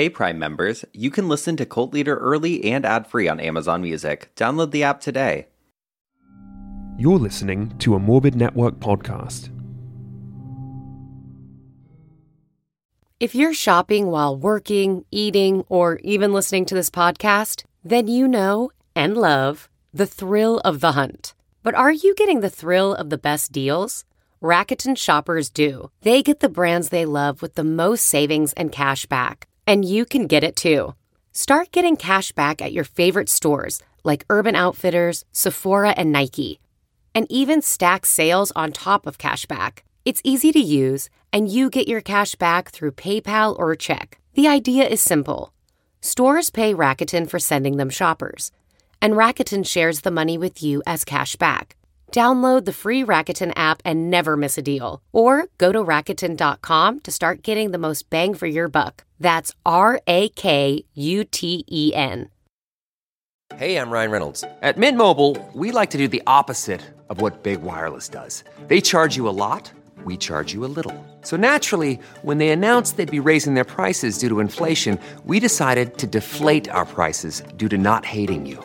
Hey 0.00 0.08
Prime 0.08 0.38
members, 0.38 0.82
you 0.94 1.10
can 1.10 1.28
listen 1.28 1.58
to 1.58 1.66
Cult 1.66 1.92
Liter 1.92 2.16
early 2.16 2.64
and 2.64 2.86
ad-free 2.86 3.28
on 3.28 3.38
Amazon 3.38 3.82
Music. 3.82 4.30
Download 4.34 4.70
the 4.70 4.82
app 4.82 5.02
today. 5.02 5.48
You're 6.96 7.18
listening 7.18 7.76
to 7.80 7.94
a 7.94 7.98
Morbid 7.98 8.34
Network 8.34 8.76
podcast. 8.80 9.50
If 13.20 13.34
you're 13.34 13.52
shopping 13.52 14.06
while 14.06 14.34
working, 14.34 15.04
eating, 15.10 15.66
or 15.68 15.96
even 15.96 16.32
listening 16.32 16.64
to 16.64 16.74
this 16.74 16.88
podcast, 16.88 17.64
then 17.84 18.08
you 18.08 18.26
know 18.26 18.70
and 18.96 19.18
love 19.18 19.68
the 19.92 20.06
thrill 20.06 20.60
of 20.60 20.80
the 20.80 20.92
hunt. 20.92 21.34
But 21.62 21.74
are 21.74 21.92
you 21.92 22.14
getting 22.14 22.40
the 22.40 22.48
thrill 22.48 22.94
of 22.94 23.10
the 23.10 23.18
best 23.18 23.52
deals? 23.52 24.06
Rakuten 24.42 24.96
shoppers 24.96 25.50
do. 25.50 25.90
They 26.00 26.22
get 26.22 26.40
the 26.40 26.48
brands 26.48 26.88
they 26.88 27.04
love 27.04 27.42
with 27.42 27.54
the 27.54 27.64
most 27.64 28.06
savings 28.06 28.54
and 28.54 28.72
cash 28.72 29.04
back. 29.04 29.46
And 29.66 29.84
you 29.84 30.04
can 30.04 30.26
get 30.26 30.44
it 30.44 30.56
too. 30.56 30.94
Start 31.32 31.72
getting 31.72 31.96
cash 31.96 32.32
back 32.32 32.60
at 32.60 32.72
your 32.72 32.84
favorite 32.84 33.28
stores 33.28 33.80
like 34.04 34.24
Urban 34.30 34.54
Outfitters, 34.54 35.24
Sephora, 35.32 35.90
and 35.96 36.10
Nike. 36.10 36.60
And 37.14 37.26
even 37.30 37.62
stack 37.62 38.06
sales 38.06 38.52
on 38.56 38.72
top 38.72 39.06
of 39.06 39.18
cash 39.18 39.46
back. 39.46 39.84
It's 40.04 40.22
easy 40.24 40.52
to 40.52 40.58
use, 40.58 41.10
and 41.32 41.48
you 41.48 41.70
get 41.70 41.88
your 41.88 42.00
cash 42.00 42.34
back 42.34 42.70
through 42.70 42.92
PayPal 42.92 43.58
or 43.58 43.74
check. 43.76 44.18
The 44.34 44.48
idea 44.48 44.86
is 44.86 45.00
simple. 45.00 45.52
Stores 46.00 46.50
pay 46.50 46.72
Rakuten 46.74 47.28
for 47.28 47.38
sending 47.38 47.76
them 47.76 47.90
shoppers, 47.90 48.52
and 49.02 49.14
Rakuten 49.14 49.66
shares 49.66 50.00
the 50.00 50.10
money 50.10 50.38
with 50.38 50.62
you 50.62 50.82
as 50.86 51.04
cash 51.04 51.36
back. 51.36 51.76
Download 52.12 52.64
the 52.64 52.72
free 52.72 53.04
Rakuten 53.04 53.52
app 53.56 53.80
and 53.84 54.10
never 54.10 54.36
miss 54.36 54.58
a 54.58 54.62
deal. 54.62 55.00
Or 55.12 55.46
go 55.58 55.72
to 55.72 55.78
Rakuten.com 55.78 57.00
to 57.00 57.10
start 57.10 57.42
getting 57.42 57.70
the 57.70 57.78
most 57.78 58.10
bang 58.10 58.34
for 58.34 58.48
your 58.48 58.68
buck. 58.68 59.04
That's 59.20 59.54
R 59.64 60.00
A 60.08 60.28
K 60.30 60.84
U 60.94 61.24
T 61.24 61.64
E 61.70 61.92
N. 61.94 62.28
Hey, 63.56 63.76
I'm 63.76 63.90
Ryan 63.90 64.10
Reynolds. 64.12 64.44
At 64.62 64.78
Mint 64.78 64.96
Mobile, 64.96 65.36
we 65.54 65.72
like 65.72 65.90
to 65.90 65.98
do 65.98 66.06
the 66.06 66.22
opposite 66.26 66.80
of 67.08 67.20
what 67.20 67.42
Big 67.42 67.62
Wireless 67.62 68.08
does. 68.08 68.44
They 68.68 68.80
charge 68.80 69.16
you 69.16 69.28
a 69.28 69.34
lot, 69.34 69.72
we 70.04 70.16
charge 70.16 70.54
you 70.54 70.64
a 70.64 70.70
little. 70.70 70.94
So 71.22 71.36
naturally, 71.36 71.98
when 72.22 72.38
they 72.38 72.50
announced 72.50 72.96
they'd 72.96 73.10
be 73.10 73.18
raising 73.18 73.54
their 73.54 73.64
prices 73.64 74.18
due 74.18 74.28
to 74.28 74.40
inflation, 74.40 75.00
we 75.24 75.40
decided 75.40 75.98
to 75.98 76.06
deflate 76.06 76.68
our 76.70 76.86
prices 76.86 77.42
due 77.56 77.68
to 77.68 77.76
not 77.76 78.06
hating 78.06 78.46
you. 78.46 78.64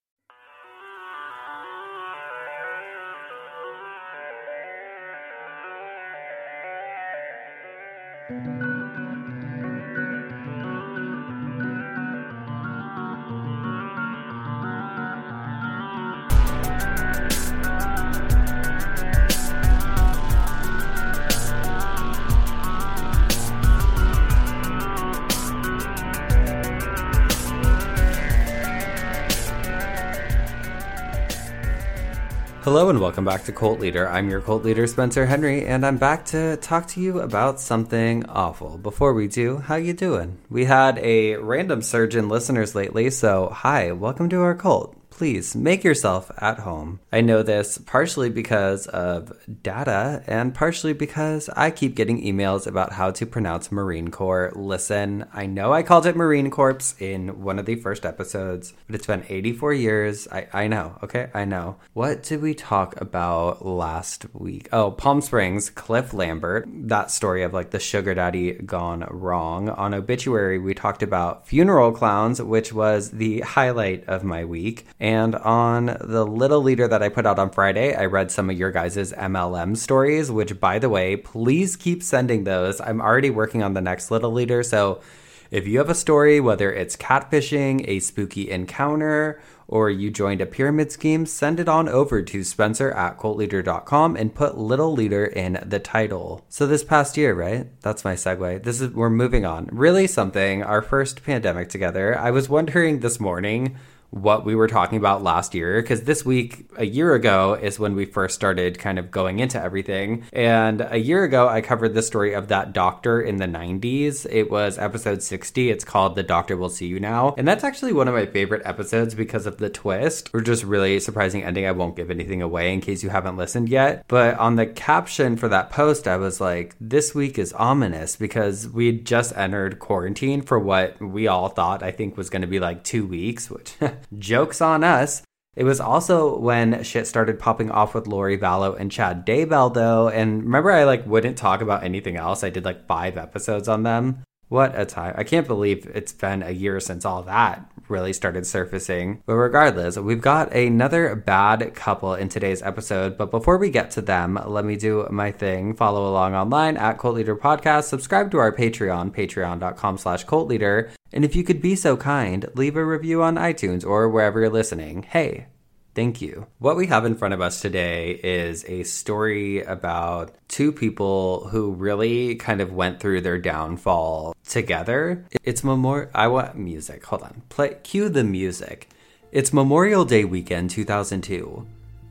Hello 32.81 32.89
and 32.89 32.99
welcome 32.99 33.25
back 33.25 33.43
to 33.43 33.51
Cult 33.51 33.79
Liter. 33.79 34.09
I'm 34.09 34.27
your 34.27 34.41
cult 34.41 34.63
leader 34.63 34.87
Spencer 34.87 35.27
Henry 35.27 35.67
and 35.67 35.85
I'm 35.85 35.97
back 35.97 36.25
to 36.33 36.57
talk 36.57 36.87
to 36.87 36.99
you 36.99 37.19
about 37.19 37.59
something 37.59 38.25
awful. 38.25 38.79
Before 38.79 39.13
we 39.13 39.27
do, 39.27 39.57
how 39.59 39.75
you 39.75 39.93
doing? 39.93 40.39
We 40.49 40.65
had 40.65 40.97
a 40.97 41.35
random 41.35 41.83
surge 41.83 42.15
in 42.15 42.27
listeners 42.27 42.73
lately, 42.73 43.11
so 43.11 43.49
hi, 43.49 43.91
welcome 43.91 44.29
to 44.29 44.41
our 44.41 44.55
cult 44.55 44.95
please 45.11 45.55
make 45.55 45.83
yourself 45.83 46.31
at 46.39 46.59
home. 46.59 46.99
I 47.11 47.21
know 47.21 47.43
this 47.43 47.77
partially 47.77 48.29
because 48.29 48.87
of 48.87 49.31
data 49.61 50.23
and 50.25 50.55
partially 50.55 50.93
because 50.93 51.49
I 51.49 51.69
keep 51.69 51.93
getting 51.93 52.23
emails 52.23 52.65
about 52.65 52.93
how 52.93 53.11
to 53.11 53.25
pronounce 53.25 53.71
Marine 53.71 54.09
Corps. 54.09 54.51
Listen, 54.55 55.25
I 55.33 55.45
know 55.45 55.73
I 55.73 55.83
called 55.83 56.07
it 56.07 56.15
Marine 56.15 56.49
Corps 56.49 56.95
in 56.99 57.43
one 57.43 57.59
of 57.59 57.65
the 57.65 57.75
first 57.75 58.05
episodes, 58.05 58.73
but 58.87 58.95
it's 58.95 59.05
been 59.05 59.25
84 59.27 59.73
years. 59.73 60.27
I, 60.31 60.47
I 60.53 60.67
know, 60.67 60.97
okay? 61.03 61.29
I 61.33 61.45
know. 61.45 61.75
What 61.93 62.23
did 62.23 62.41
we 62.41 62.55
talk 62.55 62.99
about 62.99 63.65
last 63.65 64.25
week? 64.33 64.69
Oh, 64.71 64.91
Palm 64.91 65.21
Springs, 65.21 65.69
Cliff 65.69 66.13
Lambert, 66.13 66.67
that 66.67 67.11
story 67.11 67.43
of 67.43 67.53
like 67.53 67.71
the 67.71 67.79
sugar 67.79 68.15
daddy 68.15 68.53
gone 68.53 69.05
wrong. 69.09 69.69
On 69.69 69.93
Obituary, 69.93 70.57
we 70.57 70.73
talked 70.73 71.03
about 71.03 71.47
funeral 71.47 71.91
clowns, 71.91 72.41
which 72.41 72.71
was 72.73 73.11
the 73.11 73.41
highlight 73.41 74.05
of 74.07 74.23
my 74.23 74.45
week. 74.45 74.87
And 75.01 75.33
on 75.33 75.97
the 75.99 76.23
little 76.23 76.61
leader 76.61 76.87
that 76.87 77.01
I 77.01 77.09
put 77.09 77.25
out 77.25 77.39
on 77.39 77.49
Friday, 77.49 77.95
I 77.95 78.05
read 78.05 78.29
some 78.29 78.51
of 78.51 78.57
your 78.57 78.71
guys' 78.71 79.11
MLM 79.13 79.75
stories, 79.75 80.29
which, 80.29 80.59
by 80.59 80.77
the 80.77 80.89
way, 80.89 81.17
please 81.17 81.75
keep 81.75 82.03
sending 82.03 82.43
those. 82.43 82.79
I'm 82.79 83.01
already 83.01 83.31
working 83.31 83.63
on 83.63 83.73
the 83.73 83.81
next 83.81 84.11
little 84.11 84.31
leader. 84.31 84.61
So 84.61 85.01
if 85.49 85.67
you 85.67 85.79
have 85.79 85.89
a 85.89 85.95
story, 85.95 86.39
whether 86.39 86.71
it's 86.71 86.95
catfishing, 86.95 87.83
a 87.87 87.99
spooky 87.99 88.51
encounter, 88.51 89.41
or 89.67 89.89
you 89.89 90.11
joined 90.11 90.39
a 90.39 90.45
pyramid 90.45 90.91
scheme, 90.91 91.25
send 91.25 91.59
it 91.59 91.67
on 91.67 91.89
over 91.89 92.21
to 92.21 92.43
spencer 92.43 92.91
at 92.91 93.17
cultliter.com 93.17 94.15
and 94.15 94.35
put 94.35 94.59
little 94.59 94.93
leader 94.93 95.25
in 95.25 95.63
the 95.65 95.79
title. 95.79 96.45
So 96.47 96.67
this 96.67 96.83
past 96.83 97.17
year, 97.17 97.33
right? 97.33 97.67
That's 97.81 98.05
my 98.05 98.13
segue. 98.13 98.61
This 98.61 98.79
is 98.79 98.91
we're 98.91 99.09
moving 99.09 99.45
on. 99.45 99.67
Really 99.71 100.05
something, 100.05 100.61
our 100.61 100.83
first 100.83 101.23
pandemic 101.23 101.69
together. 101.69 102.15
I 102.15 102.29
was 102.29 102.49
wondering 102.49 102.99
this 102.99 103.19
morning 103.19 103.77
what 104.11 104.45
we 104.45 104.55
were 104.55 104.67
talking 104.67 104.97
about 104.97 105.23
last 105.23 105.55
year 105.55 105.81
because 105.81 106.03
this 106.03 106.25
week 106.25 106.69
a 106.77 106.85
year 106.85 107.13
ago 107.13 107.53
is 107.53 107.79
when 107.79 107.95
we 107.95 108.05
first 108.05 108.35
started 108.35 108.77
kind 108.77 108.99
of 108.99 109.09
going 109.09 109.39
into 109.39 109.61
everything. 109.61 110.23
And 110.33 110.85
a 110.89 110.97
year 110.97 111.23
ago 111.23 111.47
i 111.47 111.61
covered 111.61 111.93
the 111.93 112.01
story 112.01 112.33
of 112.33 112.49
that 112.49 112.73
doctor 112.73 113.21
in 113.21 113.37
the 113.37 113.45
90s 113.45 114.27
it 114.29 114.51
was 114.51 114.77
episode 114.77 115.23
60 115.23 115.69
it's 115.69 115.83
called 115.83 116.15
the 116.15 116.23
doctor 116.23 116.57
will 116.57 116.69
see 116.69 116.87
you 116.87 116.99
now. 116.99 117.33
And 117.37 117.47
that's 117.47 117.63
actually 117.63 117.93
one 117.93 118.07
of 118.07 118.13
my 118.13 118.25
favorite 118.25 118.61
episodes 118.65 119.15
because 119.15 119.45
of 119.45 119.57
the 119.57 119.69
twist 119.69 120.29
or 120.33 120.41
just 120.41 120.63
really 120.63 120.99
surprising 120.99 121.43
ending. 121.43 121.65
I 121.65 121.71
won't 121.71 121.95
give 121.95 122.11
anything 122.11 122.41
away 122.41 122.73
in 122.73 122.81
case 122.81 123.03
you 123.03 123.09
haven't 123.09 123.37
listened 123.37 123.69
yet. 123.69 124.05
But 124.07 124.37
on 124.37 124.55
the 124.55 124.65
caption 124.65 125.37
for 125.37 125.47
that 125.47 125.69
post 125.69 126.07
i 126.07 126.17
was 126.17 126.41
like 126.41 126.75
this 126.79 127.15
week 127.15 127.39
is 127.39 127.53
ominous 127.53 128.15
because 128.15 128.67
we 128.67 128.91
just 128.91 129.35
entered 129.37 129.79
quarantine 129.79 130.41
for 130.41 130.59
what 130.59 130.99
we 131.01 131.27
all 131.27 131.49
thought 131.49 131.83
i 131.83 131.91
think 131.91 132.17
was 132.17 132.29
going 132.29 132.41
to 132.41 132.47
be 132.47 132.59
like 132.59 132.83
two 132.83 133.05
weeks 133.05 133.49
which 133.49 133.75
Joke's 134.17 134.61
on 134.61 134.83
us. 134.83 135.23
It 135.55 135.65
was 135.65 135.81
also 135.81 136.37
when 136.37 136.83
shit 136.83 137.07
started 137.07 137.39
popping 137.39 137.71
off 137.71 137.93
with 137.93 138.07
Lori 138.07 138.37
Vallow 138.37 138.79
and 138.79 138.91
Chad 138.91 139.25
Daybell, 139.25 139.73
though. 139.73 140.07
And 140.07 140.43
remember, 140.43 140.71
I 140.71 140.85
like 140.85 141.05
wouldn't 141.05 141.37
talk 141.37 141.61
about 141.61 141.83
anything 141.83 142.15
else. 142.15 142.43
I 142.43 142.49
did 142.49 142.65
like 142.65 142.87
five 142.87 143.17
episodes 143.17 143.67
on 143.67 143.83
them. 143.83 144.23
What 144.47 144.77
a 144.79 144.85
time. 144.85 145.13
I 145.17 145.23
can't 145.23 145.47
believe 145.47 145.89
it's 145.93 146.13
been 146.13 146.43
a 146.43 146.51
year 146.51 146.79
since 146.79 147.05
all 147.05 147.23
that 147.23 147.70
really 147.91 148.13
started 148.13 148.47
surfacing. 148.47 149.21
But 149.25 149.35
regardless, 149.35 149.97
we've 149.97 150.21
got 150.21 150.53
another 150.53 151.15
bad 151.15 151.75
couple 151.75 152.15
in 152.15 152.29
today's 152.29 152.63
episode. 152.63 153.17
But 153.17 153.29
before 153.29 153.57
we 153.57 153.69
get 153.69 153.91
to 153.91 154.01
them, 154.01 154.39
let 154.47 154.65
me 154.65 154.75
do 154.75 155.07
my 155.11 155.31
thing. 155.31 155.75
Follow 155.75 156.09
along 156.09 156.33
online 156.33 156.77
at 156.77 156.97
Cult 156.97 157.15
Liter 157.15 157.35
Podcast. 157.35 157.83
Subscribe 157.83 158.31
to 158.31 158.39
our 158.39 158.51
Patreon, 158.51 159.13
patreon.com 159.15 159.97
slash 159.97 160.23
cult 160.23 160.47
liter. 160.47 160.91
And 161.13 161.25
if 161.25 161.35
you 161.35 161.43
could 161.43 161.61
be 161.61 161.75
so 161.75 161.97
kind, 161.97 162.47
leave 162.55 162.75
a 162.75 162.85
review 162.85 163.21
on 163.21 163.35
iTunes 163.35 163.85
or 163.85 164.09
wherever 164.09 164.39
you're 164.39 164.49
listening. 164.49 165.03
Hey, 165.03 165.47
Thank 165.93 166.21
you. 166.21 166.47
What 166.59 166.77
we 166.77 166.87
have 166.87 167.03
in 167.03 167.15
front 167.15 167.33
of 167.33 167.41
us 167.41 167.59
today 167.59 168.11
is 168.23 168.63
a 168.65 168.83
story 168.83 169.61
about 169.61 170.33
two 170.47 170.71
people 170.71 171.49
who 171.49 171.71
really 171.71 172.35
kind 172.35 172.61
of 172.61 172.71
went 172.71 173.01
through 173.01 173.21
their 173.21 173.37
downfall 173.37 174.33
together. 174.47 175.25
It's 175.43 175.65
Memorial. 175.65 176.09
I 176.15 176.27
want 176.29 176.55
music. 176.55 177.03
Hold 177.05 177.23
on. 177.23 177.41
Play. 177.49 177.75
Cue 177.83 178.07
the 178.07 178.23
music. 178.23 178.89
It's 179.33 179.51
Memorial 179.51 180.05
Day 180.05 180.23
weekend 180.23 180.69
2002. 180.69 181.67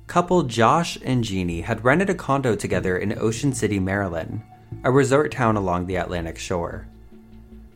Couple 0.07 0.43
Josh 0.43 0.99
and 1.03 1.25
Geney 1.25 1.63
had 1.63 1.83
rented 1.83 2.11
a 2.11 2.15
condo 2.15 2.55
together 2.55 2.99
in 2.99 3.19
Ocean 3.19 3.55
City, 3.55 3.81
Maryland, 3.81 4.43
a 4.85 4.91
resort 4.91 5.33
town 5.33 5.57
along 5.57 5.87
the 5.87 5.97
Atlantic 5.97 6.37
shore. 6.37 6.87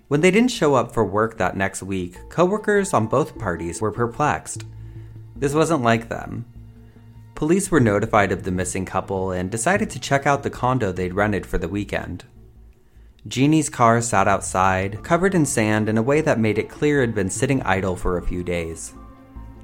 When 0.08 0.20
they 0.20 0.30
didn't 0.30 0.50
show 0.50 0.74
up 0.74 0.92
for 0.92 1.06
work 1.06 1.38
that 1.38 1.56
next 1.56 1.82
week, 1.82 2.18
coworkers 2.28 2.92
on 2.92 3.06
both 3.06 3.38
parties 3.38 3.80
were 3.80 3.92
perplexed. 3.92 4.64
This 5.36 5.54
wasn't 5.54 5.82
like 5.82 6.08
them. 6.08 6.44
Police 7.34 7.70
were 7.70 7.80
notified 7.80 8.30
of 8.30 8.44
the 8.44 8.52
missing 8.52 8.84
couple 8.84 9.32
and 9.32 9.50
decided 9.50 9.90
to 9.90 10.00
check 10.00 10.26
out 10.26 10.42
the 10.42 10.50
condo 10.50 10.92
they'd 10.92 11.14
rented 11.14 11.44
for 11.44 11.58
the 11.58 11.68
weekend. 11.68 12.24
Geney's 13.26 13.70
car 13.70 14.00
sat 14.00 14.28
outside, 14.28 15.02
covered 15.02 15.34
in 15.34 15.46
sand 15.46 15.88
in 15.88 15.98
a 15.98 16.02
way 16.02 16.20
that 16.20 16.38
made 16.38 16.58
it 16.58 16.68
clear 16.68 17.02
it 17.02 17.06
had 17.06 17.14
been 17.14 17.30
sitting 17.30 17.62
idle 17.62 17.96
for 17.96 18.18
a 18.18 18.26
few 18.26 18.44
days. 18.44 18.92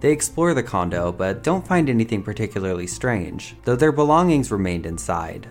They 0.00 0.12
explore 0.12 0.54
the 0.54 0.62
condo, 0.62 1.12
but 1.12 1.42
don't 1.42 1.66
find 1.66 1.90
anything 1.90 2.22
particularly 2.22 2.86
strange, 2.86 3.54
though 3.64 3.76
their 3.76 3.92
belongings 3.92 4.50
remained 4.50 4.86
inside. 4.86 5.48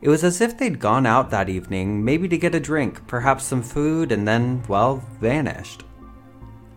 It 0.00 0.08
was 0.08 0.22
as 0.22 0.40
if 0.40 0.56
they'd 0.56 0.78
gone 0.78 1.06
out 1.06 1.30
that 1.30 1.48
evening, 1.48 2.04
maybe 2.04 2.28
to 2.28 2.38
get 2.38 2.54
a 2.54 2.60
drink, 2.60 3.06
perhaps 3.06 3.44
some 3.44 3.62
food, 3.62 4.12
and 4.12 4.26
then, 4.26 4.62
well, 4.68 5.04
vanished. 5.20 5.84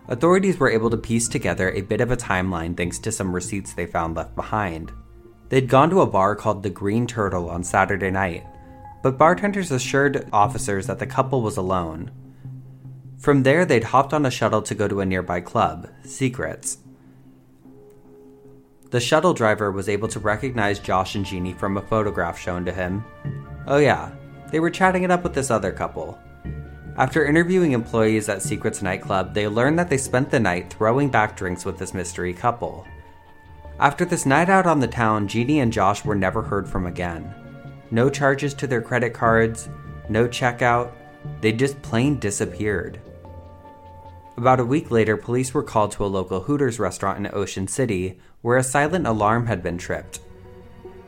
Authorities 0.07 0.57
were 0.57 0.69
able 0.69 0.89
to 0.89 0.97
piece 0.97 1.27
together 1.27 1.71
a 1.71 1.81
bit 1.81 2.01
of 2.01 2.11
a 2.11 2.17
timeline 2.17 2.75
thanks 2.75 3.00
to 3.00 3.11
some 3.11 3.33
receipts 3.33 3.73
they 3.73 3.85
found 3.85 4.15
left 4.15 4.35
behind. 4.35 4.91
They'd 5.50 5.69
gone 5.69 5.89
to 5.91 6.01
a 6.01 6.07
bar 6.07 6.35
called 6.35 6.63
the 6.63 6.69
Green 6.69 7.07
Turtle 7.07 7.50
on 7.50 7.63
Saturday 7.63 8.11
night, 8.11 8.45
but 9.01 9.17
bartenders 9.17 9.71
assured 9.71 10.27
officers 10.33 10.88
that 10.88 11.00
the 11.00 11.07
couple 11.07 11.41
was 11.41 11.57
alone. 11.57 12.11
From 13.17 13.44
there, 13.44 13.63
they'd 13.63 13.85
hopped 13.85 14.13
on 14.13 14.25
a 14.25 14.31
shuttle 14.31 14.61
to 14.63 14.75
go 14.75 14.88
to 14.88 15.00
a 15.00 15.05
nearby 15.05 15.39
club, 15.39 15.88
Secrets. 16.03 16.79
The 18.91 18.99
shuttle 18.99 19.33
driver 19.33 19.71
was 19.71 19.88
able 19.88 20.07
to 20.09 20.19
recognize 20.19 20.79
Josh 20.79 21.15
and 21.15 21.25
Geney 21.25 21.53
from 21.53 21.77
a 21.77 21.81
photograph 21.81 22.38
shown 22.38 22.65
to 22.65 22.73
him. 22.73 23.06
Oh, 23.65 23.77
yeah, 23.77 24.11
they 24.51 24.59
were 24.59 24.69
chatting 24.69 25.03
it 25.03 25.11
up 25.11 25.23
with 25.23 25.33
this 25.33 25.49
other 25.49 25.71
couple. 25.71 26.19
After 26.95 27.25
interviewing 27.25 27.72
employees 27.72 28.30
at 28.30 28.44
Secrets 28.44 28.84
nightclub, 28.84 29.34
they 29.34 29.48
learned 29.48 29.80
that 29.80 29.90
they 29.90 29.98
spent 29.98 30.30
the 30.30 30.40
night 30.40 30.72
throwing 30.72 31.10
back 31.10 31.36
drinks 31.36 31.66
with 31.66 31.80
this 31.80 31.94
mystery 31.94 32.34
couple. 32.34 32.86
After 33.80 34.06
this 34.06 34.28
night 34.28 34.48
out 34.48 34.68
on 34.68 34.80
the 34.80 34.88
town, 34.88 35.28
Geney 35.28 35.62
and 35.62 35.74
Josh 35.74 36.06
were 36.06 36.13
never 36.13 36.44
heard 36.44 36.69
from 36.69 36.86
again. 36.86 37.34
No 37.90 38.12
charges 38.12 38.54
to 38.56 38.68
their 38.68 38.81
credit 38.81 39.12
cards, 39.12 39.69
no 40.07 40.28
checkout, 40.28 40.92
they 41.42 41.51
just 41.51 41.81
plain 41.81 42.19
disappeared. 42.19 43.01
About 44.38 44.60
a 44.60 44.66
week 44.66 44.92
later, 44.92 45.18
police 45.18 45.51
were 45.51 45.63
called 45.63 45.92
to 45.94 46.06
a 46.06 46.07
local 46.07 46.42
Hooters 46.42 46.80
restaurant 46.80 47.18
in 47.18 47.34
Ocean 47.34 47.68
City 47.68 48.19
where 48.44 48.57
a 48.57 48.63
silent 48.63 49.07
alarm 49.07 49.48
had 49.48 49.63
been 49.63 49.80
tripped. 49.80 50.19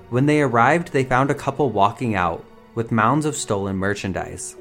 When 0.10 0.26
they 0.26 0.42
arrived, 0.42 0.94
they 0.94 1.04
found 1.04 1.30
a 1.30 1.36
couple 1.36 1.70
walking 1.70 2.16
out 2.16 2.44
with 2.74 2.92
mounds 2.92 3.26
of 3.26 3.36
stolen 3.36 3.76
merchandise. 3.76 4.56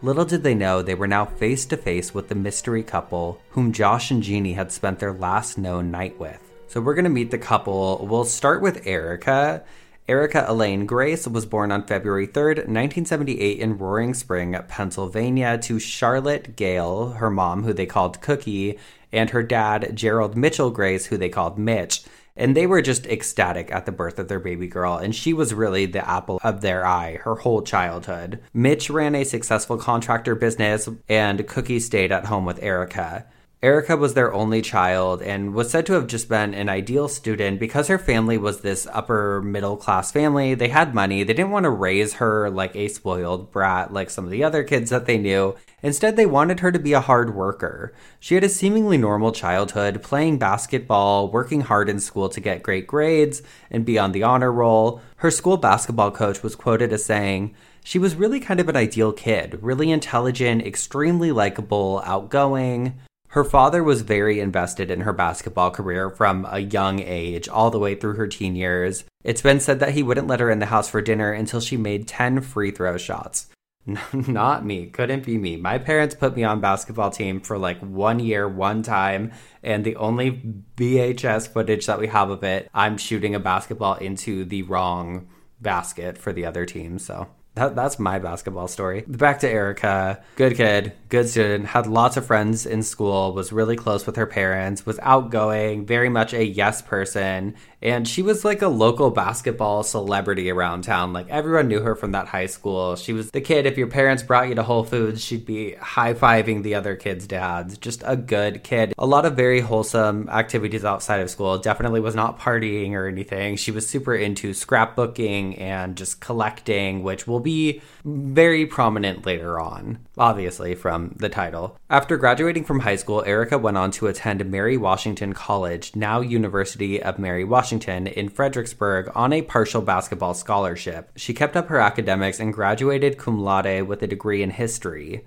Little 0.00 0.24
did 0.24 0.44
they 0.44 0.54
know 0.54 0.80
they 0.80 0.94
were 0.94 1.08
now 1.08 1.24
face 1.24 1.66
to 1.66 1.76
face 1.76 2.14
with 2.14 2.28
the 2.28 2.36
mystery 2.36 2.84
couple 2.84 3.40
whom 3.50 3.72
Josh 3.72 4.12
and 4.12 4.22
Geney 4.22 4.52
had 4.52 4.70
spent 4.70 5.00
their 5.00 5.12
last 5.12 5.58
known 5.58 5.90
night 5.90 6.20
with. 6.20 6.40
So 6.68 6.80
we're 6.80 6.94
going 6.94 7.04
to 7.04 7.10
meet 7.10 7.32
the 7.32 7.38
couple. 7.38 8.06
We'll 8.06 8.24
start 8.24 8.62
with 8.62 8.86
Erica. 8.86 9.64
Erica 10.06 10.46
Elaine 10.48 10.86
Grace 10.86 11.26
was 11.26 11.46
born 11.46 11.72
on 11.72 11.84
February 11.84 12.28
3rd, 12.28 12.68
1978, 12.68 13.58
in 13.58 13.76
Roaring 13.76 14.14
Spring, 14.14 14.56
Pennsylvania, 14.68 15.58
to 15.58 15.80
Charlotte 15.80 16.54
Gale, 16.54 17.10
her 17.10 17.28
mom, 17.30 17.64
who 17.64 17.72
they 17.72 17.84
called 17.84 18.20
Cookie, 18.20 18.78
and 19.12 19.30
her 19.30 19.42
dad, 19.42 19.96
Gerald 19.96 20.36
Mitchell 20.36 20.70
Grace, 20.70 21.06
who 21.06 21.16
they 21.16 21.28
called 21.28 21.58
Mitch. 21.58 22.04
And 22.38 22.56
they 22.56 22.66
were 22.66 22.80
just 22.80 23.04
ecstatic 23.06 23.70
at 23.72 23.84
the 23.84 23.92
birth 23.92 24.20
of 24.20 24.28
their 24.28 24.38
baby 24.38 24.68
girl, 24.68 24.96
and 24.96 25.14
she 25.14 25.34
was 25.34 25.52
really 25.52 25.86
the 25.86 26.08
apple 26.08 26.40
of 26.44 26.60
their 26.60 26.86
eye 26.86 27.18
her 27.24 27.34
whole 27.34 27.62
childhood. 27.62 28.40
Mitch 28.54 28.88
ran 28.88 29.16
a 29.16 29.24
successful 29.24 29.76
contractor 29.76 30.36
business, 30.36 30.88
and 31.08 31.46
Cookie 31.48 31.80
stayed 31.80 32.12
at 32.12 32.26
home 32.26 32.44
with 32.44 32.62
Erica. 32.62 33.26
Erica 33.60 33.96
was 33.96 34.14
their 34.14 34.32
only 34.32 34.62
child 34.62 35.20
and 35.20 35.52
was 35.52 35.68
said 35.68 35.84
to 35.86 35.94
have 35.94 36.06
just 36.06 36.28
been 36.28 36.54
an 36.54 36.68
ideal 36.68 37.08
student 37.08 37.58
because 37.58 37.88
her 37.88 37.98
family 37.98 38.38
was 38.38 38.60
this 38.60 38.86
upper 38.92 39.42
middle 39.42 39.76
class 39.76 40.12
family. 40.12 40.54
They 40.54 40.68
had 40.68 40.94
money. 40.94 41.24
They 41.24 41.34
didn't 41.34 41.50
want 41.50 41.64
to 41.64 41.70
raise 41.70 42.14
her 42.14 42.50
like 42.50 42.76
a 42.76 42.86
spoiled 42.86 43.50
brat 43.50 43.92
like 43.92 44.10
some 44.10 44.24
of 44.24 44.30
the 44.30 44.44
other 44.44 44.62
kids 44.62 44.90
that 44.90 45.06
they 45.06 45.18
knew. 45.18 45.56
Instead, 45.82 46.14
they 46.14 46.24
wanted 46.24 46.60
her 46.60 46.70
to 46.70 46.78
be 46.78 46.92
a 46.92 47.00
hard 47.00 47.34
worker. 47.34 47.92
She 48.20 48.36
had 48.36 48.44
a 48.44 48.48
seemingly 48.48 48.96
normal 48.96 49.32
childhood, 49.32 50.04
playing 50.04 50.38
basketball, 50.38 51.28
working 51.28 51.62
hard 51.62 51.88
in 51.88 51.98
school 51.98 52.28
to 52.28 52.40
get 52.40 52.62
great 52.62 52.86
grades, 52.86 53.42
and 53.72 53.84
be 53.84 53.98
on 53.98 54.12
the 54.12 54.22
honor 54.22 54.52
roll. 54.52 55.00
Her 55.16 55.32
school 55.32 55.56
basketball 55.56 56.12
coach 56.12 56.44
was 56.44 56.54
quoted 56.54 56.92
as 56.92 57.04
saying, 57.04 57.56
she 57.82 57.98
was 57.98 58.14
really 58.14 58.38
kind 58.38 58.60
of 58.60 58.68
an 58.68 58.76
ideal 58.76 59.12
kid, 59.12 59.58
really 59.62 59.90
intelligent, 59.90 60.64
extremely 60.64 61.32
likable, 61.32 62.02
outgoing. 62.04 63.00
Her 63.32 63.44
father 63.44 63.84
was 63.84 64.00
very 64.02 64.40
invested 64.40 64.90
in 64.90 65.02
her 65.02 65.12
basketball 65.12 65.70
career 65.70 66.08
from 66.08 66.46
a 66.50 66.60
young 66.60 67.00
age 67.00 67.46
all 67.46 67.70
the 67.70 67.78
way 67.78 67.94
through 67.94 68.14
her 68.14 68.26
teen 68.26 68.56
years. 68.56 69.04
It's 69.22 69.42
been 69.42 69.60
said 69.60 69.80
that 69.80 69.92
he 69.92 70.02
wouldn't 70.02 70.28
let 70.28 70.40
her 70.40 70.50
in 70.50 70.60
the 70.60 70.66
house 70.66 70.88
for 70.88 71.02
dinner 71.02 71.30
until 71.30 71.60
she 71.60 71.76
made 71.76 72.08
10 72.08 72.40
free 72.40 72.70
throw 72.70 72.96
shots. 72.96 73.48
Not 74.12 74.64
me. 74.64 74.86
Couldn't 74.86 75.24
be 75.24 75.36
me. 75.36 75.56
My 75.56 75.76
parents 75.76 76.14
put 76.14 76.36
me 76.36 76.44
on 76.44 76.60
basketball 76.60 77.10
team 77.10 77.40
for 77.40 77.58
like 77.58 77.78
one 77.80 78.18
year, 78.18 78.48
one 78.48 78.82
time, 78.82 79.32
and 79.62 79.84
the 79.84 79.96
only 79.96 80.64
VHS 80.76 81.52
footage 81.52 81.84
that 81.86 81.98
we 81.98 82.06
have 82.06 82.30
of 82.30 82.42
it, 82.44 82.70
I'm 82.72 82.96
shooting 82.96 83.34
a 83.34 83.40
basketball 83.40 83.94
into 83.94 84.46
the 84.46 84.62
wrong 84.62 85.28
basket 85.60 86.16
for 86.16 86.32
the 86.32 86.46
other 86.46 86.64
team. 86.64 86.98
So 86.98 87.28
that, 87.58 87.74
that's 87.74 87.98
my 87.98 88.18
basketball 88.18 88.68
story. 88.68 89.04
Back 89.06 89.40
to 89.40 89.48
Erica. 89.48 90.22
Good 90.36 90.56
kid, 90.56 90.92
good 91.08 91.28
student, 91.28 91.66
had 91.66 91.86
lots 91.86 92.16
of 92.16 92.26
friends 92.26 92.66
in 92.66 92.82
school, 92.82 93.32
was 93.32 93.52
really 93.52 93.76
close 93.76 94.06
with 94.06 94.16
her 94.16 94.26
parents, 94.26 94.86
was 94.86 94.98
outgoing, 95.00 95.84
very 95.84 96.08
much 96.08 96.32
a 96.32 96.44
yes 96.44 96.82
person, 96.82 97.54
and 97.80 98.06
she 98.08 98.22
was 98.22 98.44
like 98.44 98.62
a 98.62 98.68
local 98.68 99.10
basketball 99.10 99.82
celebrity 99.82 100.50
around 100.50 100.82
town. 100.82 101.12
Like 101.12 101.28
everyone 101.28 101.68
knew 101.68 101.80
her 101.80 101.94
from 101.94 102.12
that 102.12 102.28
high 102.28 102.46
school. 102.46 102.96
She 102.96 103.12
was 103.12 103.30
the 103.30 103.40
kid, 103.40 103.66
if 103.66 103.78
your 103.78 103.86
parents 103.86 104.22
brought 104.22 104.48
you 104.48 104.54
to 104.56 104.62
Whole 104.62 104.84
Foods, 104.84 105.24
she'd 105.24 105.46
be 105.46 105.74
high 105.74 106.14
fiving 106.14 106.62
the 106.62 106.74
other 106.74 106.96
kids' 106.96 107.26
dads. 107.26 107.78
Just 107.78 108.02
a 108.04 108.16
good 108.16 108.64
kid. 108.64 108.94
A 108.98 109.06
lot 109.06 109.24
of 109.24 109.36
very 109.36 109.60
wholesome 109.60 110.28
activities 110.28 110.84
outside 110.84 111.20
of 111.20 111.30
school. 111.30 111.58
Definitely 111.58 112.00
was 112.00 112.14
not 112.14 112.38
partying 112.38 112.92
or 112.92 113.06
anything. 113.06 113.56
She 113.56 113.70
was 113.70 113.88
super 113.88 114.14
into 114.14 114.50
scrapbooking 114.50 115.60
and 115.60 115.96
just 115.96 116.20
collecting, 116.20 117.02
which 117.02 117.26
will 117.26 117.40
be 117.40 117.80
very 118.04 118.66
prominent 118.66 119.24
later 119.24 119.60
on, 119.60 119.98
obviously, 120.16 120.74
from 120.74 121.14
the 121.16 121.28
title. 121.28 121.78
After 121.90 122.16
graduating 122.16 122.64
from 122.64 122.80
high 122.80 122.96
school, 122.96 123.22
Erica 123.24 123.58
went 123.58 123.76
on 123.76 123.90
to 123.92 124.06
attend 124.08 124.44
Mary 124.46 124.76
Washington 124.76 125.32
College, 125.32 125.94
now 125.94 126.20
University 126.20 127.02
of 127.02 127.18
Mary 127.18 127.44
Washington, 127.44 127.67
in 127.72 128.28
Fredericksburg, 128.28 129.10
on 129.14 129.32
a 129.32 129.42
partial 129.42 129.82
basketball 129.82 130.34
scholarship. 130.34 131.10
She 131.16 131.34
kept 131.34 131.56
up 131.56 131.68
her 131.68 131.80
academics 131.80 132.40
and 132.40 132.52
graduated 132.52 133.18
cum 133.18 133.40
laude 133.40 133.82
with 133.82 134.02
a 134.02 134.06
degree 134.06 134.42
in 134.42 134.50
history. 134.50 135.24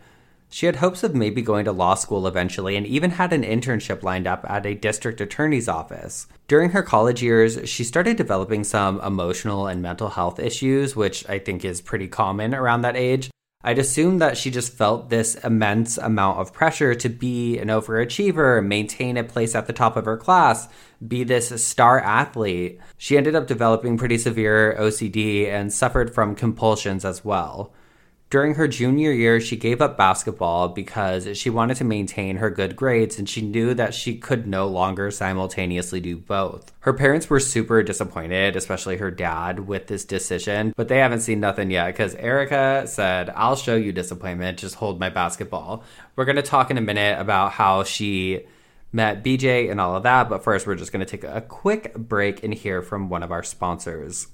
She 0.49 0.65
had 0.65 0.75
hopes 0.77 1.01
of 1.03 1.15
maybe 1.15 1.41
going 1.41 1.63
to 1.65 1.71
law 1.71 1.95
school 1.95 2.27
eventually 2.27 2.75
and 2.75 2.85
even 2.85 3.11
had 3.11 3.31
an 3.31 3.43
internship 3.43 4.03
lined 4.03 4.27
up 4.27 4.45
at 4.49 4.65
a 4.65 4.75
district 4.75 5.21
attorney's 5.21 5.69
office. 5.69 6.27
During 6.47 6.71
her 6.71 6.83
college 6.83 7.23
years, 7.23 7.69
she 7.69 7.85
started 7.85 8.17
developing 8.17 8.65
some 8.65 8.99
emotional 8.99 9.67
and 9.67 9.81
mental 9.81 10.09
health 10.09 10.39
issues, 10.39 10.93
which 10.93 11.27
I 11.29 11.39
think 11.39 11.63
is 11.63 11.79
pretty 11.79 12.09
common 12.09 12.53
around 12.53 12.81
that 12.81 12.97
age. 12.97 13.31
I'd 13.63 13.77
assume 13.77 14.17
that 14.17 14.37
she 14.37 14.49
just 14.49 14.73
felt 14.73 15.09
this 15.09 15.35
immense 15.35 15.97
amount 15.97 16.39
of 16.39 16.51
pressure 16.51 16.95
to 16.95 17.09
be 17.09 17.59
an 17.59 17.67
overachiever, 17.67 18.65
maintain 18.65 19.17
a 19.17 19.23
place 19.23 19.53
at 19.53 19.67
the 19.67 19.73
top 19.73 19.95
of 19.95 20.05
her 20.05 20.17
class, 20.17 20.67
be 21.07 21.23
this 21.23 21.63
star 21.63 21.99
athlete. 21.99 22.79
She 22.97 23.17
ended 23.17 23.35
up 23.35 23.47
developing 23.47 23.97
pretty 23.97 24.17
severe 24.17 24.75
OCD 24.79 25.47
and 25.47 25.71
suffered 25.71 26.13
from 26.13 26.35
compulsions 26.35 27.05
as 27.05 27.23
well. 27.23 27.71
During 28.31 28.55
her 28.55 28.69
junior 28.69 29.11
year, 29.11 29.41
she 29.41 29.57
gave 29.57 29.81
up 29.81 29.97
basketball 29.97 30.69
because 30.69 31.37
she 31.37 31.49
wanted 31.49 31.75
to 31.75 31.83
maintain 31.83 32.37
her 32.37 32.49
good 32.49 32.77
grades 32.77 33.19
and 33.19 33.27
she 33.27 33.41
knew 33.41 33.73
that 33.73 33.93
she 33.93 34.17
could 34.17 34.47
no 34.47 34.67
longer 34.67 35.11
simultaneously 35.11 35.99
do 35.99 36.15
both. 36.15 36.71
Her 36.79 36.93
parents 36.93 37.29
were 37.29 37.41
super 37.41 37.83
disappointed, 37.83 38.55
especially 38.55 38.95
her 38.95 39.11
dad, 39.11 39.67
with 39.67 39.87
this 39.87 40.05
decision, 40.05 40.71
but 40.77 40.87
they 40.87 40.99
haven't 40.99 41.19
seen 41.19 41.41
nothing 41.41 41.71
yet 41.71 41.87
because 41.87 42.15
Erica 42.15 42.87
said, 42.87 43.29
I'll 43.35 43.57
show 43.57 43.75
you 43.75 43.91
disappointment, 43.91 44.59
just 44.59 44.75
hold 44.75 44.97
my 44.97 45.09
basketball. 45.09 45.83
We're 46.15 46.23
going 46.23 46.37
to 46.37 46.41
talk 46.41 46.71
in 46.71 46.77
a 46.77 46.81
minute 46.81 47.19
about 47.19 47.51
how 47.51 47.83
she 47.83 48.45
met 48.93 49.25
BJ 49.25 49.69
and 49.69 49.81
all 49.81 49.97
of 49.97 50.03
that, 50.03 50.29
but 50.29 50.41
first, 50.41 50.65
we're 50.65 50.75
just 50.75 50.93
going 50.93 51.05
to 51.05 51.17
take 51.17 51.25
a 51.25 51.41
quick 51.41 51.95
break 51.95 52.45
and 52.45 52.53
hear 52.53 52.81
from 52.81 53.09
one 53.09 53.23
of 53.23 53.31
our 53.33 53.43
sponsors. 53.43 54.27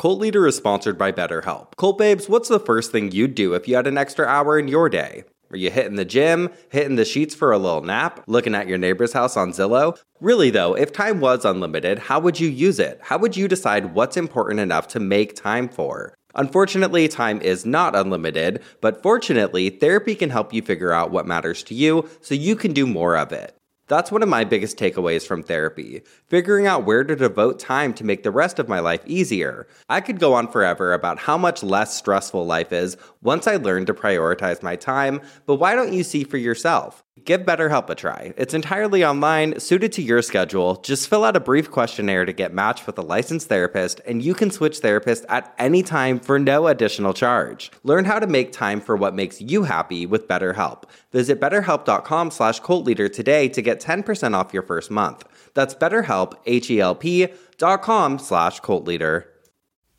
Cult 0.00 0.18
Liter 0.18 0.46
is 0.46 0.56
sponsored 0.56 0.96
by 0.96 1.12
BetterHelp. 1.12 1.76
Cult 1.76 1.98
Babes, 1.98 2.26
what's 2.26 2.48
the 2.48 2.58
first 2.58 2.90
thing 2.90 3.12
you'd 3.12 3.34
do 3.34 3.52
if 3.52 3.68
you 3.68 3.76
had 3.76 3.86
an 3.86 3.98
extra 3.98 4.24
hour 4.24 4.58
in 4.58 4.66
your 4.66 4.88
day? 4.88 5.24
Are 5.50 5.58
you 5.58 5.70
hitting 5.70 5.96
the 5.96 6.06
gym, 6.06 6.48
hitting 6.70 6.96
the 6.96 7.04
sheets 7.04 7.34
for 7.34 7.52
a 7.52 7.58
little 7.58 7.82
nap, 7.82 8.24
looking 8.26 8.54
at 8.54 8.66
your 8.66 8.78
neighbor's 8.78 9.12
house 9.12 9.36
on 9.36 9.52
Zillow? 9.52 9.98
Really, 10.18 10.48
though, 10.48 10.72
if 10.72 10.90
time 10.90 11.20
was 11.20 11.44
unlimited, 11.44 11.98
how 11.98 12.18
would 12.18 12.40
you 12.40 12.48
use 12.48 12.78
it? 12.78 12.98
How 13.02 13.18
would 13.18 13.36
you 13.36 13.46
decide 13.46 13.94
what's 13.94 14.16
important 14.16 14.58
enough 14.58 14.88
to 14.88 15.00
make 15.00 15.36
time 15.36 15.68
for? 15.68 16.14
Unfortunately, 16.34 17.06
time 17.06 17.42
is 17.42 17.66
not 17.66 17.94
unlimited, 17.94 18.62
but 18.80 19.02
fortunately, 19.02 19.68
therapy 19.68 20.14
can 20.14 20.30
help 20.30 20.54
you 20.54 20.62
figure 20.62 20.92
out 20.92 21.10
what 21.10 21.26
matters 21.26 21.62
to 21.64 21.74
you 21.74 22.08
so 22.22 22.34
you 22.34 22.56
can 22.56 22.72
do 22.72 22.86
more 22.86 23.18
of 23.18 23.32
it. 23.32 23.54
That's 23.90 24.12
one 24.12 24.22
of 24.22 24.28
my 24.28 24.44
biggest 24.44 24.76
takeaways 24.78 25.26
from 25.26 25.42
therapy, 25.42 26.02
figuring 26.28 26.64
out 26.64 26.84
where 26.84 27.02
to 27.02 27.16
devote 27.16 27.58
time 27.58 27.92
to 27.94 28.04
make 28.04 28.22
the 28.22 28.30
rest 28.30 28.60
of 28.60 28.68
my 28.68 28.78
life 28.78 29.02
easier. 29.04 29.66
I 29.88 30.00
could 30.00 30.20
go 30.20 30.32
on 30.32 30.46
forever 30.46 30.92
about 30.92 31.18
how 31.18 31.36
much 31.36 31.64
less 31.64 31.96
stressful 31.96 32.46
life 32.46 32.72
is 32.72 32.96
once 33.20 33.48
I 33.48 33.56
learned 33.56 33.88
to 33.88 33.94
prioritize 33.94 34.62
my 34.62 34.76
time, 34.76 35.20
but 35.44 35.56
why 35.56 35.74
don't 35.74 35.92
you 35.92 36.04
see 36.04 36.22
for 36.22 36.36
yourself? 36.36 37.02
Give 37.24 37.40
BetterHelp 37.40 37.90
a 37.90 37.94
try. 37.94 38.32
It's 38.36 38.54
entirely 38.54 39.04
online, 39.04 39.58
suited 39.58 39.92
to 39.92 40.02
your 40.02 40.22
schedule. 40.22 40.76
Just 40.76 41.08
fill 41.08 41.24
out 41.24 41.36
a 41.36 41.40
brief 41.40 41.70
questionnaire 41.70 42.24
to 42.24 42.32
get 42.32 42.54
matched 42.54 42.86
with 42.86 42.98
a 42.98 43.02
licensed 43.02 43.48
therapist, 43.48 44.00
and 44.06 44.22
you 44.22 44.32
can 44.32 44.50
switch 44.50 44.80
therapists 44.80 45.24
at 45.28 45.52
any 45.58 45.82
time 45.82 46.20
for 46.20 46.38
no 46.38 46.68
additional 46.68 47.12
charge. 47.12 47.70
Learn 47.82 48.04
how 48.04 48.20
to 48.20 48.26
make 48.26 48.52
time 48.52 48.80
for 48.80 48.96
what 48.96 49.14
makes 49.14 49.40
you 49.40 49.64
happy 49.64 50.06
with 50.06 50.28
BetterHelp. 50.28 50.84
Visit 51.10 51.40
betterhelp.com 51.40 52.30
slash 52.30 52.60
cultliter 52.60 53.12
today 53.12 53.48
to 53.48 53.60
get 53.60 53.80
10% 53.80 54.34
off 54.34 54.54
your 54.54 54.62
first 54.62 54.90
month. 54.90 55.24
That's 55.54 55.74
betterhelp, 55.74 56.34
H-E-L-P 56.46 57.28
dot 57.58 57.82
com 57.82 58.18
slash 58.18 58.60
cultliter. 58.60 59.24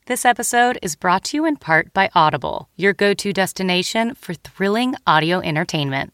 This 0.07 0.25
episode 0.25 0.79
is 0.81 0.95
brought 0.95 1.25
to 1.25 1.37
you 1.37 1.45
in 1.45 1.57
part 1.57 1.93
by 1.93 2.09
Audible, 2.15 2.69
your 2.75 2.93
go 2.93 3.13
to 3.13 3.33
destination 3.33 4.15
for 4.15 4.33
thrilling 4.33 4.95
audio 5.05 5.39
entertainment. 5.41 6.13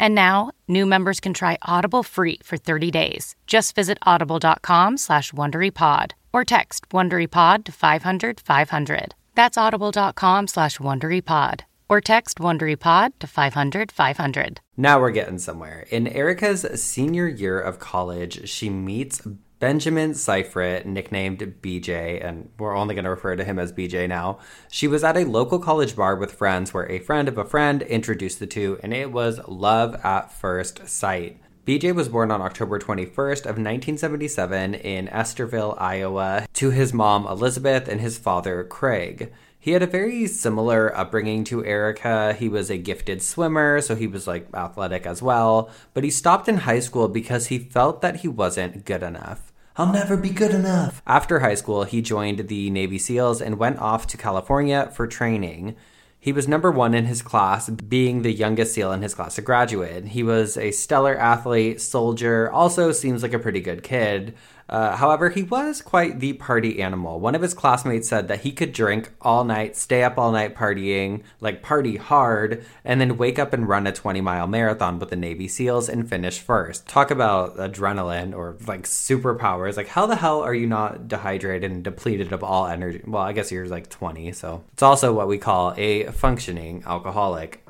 And 0.00 0.14
now, 0.14 0.50
new 0.66 0.86
members 0.86 1.20
can 1.20 1.34
try 1.34 1.58
Audible 1.60 2.02
free 2.02 2.40
for 2.42 2.56
30 2.56 2.90
days. 2.90 3.36
Just 3.46 3.74
visit 3.74 3.98
audible.com 4.02 4.96
slash 4.96 5.30
WonderyPod 5.32 6.12
or 6.32 6.44
text 6.44 6.88
WonderyPod 6.88 7.64
to 7.64 7.72
500 7.72 8.40
500. 8.40 9.14
That's 9.34 9.58
audible.com 9.58 10.48
slash 10.48 10.78
WonderyPod 10.78 11.60
or 11.90 12.00
text 12.00 12.38
WonderyPod 12.38 13.10
to 13.18 13.26
500 13.26 13.92
500. 13.92 14.60
Now 14.76 15.00
we're 15.00 15.10
getting 15.10 15.38
somewhere. 15.38 15.86
In 15.90 16.06
Erica's 16.06 16.82
senior 16.82 17.28
year 17.28 17.60
of 17.60 17.78
college, 17.78 18.48
she 18.48 18.70
meets 18.70 19.20
Benjamin 19.60 20.12
Sifrit, 20.12 20.86
nicknamed 20.86 21.40
BJ, 21.60 22.24
and 22.26 22.48
we're 22.58 22.74
only 22.74 22.94
going 22.94 23.04
to 23.04 23.10
refer 23.10 23.36
to 23.36 23.44
him 23.44 23.58
as 23.58 23.74
BJ 23.74 24.08
now. 24.08 24.38
She 24.70 24.88
was 24.88 25.04
at 25.04 25.18
a 25.18 25.26
local 25.26 25.58
college 25.58 25.94
bar 25.94 26.16
with 26.16 26.32
friends 26.32 26.72
where 26.72 26.90
a 26.90 26.98
friend 26.98 27.28
of 27.28 27.36
a 27.36 27.44
friend 27.44 27.82
introduced 27.82 28.38
the 28.38 28.46
two, 28.46 28.80
and 28.82 28.94
it 28.94 29.12
was 29.12 29.38
love 29.46 30.02
at 30.02 30.32
first 30.32 30.88
sight. 30.88 31.42
BJ 31.66 31.94
was 31.94 32.08
born 32.08 32.30
on 32.30 32.40
October 32.40 32.78
21st 32.78 33.40
of 33.40 33.58
1977 33.58 34.76
in 34.76 35.08
Estherville, 35.08 35.78
Iowa, 35.78 36.46
to 36.54 36.70
his 36.70 36.94
mom 36.94 37.26
Elizabeth 37.26 37.86
and 37.86 38.00
his 38.00 38.16
father 38.16 38.64
Craig. 38.64 39.30
He 39.58 39.72
had 39.72 39.82
a 39.82 39.86
very 39.86 40.26
similar 40.26 40.96
upbringing 40.96 41.44
to 41.44 41.62
Erica. 41.66 42.32
He 42.32 42.48
was 42.48 42.70
a 42.70 42.78
gifted 42.78 43.20
swimmer, 43.20 43.82
so 43.82 43.94
he 43.94 44.06
was 44.06 44.26
like 44.26 44.48
athletic 44.54 45.04
as 45.04 45.20
well, 45.20 45.68
but 45.92 46.02
he 46.02 46.08
stopped 46.08 46.48
in 46.48 46.56
high 46.56 46.80
school 46.80 47.08
because 47.08 47.48
he 47.48 47.58
felt 47.58 48.00
that 48.00 48.16
he 48.16 48.28
wasn't 48.28 48.86
good 48.86 49.02
enough. 49.02 49.49
I'll 49.80 49.90
never 49.90 50.18
be 50.18 50.28
good 50.28 50.50
enough. 50.50 51.00
After 51.06 51.38
high 51.38 51.54
school, 51.54 51.84
he 51.84 52.02
joined 52.02 52.48
the 52.48 52.68
Navy 52.68 52.98
SEALs 52.98 53.40
and 53.40 53.56
went 53.56 53.78
off 53.78 54.06
to 54.08 54.18
California 54.18 54.90
for 54.94 55.06
training. 55.06 55.74
He 56.18 56.34
was 56.34 56.46
number 56.46 56.70
one 56.70 56.92
in 56.92 57.06
his 57.06 57.22
class, 57.22 57.70
being 57.70 58.20
the 58.20 58.30
youngest 58.30 58.74
SEAL 58.74 58.92
in 58.92 59.00
his 59.00 59.14
class 59.14 59.36
to 59.36 59.40
graduate. 59.40 60.08
He 60.08 60.22
was 60.22 60.58
a 60.58 60.70
stellar 60.72 61.16
athlete, 61.16 61.80
soldier, 61.80 62.50
also 62.50 62.92
seems 62.92 63.22
like 63.22 63.32
a 63.32 63.38
pretty 63.38 63.60
good 63.60 63.82
kid. 63.82 64.34
Uh, 64.70 64.96
however, 64.96 65.30
he 65.30 65.42
was 65.42 65.82
quite 65.82 66.20
the 66.20 66.32
party 66.34 66.80
animal. 66.80 67.18
One 67.18 67.34
of 67.34 67.42
his 67.42 67.54
classmates 67.54 68.08
said 68.08 68.28
that 68.28 68.42
he 68.42 68.52
could 68.52 68.72
drink 68.72 69.10
all 69.20 69.42
night, 69.42 69.76
stay 69.76 70.04
up 70.04 70.16
all 70.16 70.30
night 70.30 70.54
partying, 70.54 71.24
like 71.40 71.60
party 71.60 71.96
hard, 71.96 72.64
and 72.84 73.00
then 73.00 73.18
wake 73.18 73.38
up 73.38 73.52
and 73.52 73.68
run 73.68 73.88
a 73.88 73.92
20 73.92 74.20
mile 74.20 74.46
marathon 74.46 75.00
with 75.00 75.10
the 75.10 75.16
Navy 75.16 75.48
SEALs 75.48 75.88
and 75.88 76.08
finish 76.08 76.38
first. 76.38 76.86
Talk 76.86 77.10
about 77.10 77.56
adrenaline 77.56 78.32
or 78.32 78.56
like 78.68 78.84
superpowers. 78.84 79.76
Like, 79.76 79.88
how 79.88 80.06
the 80.06 80.16
hell 80.16 80.40
are 80.40 80.54
you 80.54 80.68
not 80.68 81.08
dehydrated 81.08 81.68
and 81.68 81.82
depleted 81.82 82.32
of 82.32 82.44
all 82.44 82.68
energy? 82.68 83.02
Well, 83.04 83.24
I 83.24 83.32
guess 83.32 83.50
you're 83.50 83.66
like 83.66 83.90
20, 83.90 84.30
so 84.32 84.62
it's 84.72 84.84
also 84.84 85.12
what 85.12 85.26
we 85.26 85.38
call 85.38 85.74
a 85.76 86.04
functioning 86.04 86.84
alcoholic. 86.86 87.66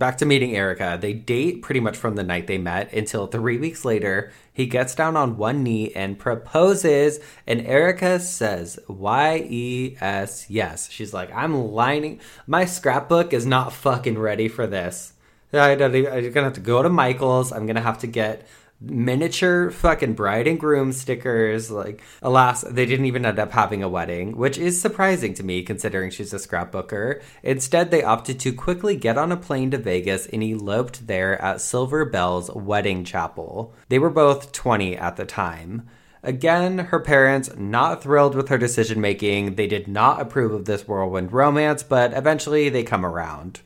Back 0.00 0.16
to 0.16 0.24
meeting 0.24 0.56
Erica. 0.56 0.96
They 0.98 1.12
date 1.12 1.60
pretty 1.60 1.80
much 1.80 1.94
from 1.94 2.16
the 2.16 2.22
night 2.22 2.46
they 2.46 2.56
met 2.56 2.90
until 2.94 3.26
three 3.26 3.58
weeks 3.58 3.84
later. 3.84 4.32
He 4.50 4.64
gets 4.64 4.94
down 4.94 5.14
on 5.14 5.36
one 5.36 5.62
knee 5.62 5.92
and 5.92 6.18
proposes, 6.18 7.20
and 7.46 7.60
Erica 7.66 8.18
says, 8.18 8.78
Y 8.88 9.46
E 9.46 9.96
S, 10.00 10.48
yes. 10.48 10.88
She's 10.90 11.12
like, 11.12 11.30
I'm 11.34 11.70
lining, 11.72 12.18
my 12.46 12.64
scrapbook 12.64 13.34
is 13.34 13.44
not 13.44 13.74
fucking 13.74 14.18
ready 14.18 14.48
for 14.48 14.66
this. 14.66 15.12
I, 15.52 15.74
don't 15.74 15.94
even, 15.94 16.10
I'm 16.10 16.32
gonna 16.32 16.46
have 16.46 16.54
to 16.54 16.60
go 16.60 16.82
to 16.82 16.88
Michael's. 16.88 17.52
I'm 17.52 17.66
gonna 17.66 17.82
have 17.82 17.98
to 17.98 18.06
get 18.06 18.46
miniature 18.80 19.70
fucking 19.70 20.14
bride 20.14 20.46
and 20.46 20.58
groom 20.58 20.92
stickers. 20.92 21.70
Like, 21.70 22.02
alas, 22.22 22.62
they 22.62 22.86
didn't 22.86 23.06
even 23.06 23.26
end 23.26 23.38
up 23.38 23.52
having 23.52 23.82
a 23.82 23.88
wedding, 23.88 24.36
which 24.36 24.56
is 24.56 24.80
surprising 24.80 25.34
to 25.34 25.42
me 25.42 25.62
considering 25.62 26.10
she's 26.10 26.32
a 26.32 26.36
scrapbooker. 26.36 27.22
Instead, 27.42 27.90
they 27.90 28.02
opted 28.02 28.40
to 28.40 28.52
quickly 28.52 28.96
get 28.96 29.18
on 29.18 29.32
a 29.32 29.36
plane 29.36 29.70
to 29.72 29.78
Vegas 29.78 30.26
and 30.26 30.42
eloped 30.42 31.06
there 31.06 31.40
at 31.42 31.60
Silver 31.60 32.04
Bells 32.04 32.50
Wedding 32.52 33.04
Chapel. 33.04 33.74
They 33.88 33.98
were 33.98 34.10
both 34.10 34.52
20 34.52 34.96
at 34.96 35.16
the 35.16 35.26
time. 35.26 35.88
Again, 36.22 36.78
her 36.78 37.00
parents 37.00 37.50
not 37.56 38.02
thrilled 38.02 38.34
with 38.34 38.48
her 38.48 38.58
decision 38.58 39.00
making. 39.00 39.54
They 39.54 39.66
did 39.66 39.88
not 39.88 40.20
approve 40.20 40.52
of 40.52 40.66
this 40.66 40.86
whirlwind 40.86 41.32
romance, 41.32 41.82
but 41.82 42.12
eventually 42.12 42.68
they 42.68 42.82
come 42.82 43.06
around. 43.06 43.60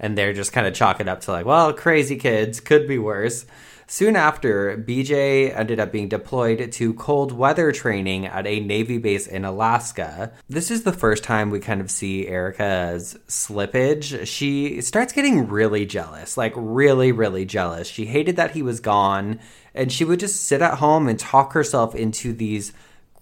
And 0.00 0.16
they're 0.16 0.32
just 0.32 0.52
kind 0.52 0.66
of 0.66 0.74
chalk 0.74 1.00
it 1.00 1.08
up 1.08 1.20
to 1.22 1.32
like, 1.32 1.46
well, 1.46 1.72
crazy 1.72 2.16
kids, 2.16 2.60
could 2.60 2.88
be 2.88 2.98
worse. 2.98 3.46
Soon 3.90 4.16
after, 4.16 4.76
BJ 4.76 5.56
ended 5.56 5.80
up 5.80 5.90
being 5.90 6.10
deployed 6.10 6.72
to 6.72 6.92
cold 6.92 7.32
weather 7.32 7.72
training 7.72 8.26
at 8.26 8.46
a 8.46 8.60
Navy 8.60 8.98
base 8.98 9.26
in 9.26 9.46
Alaska. 9.46 10.30
This 10.46 10.70
is 10.70 10.82
the 10.82 10.92
first 10.92 11.24
time 11.24 11.48
we 11.48 11.58
kind 11.58 11.80
of 11.80 11.90
see 11.90 12.28
Erica's 12.28 13.18
slippage. 13.28 14.26
She 14.26 14.82
starts 14.82 15.14
getting 15.14 15.48
really 15.48 15.86
jealous, 15.86 16.36
like 16.36 16.52
really, 16.54 17.12
really 17.12 17.46
jealous. 17.46 17.88
She 17.88 18.04
hated 18.04 18.36
that 18.36 18.50
he 18.50 18.60
was 18.60 18.80
gone, 18.80 19.40
and 19.74 19.90
she 19.90 20.04
would 20.04 20.20
just 20.20 20.44
sit 20.44 20.60
at 20.60 20.74
home 20.74 21.08
and 21.08 21.18
talk 21.18 21.54
herself 21.54 21.94
into 21.94 22.34
these 22.34 22.74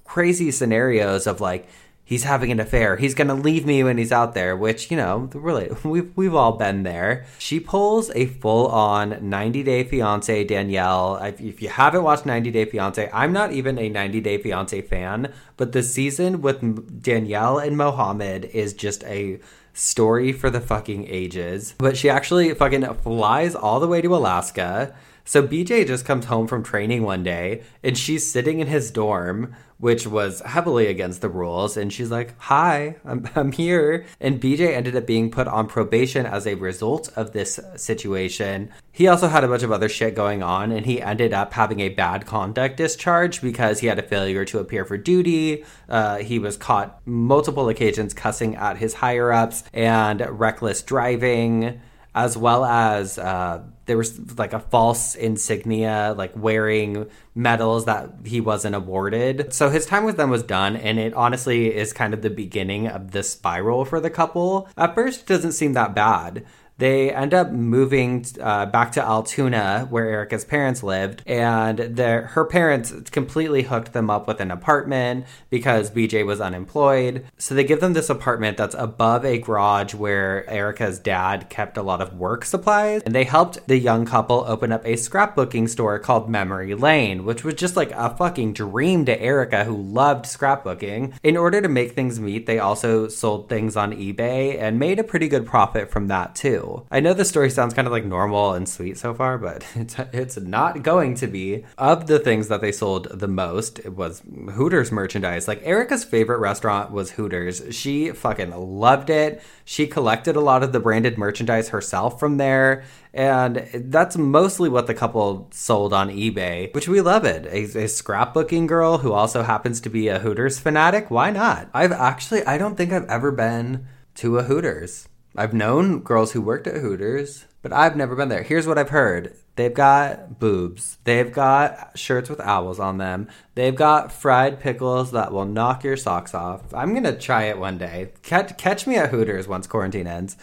crazy 0.02 0.50
scenarios 0.50 1.28
of 1.28 1.40
like, 1.40 1.68
he's 2.06 2.22
having 2.22 2.50
an 2.50 2.60
affair. 2.60 2.96
He's 2.96 3.14
going 3.14 3.28
to 3.28 3.34
leave 3.34 3.66
me 3.66 3.84
when 3.84 3.98
he's 3.98 4.12
out 4.12 4.32
there, 4.32 4.56
which, 4.56 4.90
you 4.90 4.96
know, 4.96 5.28
really, 5.34 5.70
we've, 5.84 6.10
we've 6.16 6.34
all 6.34 6.52
been 6.52 6.84
there. 6.84 7.26
She 7.38 7.60
pulls 7.60 8.10
a 8.14 8.24
full 8.26 8.68
on 8.68 9.28
90 9.28 9.62
Day 9.62 9.84
Fiance 9.84 10.44
Danielle. 10.44 11.16
If 11.16 11.60
you 11.60 11.68
haven't 11.68 12.04
watched 12.04 12.24
90 12.24 12.50
Day 12.50 12.64
Fiance, 12.64 13.10
I'm 13.12 13.32
not 13.32 13.52
even 13.52 13.78
a 13.78 13.90
90 13.90 14.20
Day 14.22 14.38
Fiance 14.38 14.80
fan, 14.82 15.34
but 15.58 15.72
the 15.72 15.82
season 15.82 16.40
with 16.40 17.02
Danielle 17.02 17.58
and 17.58 17.76
Mohammed 17.76 18.46
is 18.46 18.72
just 18.72 19.04
a 19.04 19.40
story 19.74 20.32
for 20.32 20.48
the 20.48 20.60
fucking 20.60 21.06
ages. 21.08 21.74
But 21.76 21.96
she 21.96 22.08
actually 22.08 22.54
fucking 22.54 22.94
flies 22.94 23.54
all 23.54 23.80
the 23.80 23.88
way 23.88 24.00
to 24.00 24.16
Alaska. 24.16 24.94
So 25.26 25.46
BJ 25.46 25.86
just 25.86 26.06
comes 26.06 26.24
home 26.24 26.46
from 26.46 26.62
training 26.62 27.02
one 27.02 27.22
day 27.22 27.62
and 27.82 27.98
she's 27.98 28.30
sitting 28.30 28.60
in 28.60 28.68
his 28.68 28.90
dorm 28.90 29.54
which 29.78 30.06
was 30.06 30.40
heavily 30.40 30.86
against 30.86 31.20
the 31.20 31.28
rules. 31.28 31.76
And 31.76 31.92
she's 31.92 32.10
like, 32.10 32.34
Hi, 32.40 32.96
I'm, 33.04 33.28
I'm 33.34 33.52
here. 33.52 34.06
And 34.20 34.40
BJ 34.40 34.74
ended 34.74 34.96
up 34.96 35.06
being 35.06 35.30
put 35.30 35.46
on 35.46 35.66
probation 35.66 36.26
as 36.26 36.46
a 36.46 36.54
result 36.54 37.10
of 37.16 37.32
this 37.32 37.60
situation. 37.76 38.70
He 38.92 39.08
also 39.08 39.28
had 39.28 39.44
a 39.44 39.48
bunch 39.48 39.62
of 39.62 39.72
other 39.72 39.90
shit 39.90 40.14
going 40.14 40.42
on, 40.42 40.72
and 40.72 40.86
he 40.86 41.02
ended 41.02 41.34
up 41.34 41.52
having 41.52 41.80
a 41.80 41.90
bad 41.90 42.24
conduct 42.24 42.78
discharge 42.78 43.42
because 43.42 43.80
he 43.80 43.88
had 43.88 43.98
a 43.98 44.02
failure 44.02 44.44
to 44.46 44.58
appear 44.58 44.86
for 44.86 44.96
duty. 44.96 45.64
Uh, 45.88 46.16
he 46.18 46.38
was 46.38 46.56
caught 46.56 47.06
multiple 47.06 47.68
occasions 47.68 48.14
cussing 48.14 48.56
at 48.56 48.78
his 48.78 48.94
higher 48.94 49.32
ups 49.32 49.64
and 49.74 50.26
reckless 50.40 50.80
driving 50.80 51.80
as 52.16 52.34
well 52.34 52.64
as 52.64 53.18
uh, 53.18 53.62
there 53.84 53.98
was 53.98 54.38
like 54.38 54.54
a 54.54 54.58
false 54.58 55.14
insignia, 55.14 56.14
like 56.16 56.32
wearing 56.34 57.06
medals 57.34 57.84
that 57.84 58.10
he 58.24 58.40
wasn't 58.40 58.74
awarded. 58.74 59.52
So 59.52 59.68
his 59.68 59.84
time 59.84 60.04
with 60.04 60.16
them 60.16 60.30
was 60.30 60.42
done, 60.42 60.76
and 60.76 60.98
it 60.98 61.12
honestly 61.12 61.72
is 61.72 61.92
kind 61.92 62.14
of 62.14 62.22
the 62.22 62.30
beginning 62.30 62.88
of 62.88 63.10
the 63.10 63.22
spiral 63.22 63.84
for 63.84 64.00
the 64.00 64.08
couple. 64.08 64.66
At 64.78 64.94
first, 64.94 65.20
it 65.20 65.26
doesn't 65.26 65.52
seem 65.52 65.74
that 65.74 65.94
bad. 65.94 66.46
They 66.78 67.10
end 67.10 67.32
up 67.32 67.50
moving 67.50 68.26
uh, 68.40 68.66
back 68.66 68.92
to 68.92 69.02
Altoona, 69.02 69.86
where 69.88 70.06
Erica's 70.06 70.44
parents 70.44 70.82
lived, 70.82 71.22
and 71.26 71.78
her 71.78 72.44
parents 72.44 72.92
completely 73.10 73.62
hooked 73.62 73.94
them 73.94 74.10
up 74.10 74.28
with 74.28 74.40
an 74.40 74.50
apartment 74.50 75.24
because 75.48 75.90
BJ 75.90 76.26
was 76.26 76.40
unemployed. 76.40 77.24
So 77.38 77.54
they 77.54 77.64
give 77.64 77.80
them 77.80 77.94
this 77.94 78.10
apartment 78.10 78.58
that's 78.58 78.74
above 78.74 79.24
a 79.24 79.38
garage 79.38 79.94
where 79.94 80.48
Erica's 80.50 80.98
dad 80.98 81.48
kept 81.48 81.78
a 81.78 81.82
lot 81.82 82.02
of 82.02 82.14
work 82.14 82.44
supplies, 82.44 83.00
and 83.06 83.14
they 83.14 83.24
helped 83.24 83.66
the 83.66 83.78
young 83.78 84.04
couple 84.04 84.44
open 84.46 84.70
up 84.70 84.84
a 84.84 84.94
scrapbooking 84.94 85.70
store 85.70 85.98
called 85.98 86.28
Memory 86.28 86.74
Lane, 86.74 87.24
which 87.24 87.42
was 87.42 87.54
just 87.54 87.76
like 87.76 87.90
a 87.92 88.14
fucking 88.14 88.52
dream 88.52 89.06
to 89.06 89.18
Erica, 89.18 89.64
who 89.64 89.80
loved 89.80 90.26
scrapbooking. 90.26 91.14
In 91.22 91.38
order 91.38 91.62
to 91.62 91.68
make 91.68 91.92
things 91.92 92.20
meet, 92.20 92.44
they 92.44 92.58
also 92.58 93.08
sold 93.08 93.48
things 93.48 93.76
on 93.76 93.92
eBay 93.94 94.60
and 94.60 94.78
made 94.78 94.98
a 94.98 95.04
pretty 95.04 95.28
good 95.28 95.46
profit 95.46 95.90
from 95.90 96.08
that 96.08 96.34
too. 96.34 96.65
I 96.90 97.00
know 97.00 97.14
the 97.14 97.24
story 97.24 97.50
sounds 97.50 97.74
kind 97.74 97.86
of 97.86 97.92
like 97.92 98.04
normal 98.04 98.52
and 98.52 98.68
sweet 98.68 98.98
so 98.98 99.14
far, 99.14 99.38
but 99.38 99.64
it's 99.74 99.96
it's 100.12 100.38
not 100.38 100.82
going 100.82 101.14
to 101.16 101.26
be. 101.26 101.64
Of 101.78 102.06
the 102.06 102.18
things 102.18 102.48
that 102.48 102.60
they 102.60 102.72
sold 102.72 103.08
the 103.10 103.28
most, 103.28 103.78
it 103.80 103.94
was 103.94 104.22
Hooters 104.52 104.92
merchandise. 104.92 105.48
Like 105.48 105.62
Erica's 105.64 106.04
favorite 106.04 106.38
restaurant 106.38 106.90
was 106.90 107.12
Hooters. 107.12 107.62
She 107.74 108.10
fucking 108.10 108.50
loved 108.50 109.10
it. 109.10 109.42
She 109.64 109.86
collected 109.86 110.36
a 110.36 110.40
lot 110.40 110.62
of 110.62 110.72
the 110.72 110.80
branded 110.80 111.18
merchandise 111.18 111.70
herself 111.70 112.18
from 112.18 112.36
there. 112.36 112.84
And 113.16 113.66
that's 113.72 114.18
mostly 114.18 114.68
what 114.68 114.86
the 114.86 114.94
couple 114.94 115.48
sold 115.50 115.94
on 115.94 116.10
eBay, 116.10 116.72
which 116.74 116.86
we 116.86 117.00
love 117.00 117.24
it. 117.24 117.46
A, 117.46 117.64
a, 117.64 117.86
scrapbooking 117.86 118.66
girl 118.66 118.98
who 118.98 119.12
also 119.12 119.42
happens 119.42 119.80
to 119.80 119.88
be 119.88 120.08
a 120.08 120.18
Hooters 120.18 120.58
fanatic. 120.58 121.10
Why 121.10 121.30
not? 121.30 121.70
I've 121.72 121.92
actually, 121.92 122.44
I 122.44 122.58
don't 122.58 122.76
think 122.76 122.92
I've 122.92 123.08
ever 123.08 123.32
been 123.32 123.86
to 124.16 124.38
a 124.38 124.42
Hooters. 124.42 125.08
I've 125.36 125.54
known 125.54 126.00
girls 126.00 126.32
who 126.32 126.40
worked 126.40 126.66
at 126.66 126.80
Hooters, 126.80 127.44
but 127.62 127.72
I've 127.72 127.96
never 127.96 128.16
been 128.16 128.28
there. 128.28 128.42
Here's 128.42 128.66
what 128.66 128.78
I've 128.78 128.90
heard. 128.90 129.34
They've 129.56 129.72
got 129.72 130.38
boobs. 130.38 130.98
They've 131.04 131.32
got 131.32 131.98
shirts 131.98 132.28
with 132.28 132.40
owls 132.40 132.78
on 132.78 132.98
them. 132.98 133.28
They've 133.54 133.74
got 133.74 134.12
fried 134.12 134.60
pickles 134.60 135.12
that 135.12 135.32
will 135.32 135.46
knock 135.46 135.82
your 135.82 135.96
socks 135.96 136.34
off. 136.34 136.72
I'm 136.74 136.92
going 136.92 137.04
to 137.04 137.16
try 137.16 137.44
it 137.44 137.58
one 137.58 137.78
day. 137.78 138.12
Catch, 138.22 138.58
catch 138.58 138.86
me 138.86 138.96
at 138.96 139.10
Hooters 139.10 139.48
once 139.48 139.66
quarantine 139.66 140.06
ends. 140.06 140.36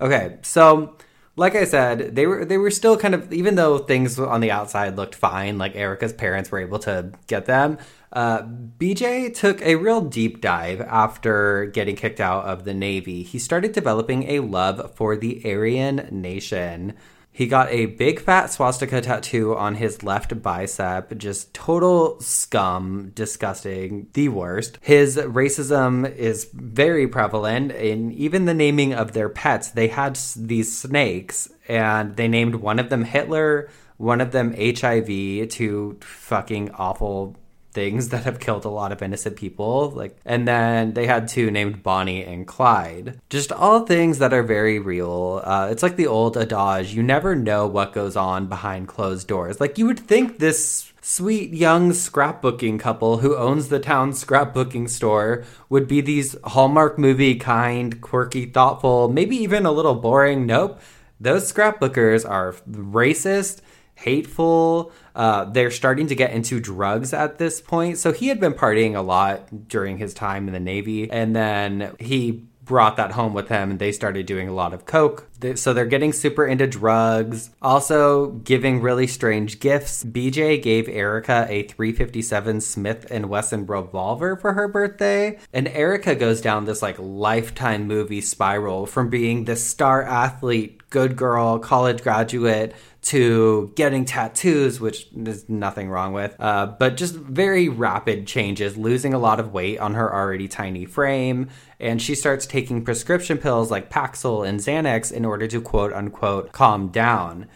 Okay, 0.00 0.38
so 0.42 0.96
like 1.36 1.54
I 1.54 1.64
said, 1.64 2.16
they 2.16 2.26
were 2.26 2.44
they 2.44 2.58
were 2.58 2.70
still 2.70 2.96
kind 2.96 3.14
of 3.14 3.32
even 3.32 3.54
though 3.54 3.78
things 3.78 4.18
on 4.18 4.40
the 4.40 4.50
outside 4.50 4.96
looked 4.96 5.14
fine, 5.14 5.58
like 5.58 5.76
Erica's 5.76 6.12
parents 6.12 6.50
were 6.50 6.58
able 6.58 6.78
to 6.80 7.12
get 7.26 7.46
them. 7.46 7.78
Uh, 8.12 8.42
BJ 8.42 9.34
took 9.34 9.60
a 9.62 9.76
real 9.76 10.00
deep 10.00 10.40
dive 10.40 10.80
after 10.80 11.66
getting 11.66 11.96
kicked 11.96 12.20
out 12.20 12.44
of 12.44 12.64
the 12.64 12.74
Navy. 12.74 13.22
He 13.22 13.38
started 13.38 13.72
developing 13.72 14.30
a 14.30 14.40
love 14.40 14.92
for 14.94 15.16
the 15.16 15.42
Aryan 15.44 16.08
Nation. 16.10 16.94
He 17.36 17.48
got 17.48 17.68
a 17.70 17.84
big 17.84 18.20
fat 18.20 18.46
swastika 18.50 19.02
tattoo 19.02 19.54
on 19.54 19.74
his 19.74 20.02
left 20.02 20.40
bicep, 20.40 21.18
just 21.18 21.52
total 21.52 22.18
scum, 22.18 23.10
disgusting, 23.14 24.06
the 24.14 24.30
worst. 24.30 24.78
His 24.80 25.18
racism 25.18 26.10
is 26.16 26.48
very 26.54 27.06
prevalent 27.06 27.72
in 27.72 28.10
even 28.12 28.46
the 28.46 28.54
naming 28.54 28.94
of 28.94 29.12
their 29.12 29.28
pets. 29.28 29.68
They 29.68 29.88
had 29.88 30.18
these 30.34 30.78
snakes 30.78 31.50
and 31.68 32.16
they 32.16 32.26
named 32.26 32.54
one 32.54 32.78
of 32.78 32.88
them 32.88 33.04
Hitler, 33.04 33.68
one 33.98 34.22
of 34.22 34.32
them 34.32 34.54
HIV, 34.56 35.50
two 35.50 35.98
fucking 36.00 36.70
awful 36.70 37.36
things 37.76 38.08
that 38.08 38.24
have 38.24 38.40
killed 38.40 38.64
a 38.64 38.70
lot 38.70 38.90
of 38.90 39.02
innocent 39.02 39.36
people. 39.36 39.90
Like, 39.90 40.16
and 40.24 40.48
then 40.48 40.94
they 40.94 41.06
had 41.06 41.28
two 41.28 41.52
named 41.52 41.84
Bonnie 41.84 42.24
and 42.24 42.46
Clyde. 42.46 43.20
Just 43.30 43.52
all 43.52 43.86
things 43.86 44.18
that 44.18 44.32
are 44.32 44.42
very 44.42 44.80
real. 44.80 45.42
Uh, 45.44 45.68
it's 45.70 45.84
like 45.84 45.96
the 45.96 46.08
old 46.08 46.36
adage: 46.36 46.92
you 46.92 47.02
never 47.04 47.36
know 47.36 47.68
what 47.68 47.92
goes 47.92 48.16
on 48.16 48.48
behind 48.48 48.88
closed 48.88 49.28
doors. 49.28 49.60
Like, 49.60 49.78
you 49.78 49.86
would 49.86 50.00
think 50.00 50.38
this 50.38 50.92
sweet 51.02 51.52
young 51.52 51.92
scrapbooking 51.92 52.80
couple 52.80 53.18
who 53.18 53.36
owns 53.36 53.68
the 53.68 53.78
town 53.78 54.10
scrapbooking 54.10 54.90
store 54.90 55.44
would 55.68 55.86
be 55.86 56.00
these 56.00 56.34
Hallmark 56.42 56.98
movie 56.98 57.36
kind, 57.36 58.00
quirky, 58.00 58.46
thoughtful, 58.46 59.08
maybe 59.08 59.36
even 59.36 59.66
a 59.66 59.70
little 59.70 59.94
boring. 59.94 60.46
Nope. 60.46 60.80
Those 61.20 61.50
scrapbookers 61.50 62.28
are 62.28 62.52
racist, 62.68 63.60
hateful, 63.96 64.92
uh, 65.14 65.44
they're 65.46 65.70
starting 65.70 66.06
to 66.06 66.14
get 66.14 66.30
into 66.30 66.60
drugs 66.60 67.12
at 67.12 67.38
this 67.38 67.60
point. 67.60 67.98
So 67.98 68.12
he 68.12 68.28
had 68.28 68.38
been 68.38 68.54
partying 68.54 68.94
a 68.94 69.00
lot 69.00 69.68
during 69.68 69.98
his 69.98 70.14
time 70.14 70.46
in 70.46 70.54
the 70.54 70.60
Navy, 70.60 71.10
and 71.10 71.34
then 71.34 71.96
he 71.98 72.46
brought 72.66 72.96
that 72.96 73.12
home 73.12 73.32
with 73.32 73.48
him 73.48 73.70
and 73.70 73.78
they 73.78 73.92
started 73.92 74.26
doing 74.26 74.48
a 74.48 74.52
lot 74.52 74.74
of 74.74 74.84
coke. 74.84 75.30
So 75.54 75.72
they're 75.72 75.86
getting 75.86 76.12
super 76.12 76.44
into 76.46 76.66
drugs. 76.66 77.50
Also 77.62 78.32
giving 78.32 78.82
really 78.82 79.06
strange 79.06 79.60
gifts. 79.60 80.02
Bj 80.02 80.60
gave 80.60 80.88
erica 80.88 81.46
a 81.48 81.62
357 81.62 82.60
smith 82.60 83.06
and 83.10 83.28
wesson 83.28 83.66
revolver 83.66 84.36
for 84.36 84.52
her 84.52 84.66
birthday. 84.66 85.38
And 85.52 85.68
erica 85.68 86.16
goes 86.16 86.40
down 86.40 86.64
this 86.64 86.82
like 86.82 86.96
lifetime 86.98 87.86
movie 87.86 88.20
spiral 88.20 88.84
from 88.86 89.08
being 89.10 89.44
this 89.44 89.64
star 89.64 90.02
athlete 90.02 90.90
good 90.90 91.16
girl 91.16 91.58
college 91.58 92.02
graduate 92.02 92.74
to 93.06 93.72
getting 93.76 94.04
tattoos, 94.04 94.80
which 94.80 95.08
there's 95.12 95.48
nothing 95.48 95.88
wrong 95.88 96.12
with, 96.12 96.34
uh, 96.40 96.66
but 96.66 96.96
just 96.96 97.14
very 97.14 97.68
rapid 97.68 98.26
changes, 98.26 98.76
losing 98.76 99.14
a 99.14 99.18
lot 99.18 99.38
of 99.38 99.52
weight 99.52 99.78
on 99.78 99.94
her 99.94 100.12
already 100.12 100.48
tiny 100.48 100.84
frame. 100.84 101.48
And 101.78 102.02
she 102.02 102.16
starts 102.16 102.46
taking 102.46 102.84
prescription 102.84 103.38
pills 103.38 103.70
like 103.70 103.90
Paxil 103.90 104.46
and 104.46 104.58
Xanax 104.58 105.12
in 105.12 105.24
order 105.24 105.46
to 105.46 105.60
quote 105.60 105.92
unquote 105.92 106.50
calm 106.50 106.88
down. 106.88 107.46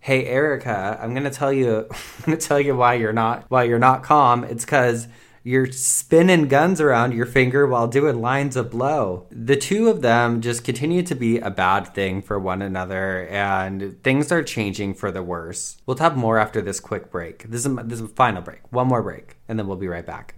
Hey 0.00 0.24
Erica, 0.24 0.98
I'm 1.02 1.12
gonna 1.12 1.30
tell 1.30 1.52
you, 1.52 1.86
I'm 1.90 2.24
gonna 2.24 2.38
tell 2.38 2.58
you 2.58 2.74
why 2.74 2.94
you're 2.94 3.12
not 3.12 3.44
why 3.50 3.64
you're 3.64 3.78
not 3.78 4.02
calm. 4.02 4.42
It's 4.42 4.64
because 4.64 5.06
you're 5.44 5.70
spinning 5.72 6.48
guns 6.48 6.80
around 6.80 7.14
your 7.14 7.26
finger 7.26 7.66
while 7.66 7.88
doing 7.88 8.20
lines 8.20 8.56
of 8.56 8.70
blow. 8.70 9.26
The 9.30 9.56
two 9.56 9.88
of 9.88 10.02
them 10.02 10.40
just 10.40 10.64
continue 10.64 11.02
to 11.02 11.14
be 11.14 11.38
a 11.38 11.50
bad 11.50 11.94
thing 11.94 12.22
for 12.22 12.38
one 12.38 12.62
another, 12.62 13.26
and 13.28 14.02
things 14.02 14.30
are 14.30 14.42
changing 14.42 14.94
for 14.94 15.10
the 15.10 15.22
worse. 15.22 15.78
We'll 15.86 15.96
talk 15.96 16.14
more 16.14 16.38
after 16.38 16.60
this 16.60 16.80
quick 16.80 17.10
break. 17.10 17.50
This 17.50 17.66
is, 17.66 17.76
this 17.84 18.00
is 18.00 18.06
a 18.06 18.08
final 18.08 18.42
break. 18.42 18.60
One 18.72 18.88
more 18.88 19.02
break, 19.02 19.36
and 19.48 19.58
then 19.58 19.66
we'll 19.66 19.76
be 19.76 19.88
right 19.88 20.06
back. 20.06 20.36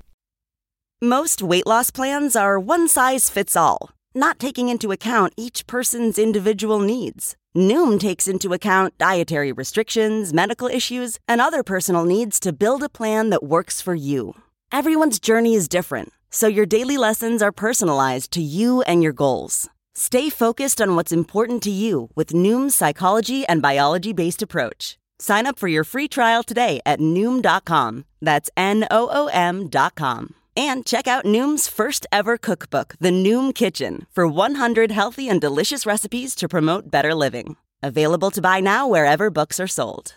Most 1.03 1.43
weight 1.43 1.67
loss 1.67 1.91
plans 1.91 2.35
are 2.35 2.59
one 2.59 2.89
size 2.89 3.29
fits 3.29 3.57
all, 3.57 3.91
not 4.15 4.39
taking 4.39 4.69
into 4.69 4.91
account 4.91 5.35
each 5.37 5.67
person's 5.67 6.19
individual 6.19 6.79
needs. 6.81 7.37
Noom 7.57 8.01
takes 8.01 8.27
into 8.27 8.53
account 8.53 8.97
dietary 8.99 9.53
restrictions, 9.53 10.33
medical 10.33 10.67
issues, 10.67 11.19
and 11.29 11.41
other 11.41 11.63
personal 11.63 12.05
needs 12.05 12.41
to 12.41 12.53
build 12.53 12.83
a 12.83 12.89
plan 12.89 13.31
that 13.31 13.45
works 13.45 13.81
for 13.81 13.95
you. 13.95 14.35
Everyone's 14.73 15.19
journey 15.21 15.55
is 15.55 15.69
different, 15.69 16.13
so 16.31 16.47
your 16.47 16.67
daily 16.67 16.97
lessons 16.97 17.43
are 17.43 17.53
personalized 17.53 18.31
to 18.33 18.43
you 18.43 18.83
and 18.83 19.03
your 19.03 19.13
goals. 19.13 19.71
Stay 19.95 20.29
focused 20.29 20.81
on 20.81 20.97
what's 20.97 21.13
important 21.13 21.63
to 21.63 21.71
you 21.71 22.11
with 22.17 22.33
Noom's 22.33 22.75
psychology 22.75 23.47
and 23.47 23.63
biology 23.63 24.13
based 24.13 24.43
approach. 24.43 24.99
Sign 25.21 25.47
up 25.47 25.59
for 25.59 25.69
your 25.69 25.85
free 25.85 26.09
trial 26.09 26.43
today 26.43 26.81
at 26.85 26.99
Noom.com. 26.99 28.05
That's 28.21 28.51
N 28.57 28.87
O 28.91 29.09
O 29.13 29.29
M.com. 29.29 30.35
And 30.57 30.85
check 30.87 31.07
out 31.07 31.25
Noom's 31.25 31.69
first 31.69 32.07
ever 32.11 32.37
cookbook, 32.39 32.95
The 33.01 33.11
Noom 33.11 33.55
Kitchen, 33.55 34.07
for 34.13 34.27
100 34.27 34.91
healthy 34.91 35.29
and 35.29 35.41
delicious 35.41 35.87
recipes 35.87 36.35
to 36.37 36.49
promote 36.49 36.91
better 36.91 37.15
living. 37.15 37.57
Available 37.83 38.31
to 38.33 38.41
buy 38.41 38.61
now 38.61 38.89
wherever 38.89 39.31
books 39.31 39.61
are 39.61 39.67
sold. 39.67 40.15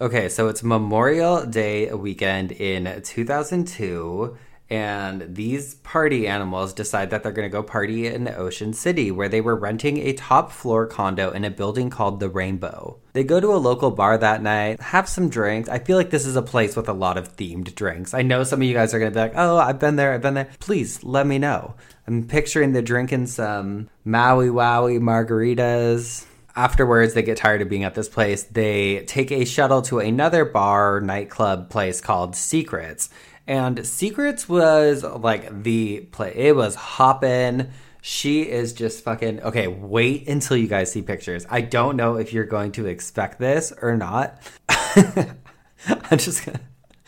Okay, 0.00 0.28
so 0.28 0.46
it's 0.46 0.62
Memorial 0.62 1.44
Day 1.44 1.92
weekend 1.92 2.52
in 2.52 3.02
2002, 3.02 4.38
and 4.70 5.34
these 5.34 5.74
party 5.74 6.28
animals 6.28 6.72
decide 6.72 7.10
that 7.10 7.24
they're 7.24 7.32
going 7.32 7.50
to 7.50 7.52
go 7.52 7.64
party 7.64 8.06
in 8.06 8.28
Ocean 8.28 8.72
City, 8.72 9.10
where 9.10 9.28
they 9.28 9.40
were 9.40 9.56
renting 9.56 9.98
a 9.98 10.12
top 10.12 10.52
floor 10.52 10.86
condo 10.86 11.32
in 11.32 11.44
a 11.44 11.50
building 11.50 11.90
called 11.90 12.20
the 12.20 12.28
Rainbow. 12.28 13.00
They 13.12 13.24
go 13.24 13.40
to 13.40 13.52
a 13.52 13.56
local 13.56 13.90
bar 13.90 14.16
that 14.16 14.40
night, 14.40 14.80
have 14.80 15.08
some 15.08 15.28
drinks. 15.28 15.68
I 15.68 15.80
feel 15.80 15.96
like 15.96 16.10
this 16.10 16.26
is 16.26 16.36
a 16.36 16.42
place 16.42 16.76
with 16.76 16.88
a 16.88 16.92
lot 16.92 17.18
of 17.18 17.36
themed 17.36 17.74
drinks. 17.74 18.14
I 18.14 18.22
know 18.22 18.44
some 18.44 18.62
of 18.62 18.68
you 18.68 18.74
guys 18.74 18.94
are 18.94 19.00
going 19.00 19.10
to 19.10 19.16
be 19.16 19.20
like, 19.20 19.34
oh, 19.34 19.56
I've 19.56 19.80
been 19.80 19.96
there, 19.96 20.12
I've 20.12 20.22
been 20.22 20.34
there. 20.34 20.50
Please 20.60 21.02
let 21.02 21.26
me 21.26 21.40
know. 21.40 21.74
I'm 22.06 22.28
picturing 22.28 22.72
the 22.72 22.82
drinking 22.82 23.26
some 23.26 23.90
Maui 24.04 24.46
Wowie 24.46 25.00
margaritas 25.00 26.24
afterwards 26.56 27.14
they 27.14 27.22
get 27.22 27.36
tired 27.36 27.62
of 27.62 27.68
being 27.68 27.84
at 27.84 27.94
this 27.94 28.08
place. 28.08 28.42
They 28.44 29.04
take 29.04 29.30
a 29.30 29.44
shuttle 29.44 29.82
to 29.82 29.98
another 30.00 30.44
bar 30.44 31.00
nightclub 31.00 31.70
place 31.70 32.00
called 32.00 32.36
secrets. 32.36 33.10
And 33.46 33.86
secrets 33.86 34.48
was 34.48 35.02
like 35.02 35.62
the 35.62 36.00
play 36.12 36.32
it 36.34 36.54
was 36.54 36.74
hopping 36.74 37.70
she 38.00 38.42
is 38.42 38.72
just 38.72 39.04
fucking 39.04 39.42
okay 39.42 39.66
wait 39.66 40.28
until 40.28 40.56
you 40.56 40.66
guys 40.66 40.92
see 40.92 41.02
pictures. 41.02 41.46
I 41.50 41.60
don't 41.60 41.96
know 41.96 42.16
if 42.16 42.32
you're 42.32 42.44
going 42.44 42.72
to 42.72 42.86
expect 42.86 43.38
this 43.38 43.72
or 43.82 43.96
not. 43.96 44.40
I'm 44.68 46.18
just 46.18 46.44
gonna 46.44 46.60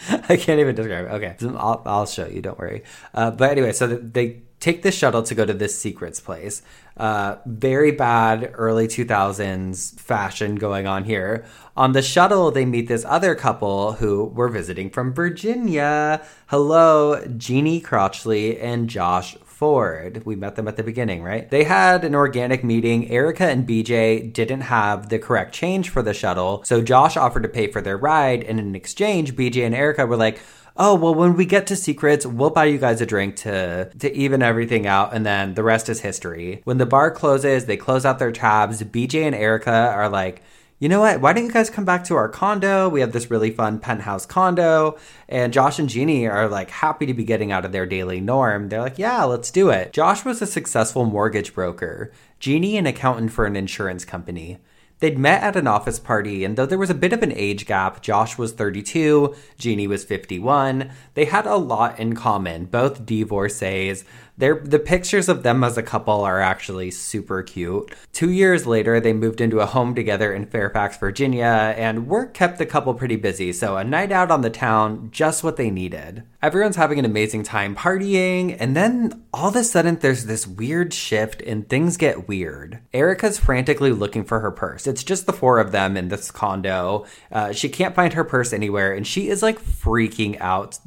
i 0.28 0.36
can't 0.36 0.60
even 0.60 0.74
describe 0.74 1.06
it. 1.06 1.08
Okay 1.08 1.36
I'll, 1.56 1.82
I'll 1.86 2.06
show 2.06 2.26
you 2.26 2.42
don't 2.42 2.58
worry. 2.58 2.82
Uh, 3.14 3.30
but 3.30 3.50
anyway 3.50 3.72
so 3.72 3.86
they 3.86 4.42
take 4.60 4.82
the 4.82 4.92
shuttle 4.92 5.22
to 5.22 5.34
go 5.34 5.44
to 5.44 5.54
this 5.54 5.78
secrets 5.78 6.20
place. 6.20 6.62
Uh, 6.96 7.36
very 7.46 7.90
bad 7.90 8.52
early 8.54 8.86
2000s 8.86 9.98
fashion 9.98 10.56
going 10.56 10.86
on 10.86 11.04
here. 11.04 11.44
On 11.76 11.92
the 11.92 12.02
shuttle, 12.02 12.50
they 12.50 12.66
meet 12.66 12.88
this 12.88 13.06
other 13.06 13.34
couple 13.34 13.92
who 13.92 14.24
were 14.24 14.50
visiting 14.50 14.90
from 14.90 15.14
Virginia. 15.14 16.22
Hello, 16.48 17.24
Geney 17.38 17.80
Crutchley 17.80 18.62
and 18.62 18.90
Josh 18.90 19.34
Ford. 19.60 20.22
We 20.26 20.36
met 20.36 20.56
them 20.56 20.68
at 20.68 20.76
the 20.76 20.82
beginning, 20.82 21.22
right? 21.22 21.48
They 21.50 21.64
had 21.64 22.04
an 22.04 22.14
organic 22.14 22.62
meeting. 22.62 23.10
Erica 23.10 23.46
and 23.46 23.66
BJ 23.66 24.30
didn't 24.30 24.62
have 24.62 25.08
the 25.08 25.18
correct 25.18 25.54
change 25.54 25.88
for 25.88 26.02
the 26.02 26.12
shuttle, 26.12 26.62
so 26.64 26.82
Josh 26.82 27.16
offered 27.16 27.44
to 27.44 27.48
pay 27.48 27.70
for 27.70 27.80
their 27.80 27.96
ride, 27.96 28.42
and 28.42 28.58
in 28.58 28.74
exchange, 28.74 29.36
BJ 29.36 29.64
and 29.64 29.74
Erica 29.74 30.06
were 30.06 30.16
like, 30.16 30.40
oh 30.76 30.94
well 30.94 31.14
when 31.14 31.34
we 31.36 31.44
get 31.44 31.66
to 31.66 31.76
secrets 31.76 32.24
we'll 32.26 32.50
buy 32.50 32.64
you 32.64 32.78
guys 32.78 33.00
a 33.00 33.06
drink 33.06 33.36
to 33.36 33.90
to 33.98 34.12
even 34.14 34.42
everything 34.42 34.86
out 34.86 35.14
and 35.14 35.24
then 35.24 35.54
the 35.54 35.62
rest 35.62 35.88
is 35.88 36.00
history 36.00 36.60
when 36.64 36.78
the 36.78 36.86
bar 36.86 37.10
closes 37.10 37.66
they 37.66 37.76
close 37.76 38.04
out 38.04 38.18
their 38.18 38.32
tabs 38.32 38.82
bj 38.82 39.22
and 39.22 39.34
erica 39.34 39.70
are 39.70 40.08
like 40.08 40.42
you 40.80 40.88
know 40.88 41.00
what? 41.00 41.20
Why 41.20 41.34
don't 41.34 41.44
you 41.44 41.52
guys 41.52 41.68
come 41.68 41.84
back 41.84 42.04
to 42.04 42.16
our 42.16 42.28
condo? 42.30 42.88
We 42.88 43.00
have 43.00 43.12
this 43.12 43.30
really 43.30 43.50
fun 43.50 43.80
penthouse 43.80 44.24
condo. 44.24 44.96
And 45.28 45.52
Josh 45.52 45.78
and 45.78 45.90
Geney 45.90 46.26
are 46.26 46.48
like 46.48 46.70
happy 46.70 47.04
to 47.04 47.12
be 47.12 47.22
getting 47.22 47.52
out 47.52 47.66
of 47.66 47.72
their 47.72 47.84
daily 47.84 48.18
norm. 48.18 48.70
They're 48.70 48.80
like, 48.80 48.98
yeah, 48.98 49.24
let's 49.24 49.50
do 49.50 49.68
it. 49.68 49.92
Josh 49.92 50.24
was 50.24 50.40
a 50.40 50.46
successful 50.46 51.04
mortgage 51.04 51.52
broker, 51.52 52.10
Geney, 52.38 52.78
an 52.78 52.86
accountant 52.86 53.30
for 53.30 53.44
an 53.44 53.56
insurance 53.56 54.06
company. 54.06 54.56
They'd 55.00 55.18
met 55.18 55.42
at 55.42 55.56
an 55.56 55.66
office 55.66 55.98
party, 55.98 56.44
and 56.44 56.56
though 56.56 56.66
there 56.66 56.78
was 56.78 56.90
a 56.90 56.94
bit 56.94 57.14
of 57.14 57.22
an 57.22 57.32
age 57.32 57.66
gap, 57.66 58.02
Josh 58.02 58.36
was 58.36 58.52
32, 58.52 59.34
Geney 59.56 59.86
was 59.86 60.04
51, 60.04 60.90
they 61.14 61.24
had 61.24 61.46
a 61.46 61.56
lot 61.56 61.98
in 61.98 62.14
common, 62.14 62.66
both 62.66 63.06
divorcees. 63.06 64.04
They're, 64.40 64.58
the 64.58 64.78
pictures 64.78 65.28
of 65.28 65.42
them 65.42 65.62
as 65.62 65.76
a 65.76 65.82
couple 65.82 66.22
are 66.22 66.40
actually 66.40 66.90
super 66.90 67.42
cute. 67.42 67.94
Two 68.12 68.30
years 68.30 68.66
later, 68.66 68.98
they 68.98 69.12
moved 69.12 69.40
into 69.40 69.60
a 69.60 69.66
home 69.66 69.94
together 69.94 70.32
in 70.32 70.46
Fairfax, 70.46 70.96
Virginia, 70.96 71.74
and 71.76 72.08
work 72.08 72.32
kept 72.32 72.56
the 72.56 72.64
couple 72.64 72.94
pretty 72.94 73.16
busy, 73.16 73.52
so 73.52 73.76
a 73.76 73.84
night 73.84 74.10
out 74.10 74.30
on 74.30 74.40
the 74.40 74.48
town, 74.48 75.10
just 75.12 75.44
what 75.44 75.56
they 75.56 75.70
needed. 75.70 76.22
Everyone's 76.42 76.76
having 76.76 76.98
an 76.98 77.04
amazing 77.04 77.42
time 77.42 77.76
partying, 77.76 78.56
and 78.58 78.74
then 78.74 79.24
all 79.32 79.50
of 79.50 79.56
a 79.56 79.62
sudden 79.62 79.96
there's 79.96 80.24
this 80.24 80.46
weird 80.46 80.94
shift 80.94 81.42
and 81.42 81.68
things 81.68 81.98
get 81.98 82.26
weird. 82.26 82.80
Erica's 82.94 83.38
frantically 83.38 83.92
looking 83.92 84.24
for 84.24 84.40
her 84.40 84.50
purse. 84.50 84.86
It's 84.86 85.04
just 85.04 85.26
the 85.26 85.34
four 85.34 85.58
of 85.58 85.70
them 85.70 85.98
in 85.98 86.08
this 86.08 86.30
condo. 86.30 87.04
Uh, 87.30 87.52
she 87.52 87.68
can't 87.68 87.94
find 87.94 88.14
her 88.14 88.24
purse 88.24 88.54
anywhere, 88.54 88.94
and 88.94 89.06
she 89.06 89.28
is 89.28 89.42
like 89.42 89.60
freaking 89.60 90.40
out 90.40 90.78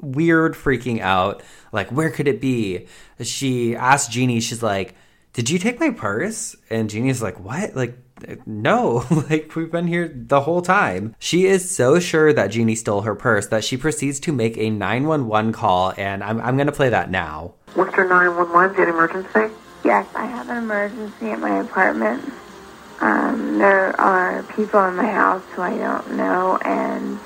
weird 0.00 0.54
freaking 0.54 1.00
out 1.00 1.42
like 1.72 1.90
where 1.90 2.10
could 2.10 2.28
it 2.28 2.40
be? 2.40 2.86
She 3.22 3.76
asked 3.76 4.10
jeannie 4.10 4.40
she's 4.40 4.62
like 4.62 4.94
did 5.34 5.50
you 5.50 5.58
take 5.58 5.78
my 5.78 5.90
purse? 5.90 6.56
And 6.68 6.90
jeannie's 6.90 7.22
like 7.22 7.38
what? 7.38 7.76
Like 7.76 7.96
no 8.46 9.04
like 9.30 9.54
we've 9.54 9.70
been 9.70 9.86
here 9.86 10.12
the 10.12 10.40
whole 10.40 10.62
time. 10.62 11.14
She 11.18 11.46
is 11.46 11.70
so 11.70 12.00
sure 12.00 12.32
that 12.32 12.48
jeannie 12.48 12.74
stole 12.74 13.02
her 13.02 13.14
purse 13.14 13.46
that 13.48 13.64
she 13.64 13.76
proceeds 13.76 14.18
to 14.20 14.32
make 14.32 14.56
a 14.58 14.70
911 14.70 15.52
call 15.52 15.94
and 15.96 16.24
i'm, 16.24 16.40
I'm 16.40 16.56
gonna 16.56 16.72
play 16.72 16.88
that 16.88 17.10
now. 17.10 17.54
Worcester 17.76 18.08
911, 18.08 18.74
is 18.74 18.80
it 18.80 18.88
emergency? 18.88 19.54
Yes, 19.84 20.06
I 20.14 20.26
have 20.26 20.48
an 20.48 20.56
emergency 20.56 21.30
at 21.30 21.38
my 21.38 21.60
apartment. 21.60 22.32
Um, 23.00 23.58
there 23.58 23.98
are 24.00 24.42
people 24.54 24.84
in 24.86 24.96
my 24.96 25.06
house 25.06 25.42
who 25.52 25.62
I 25.62 25.76
don't 25.76 26.16
know, 26.16 26.58
and 26.64 27.20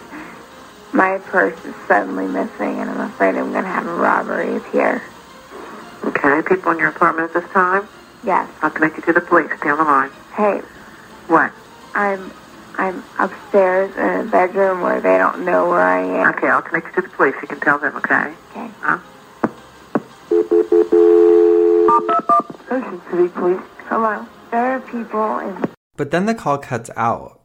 my 0.92 1.18
purse 1.24 1.59
is 1.64 1.74
suddenly 1.88 2.26
missing, 2.26 2.81
and 2.81 2.90
I'm 2.90 3.00
afraid 3.11 3.35
I'm 3.37 3.52
going 3.52 3.64
to 3.64 3.70
have 3.70 3.87
a 3.87 3.94
robbery 3.94 4.61
here. 4.70 5.02
Okay, 6.05 6.42
people 6.46 6.72
in 6.72 6.78
your 6.78 6.88
apartment 6.88 7.31
at 7.35 7.42
this 7.42 7.50
time? 7.52 7.88
Yes. 8.24 8.48
I'll 8.62 8.70
connect 8.70 8.96
you 8.96 9.02
to 9.05 9.12
the 9.12 9.20
police. 9.20 9.50
Stay 9.59 9.68
on 9.70 9.78
the 9.78 9.85
line. 9.85 10.11
Hey, 10.35 10.61
What? 11.28 11.52
I'm 11.94 12.33
I'm 12.78 13.05
upstairs 13.18 13.94
in 13.96 14.26
a 14.26 14.31
bedroom 14.31 14.81
where 14.81 15.00
they 15.00 15.18
don't 15.18 15.44
know 15.44 15.68
where 15.68 15.81
I 15.83 16.02
am. 16.02 16.35
Okay, 16.35 16.46
I'll 16.48 16.62
connect 16.62 16.87
you 16.96 17.02
to 17.02 17.09
the 17.09 17.14
police. 17.14 17.35
You 17.42 17.48
can 17.48 17.61
tell 17.61 17.78
them, 17.78 17.94
okay? 17.96 18.35
Okay. 18.50 18.70
Huh? 18.81 18.98
Ocean 22.70 23.02
City 23.11 23.28
Police. 23.28 23.61
Hello. 23.88 24.26
There 24.50 24.72
are 24.72 24.81
people 24.81 25.38
in 25.40 25.64
But 25.96 26.11
then 26.11 26.24
the 26.26 26.35
call 26.35 26.57
cuts 26.59 26.90
out. 26.96 27.41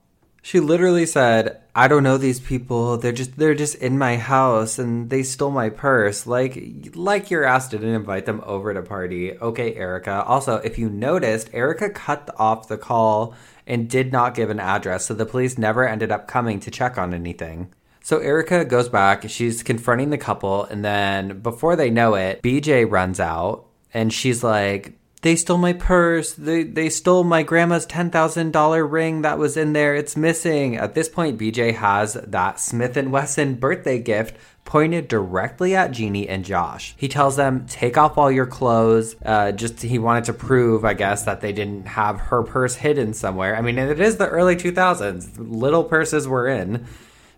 She 0.47 0.61
literally 0.61 1.05
said, 1.05 1.59
"I 1.75 1.89
don't 1.89 2.03
know 2.03 2.17
these 2.17 2.39
people. 2.39 2.95
They're 2.95 3.11
just 3.11 3.35
they're 3.35 3.53
just 3.53 3.75
in 3.75 3.97
my 3.97 4.15
house 4.15 4.79
and 4.79 5.09
they 5.09 5.21
stole 5.23 5.51
my 5.51 5.69
purse." 5.69 6.25
Like 6.25 6.93
like 6.95 7.29
your 7.29 7.43
ass 7.43 7.67
didn't 7.67 7.93
invite 7.93 8.25
them 8.25 8.41
over 8.45 8.73
to 8.73 8.81
party. 8.81 9.37
Okay, 9.37 9.75
Erica. 9.75 10.23
Also, 10.23 10.55
if 10.63 10.79
you 10.79 10.89
noticed, 10.89 11.49
Erica 11.51 11.89
cut 11.89 12.33
off 12.37 12.69
the 12.69 12.77
call 12.77 13.35
and 13.65 13.89
did 13.89 14.13
not 14.13 14.35
give 14.35 14.49
an 14.49 14.61
address, 14.61 15.07
so 15.07 15.13
the 15.13 15.25
police 15.25 15.57
never 15.57 15.85
ended 15.85 16.13
up 16.13 16.29
coming 16.29 16.61
to 16.61 16.71
check 16.71 16.97
on 16.97 17.13
anything. 17.13 17.73
So 18.01 18.19
Erica 18.19 18.63
goes 18.63 18.87
back, 18.87 19.29
she's 19.29 19.63
confronting 19.63 20.11
the 20.11 20.17
couple, 20.17 20.63
and 20.63 20.85
then 20.85 21.41
before 21.41 21.75
they 21.75 21.89
know 21.89 22.15
it, 22.15 22.41
BJ 22.41 22.89
runs 22.89 23.19
out 23.19 23.65
and 23.93 24.13
she's 24.13 24.45
like, 24.45 24.96
they 25.21 25.35
stole 25.35 25.57
my 25.57 25.73
purse. 25.73 26.33
They 26.33 26.63
they 26.63 26.89
stole 26.89 27.23
my 27.23 27.41
grandma's 27.41 27.85
ten 27.85 28.11
thousand 28.11 28.51
dollar 28.51 28.85
ring 28.85 29.23
that 29.23 29.39
was 29.39 29.57
in 29.57 29.73
there. 29.73 29.95
It's 29.95 30.15
missing. 30.15 30.77
At 30.77 30.93
this 30.93 31.09
point, 31.09 31.39
BJ 31.39 31.73
has 31.73 32.13
that 32.13 32.59
Smith 32.59 32.95
and 32.95 33.11
Wesson 33.11 33.55
birthday 33.55 33.99
gift 33.99 34.37
pointed 34.63 35.07
directly 35.07 35.75
at 35.75 35.91
Geney 35.91 36.27
and 36.27 36.45
Josh. 36.45 36.93
He 36.97 37.07
tells 37.07 37.35
them, 37.35 37.65
"Take 37.67 37.97
off 37.97 38.17
all 38.17 38.29
your 38.31 38.45
clothes." 38.45 39.15
Uh, 39.25 39.51
just 39.53 39.81
he 39.81 39.97
wanted 39.97 40.25
to 40.25 40.33
prove, 40.33 40.85
I 40.85 40.93
guess, 40.93 41.23
that 41.23 41.41
they 41.41 41.51
didn't 41.51 41.87
have 41.87 42.19
her 42.19 42.43
purse 42.43 42.75
hidden 42.75 43.13
somewhere. 43.13 43.55
I 43.55 43.61
mean, 43.61 43.79
it 43.79 43.99
is 43.99 44.17
the 44.17 44.27
early 44.27 44.55
two 44.55 44.71
thousands. 44.71 45.39
Little 45.39 45.83
purses 45.83 46.27
were 46.27 46.47
in. 46.47 46.85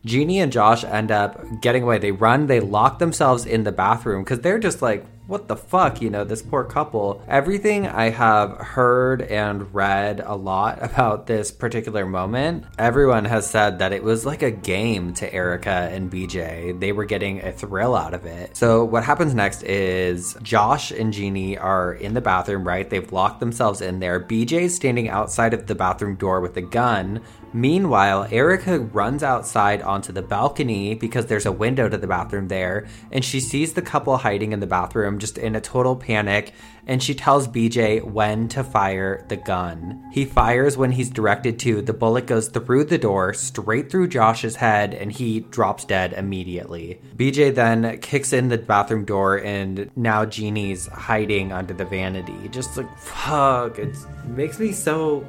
Geney 0.06 0.40
and 0.40 0.52
Josh 0.52 0.84
end 0.84 1.12
up 1.12 1.40
getting 1.62 1.84
away. 1.84 1.98
They 1.98 2.12
run, 2.12 2.48
they 2.48 2.60
lock 2.60 3.00
themselves 3.00 3.46
in 3.46 3.64
the 3.64 3.72
bathroom 3.72 4.24
because 4.24 4.40
they're 4.40 4.60
just 4.60 4.82
like, 4.82 5.06
what 5.30 5.48
the 5.48 5.56
fuck, 5.56 6.02
you 6.02 6.10
know, 6.10 6.24
this 6.24 6.42
poor 6.42 6.64
couple. 6.64 7.22
Everything 7.28 7.86
I 7.86 8.10
have 8.10 8.58
heard 8.58 9.22
and 9.22 9.72
read 9.74 10.22
a 10.26 10.36
lot 10.36 10.80
about 10.82 11.28
this 11.28 11.52
particular 11.52 12.06
moment, 12.06 12.66
everyone 12.80 13.26
has 13.26 13.48
said 13.48 13.78
that 13.80 13.94
it 13.94 14.04
was 14.04 14.26
like 14.26 14.42
a 14.42 14.50
game 14.50 15.14
to 15.14 15.32
Erica 15.32 15.90
and 15.92 16.12
BJ. 16.12 16.78
They 16.80 16.92
were 16.92 17.06
getting 17.06 17.44
a 17.44 17.52
thrill 17.52 17.96
out 17.96 18.16
of 18.16 18.26
it. 18.26 18.58
So, 18.58 18.84
what 18.84 19.04
happens 19.04 19.36
next 19.36 19.62
is 19.64 20.36
Josh 20.42 20.90
and 20.90 21.14
Geney 21.14 21.58
are 21.58 21.94
in 21.94 22.16
the 22.16 22.22
bathroom, 22.22 22.68
right? 22.68 22.90
They've 22.90 23.12
locked 23.12 23.40
themselves 23.40 23.82
in 23.82 24.00
there. 24.00 24.20
BJ's 24.20 24.76
standing 24.76 25.10
outside 25.10 25.54
of 25.54 25.68
the 25.68 25.76
bathroom 25.76 26.16
door 26.16 26.42
with 26.42 26.58
a 26.58 26.62
gun. 26.62 27.22
Meanwhile, 27.52 28.28
Erica 28.30 28.80
runs 28.80 29.24
outside 29.24 29.82
onto 29.82 30.14
the 30.14 30.22
balcony 30.22 30.94
because 30.94 31.26
there's 31.26 31.48
a 31.48 31.52
window 31.52 31.90
to 31.90 31.98
the 31.98 32.06
bathroom 32.06 32.48
there, 32.48 32.88
and 33.12 33.26
she 33.26 33.40
sees 33.40 33.74
the 33.74 33.82
couple 33.82 34.18
hiding 34.18 34.52
in 34.52 34.60
the 34.60 34.68
bathroom 34.68 35.19
just 35.20 35.38
in 35.38 35.56
a 35.56 35.62
total 35.62 35.96
panic, 35.96 36.54
and 36.88 37.04
she 37.04 37.14
tells 37.14 37.48
BJ 37.48 38.04
when 38.04 38.48
to 38.50 38.64
fire 38.64 39.26
the 39.30 39.38
gun. 39.38 40.10
He 40.12 40.26
fires 40.26 40.76
when 40.76 40.92
he's 40.92 41.10
directed 41.10 41.60
to, 41.60 41.82
the 41.82 41.94
bullet 41.94 42.26
goes 42.26 42.48
through 42.48 42.86
the 42.86 42.98
door, 42.98 43.34
straight 43.34 43.92
through 43.92 44.08
Josh's 44.08 44.56
head, 44.56 44.94
and 44.94 45.12
he 45.12 45.42
drops 45.42 45.86
dead 45.86 46.14
immediately. 46.14 47.00
BJ 47.16 47.54
then 47.54 48.00
kicks 48.00 48.34
in 48.34 48.50
the 48.50 48.58
bathroom 48.58 49.06
door, 49.06 49.38
and 49.38 49.92
now 49.96 50.26
Geney's 50.26 50.88
hiding 50.88 51.52
under 51.52 51.74
the 51.74 51.86
vanity. 51.86 52.50
Just 52.50 52.76
like, 52.76 52.98
fuck, 52.98 53.78
it 53.78 53.96
makes 54.26 54.60
me 54.60 54.72
so. 54.72 55.28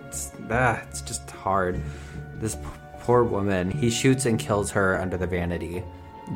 Ah, 0.51 0.83
it's 0.89 1.03
just 1.03 1.31
hard. 1.31 1.81
This 2.37 2.57
poor 3.01 3.25
woman, 3.25 3.71
he 3.71 3.91
shoots 3.91 4.25
and 4.25 4.39
kills 4.39 4.71
her 4.71 4.99
under 4.99 5.17
the 5.17 5.27
vanity. 5.27 5.83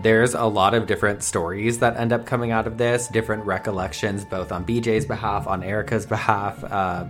There's 0.02 0.34
a 0.34 0.44
lot 0.44 0.74
of 0.74 0.86
different 0.86 1.22
stories 1.22 1.78
that 1.78 1.96
end 1.96 2.12
up 2.12 2.26
coming 2.26 2.50
out 2.50 2.66
of 2.66 2.78
this, 2.78 3.08
different 3.08 3.44
recollections, 3.46 4.24
both 4.24 4.50
on 4.50 4.64
BJ's 4.64 5.06
behalf, 5.06 5.46
on 5.46 5.62
Erica's 5.62 6.04
behalf, 6.04 6.62
uh, 6.64 7.04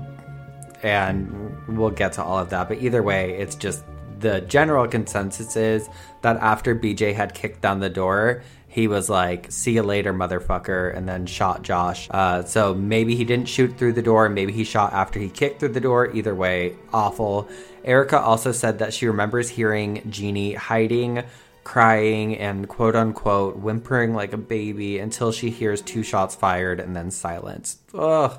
and 0.83 1.57
we'll 1.67 1.91
get 1.91 2.13
to 2.15 2.23
all 2.23 2.39
of 2.39 2.51
that. 2.51 2.69
But 2.69 2.83
either 2.83 3.03
way, 3.03 3.39
it's 3.39 3.55
just 3.55 3.85
the 4.21 4.41
general 4.43 4.87
consensus 4.87 5.57
is 5.57 5.89
that 6.23 6.37
after 6.37 6.75
BJ 6.75 7.15
had 7.15 7.35
kicked 7.35 7.63
down 7.63 7.81
the 7.81 7.91
door, 7.91 8.43
he 8.69 8.89
was 8.89 9.09
like, 9.09 9.53
"See 9.53 9.73
you 9.73 9.83
later, 9.83 10.13
motherfucker," 10.13 10.97
and 10.97 11.09
then 11.09 11.27
shot 11.27 11.63
Josh. 11.63 12.09
Uh, 12.11 12.43
so 12.43 12.75
maybe 12.75 13.15
he 13.15 13.25
didn't 13.25 13.49
shoot 13.49 13.79
through 13.79 13.93
the 13.93 14.03
door. 14.03 14.29
Maybe 14.29 14.53
he 14.53 14.65
shot 14.65 14.93
after 14.93 15.21
he 15.21 15.29
kicked 15.29 15.61
through 15.61 15.71
the 15.71 15.81
door. 15.81 16.11
Either 16.13 16.35
way, 16.35 16.75
awful. 16.93 17.49
Erica 17.85 18.19
also 18.19 18.51
said 18.51 18.81
that 18.81 18.93
she 18.93 19.07
remembers 19.07 19.49
hearing 19.49 20.03
Geney 20.11 20.55
hiding, 20.55 21.23
crying, 21.65 22.37
and 22.37 22.69
quote 22.69 22.95
unquote 22.95 23.57
whimpering 23.57 24.15
like 24.15 24.33
a 24.33 24.39
baby 24.39 24.99
until 24.99 25.33
she 25.33 25.51
hears 25.51 25.83
two 25.83 26.03
shots 26.03 26.35
fired 26.35 26.81
and 26.81 26.95
then 26.95 27.11
silence. 27.11 27.79
Ugh. 27.95 28.39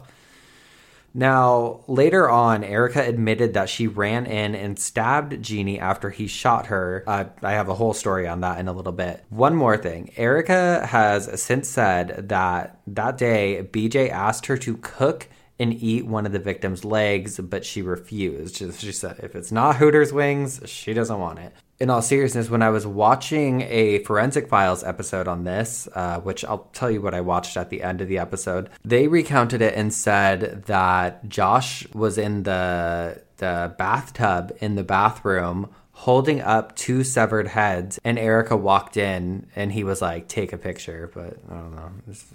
Now, 1.17 1.79
later 1.87 2.29
on, 2.29 2.65
Erica 2.65 3.01
admitted 3.01 3.53
that 3.53 3.69
she 3.69 3.87
ran 3.87 4.25
in 4.25 4.53
and 4.53 4.77
stabbed 4.77 5.41
Geney 5.41 5.79
after 5.79 6.09
he 6.09 6.27
shot 6.27 6.65
her. 6.65 7.05
Uh, 7.07 7.25
I 7.41 7.53
have 7.53 7.69
a 7.69 7.73
whole 7.73 7.93
story 7.93 8.27
on 8.27 8.41
that 8.41 8.59
in 8.59 8.67
a 8.67 8.73
little 8.73 8.91
bit. 8.91 9.23
One 9.29 9.55
more 9.55 9.77
thing 9.77 10.11
Erica 10.17 10.85
has 10.85 11.41
since 11.41 11.69
said 11.69 12.27
that 12.27 12.81
that 12.87 13.17
day, 13.17 13.65
BJ 13.71 14.09
asked 14.09 14.47
her 14.47 14.57
to 14.57 14.75
cook 14.75 15.29
and 15.57 15.73
eat 15.73 16.05
one 16.05 16.25
of 16.25 16.33
the 16.33 16.39
victim's 16.39 16.83
legs, 16.83 17.39
but 17.39 17.63
she 17.63 17.81
refused. 17.81 18.57
She, 18.57 18.69
she 18.73 18.91
said 18.91 19.21
if 19.23 19.35
it's 19.35 19.53
not 19.53 19.77
Hooters 19.77 20.11
wings, 20.11 20.59
she 20.65 20.93
doesn't 20.93 21.17
want 21.17 21.39
it 21.39 21.53
in 21.79 21.89
all 21.89 22.01
seriousness, 22.01 22.49
when 22.49 22.61
I 22.61 22.69
was 22.69 22.87
watching 22.87 23.61
a 23.61 23.99
Forensic 23.99 24.47
Files 24.47 24.83
episode 24.83 25.27
on 25.27 25.43
this, 25.43 25.87
uh, 25.93 26.19
which 26.21 26.45
I'll 26.45 26.69
tell 26.73 26.89
you 26.89 27.01
what 27.01 27.13
I 27.13 27.21
watched 27.21 27.57
at 27.57 27.69
the 27.69 27.83
end 27.83 28.01
of 28.01 28.07
the 28.07 28.17
episode, 28.17 28.69
they 28.83 29.07
recounted 29.07 29.61
it 29.61 29.75
and 29.75 29.93
said 29.93 30.63
that 30.67 31.27
Josh 31.27 31.87
was 31.93 32.17
in 32.17 32.43
the 32.43 33.21
the 33.37 33.75
bathtub 33.77 34.55
in 34.61 34.75
the 34.75 34.83
bathroom 34.83 35.69
holding 35.91 36.41
up 36.41 36.75
two 36.75 37.03
severed 37.03 37.47
heads, 37.47 37.99
and 38.03 38.19
Erica 38.19 38.55
walked 38.55 38.95
in 38.97 39.47
and 39.55 39.71
he 39.71 39.83
was 39.83 40.01
like, 40.01 40.27
"Take 40.27 40.53
a 40.53 40.57
picture," 40.57 41.09
but 41.13 41.37
I 41.49 41.55
don't 41.55 41.75
know, 41.75 41.91
just 42.07 42.25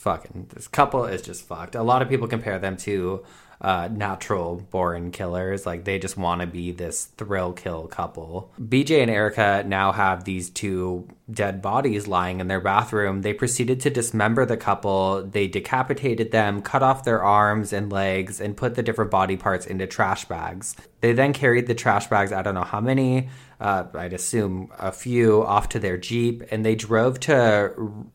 fucking. 0.00 0.48
This 0.54 0.66
couple 0.66 1.04
is 1.04 1.22
just 1.22 1.46
fucked. 1.46 1.74
A 1.74 1.82
lot 1.82 2.02
of 2.02 2.08
people 2.08 2.26
compare 2.26 2.58
them 2.58 2.76
to 2.78 3.24
uh, 3.60 3.88
natural 3.92 4.56
born 4.70 5.10
killers. 5.10 5.66
Like 5.66 5.84
they 5.84 5.98
just 5.98 6.16
want 6.16 6.40
to 6.40 6.46
be 6.46 6.72
this 6.72 7.04
thrill 7.04 7.52
kill 7.52 7.86
couple. 7.88 8.50
BJ 8.60 9.02
and 9.02 9.10
Erica 9.10 9.64
now 9.66 9.92
have 9.92 10.24
these 10.24 10.50
two 10.50 11.08
dead 11.30 11.62
bodies 11.62 12.06
lying 12.06 12.40
in 12.40 12.48
their 12.48 12.60
bathroom. 12.60 13.22
They 13.22 13.32
proceeded 13.32 13.80
to 13.80 13.90
dismember 13.90 14.46
the 14.46 14.56
couple. 14.56 15.22
They 15.22 15.46
decapitated 15.46 16.30
them, 16.32 16.62
cut 16.62 16.82
off 16.82 17.04
their 17.04 17.22
arms 17.22 17.72
and 17.72 17.92
legs, 17.92 18.40
and 18.40 18.56
put 18.56 18.74
the 18.74 18.82
different 18.82 19.10
body 19.10 19.36
parts 19.36 19.66
into 19.66 19.86
trash 19.86 20.24
bags. 20.24 20.76
They 21.00 21.12
then 21.12 21.32
carried 21.32 21.66
the 21.66 21.74
trash 21.74 22.08
bags, 22.08 22.32
I 22.32 22.42
don't 22.42 22.54
know 22.54 22.62
how 22.62 22.80
many, 22.80 23.28
uh, 23.60 23.84
I'd 23.94 24.14
assume 24.14 24.72
a 24.78 24.90
few, 24.90 25.44
off 25.44 25.68
to 25.70 25.78
their 25.78 25.98
Jeep, 25.98 26.42
and 26.50 26.64
they 26.64 26.74
drove 26.74 27.20
to 27.20 27.72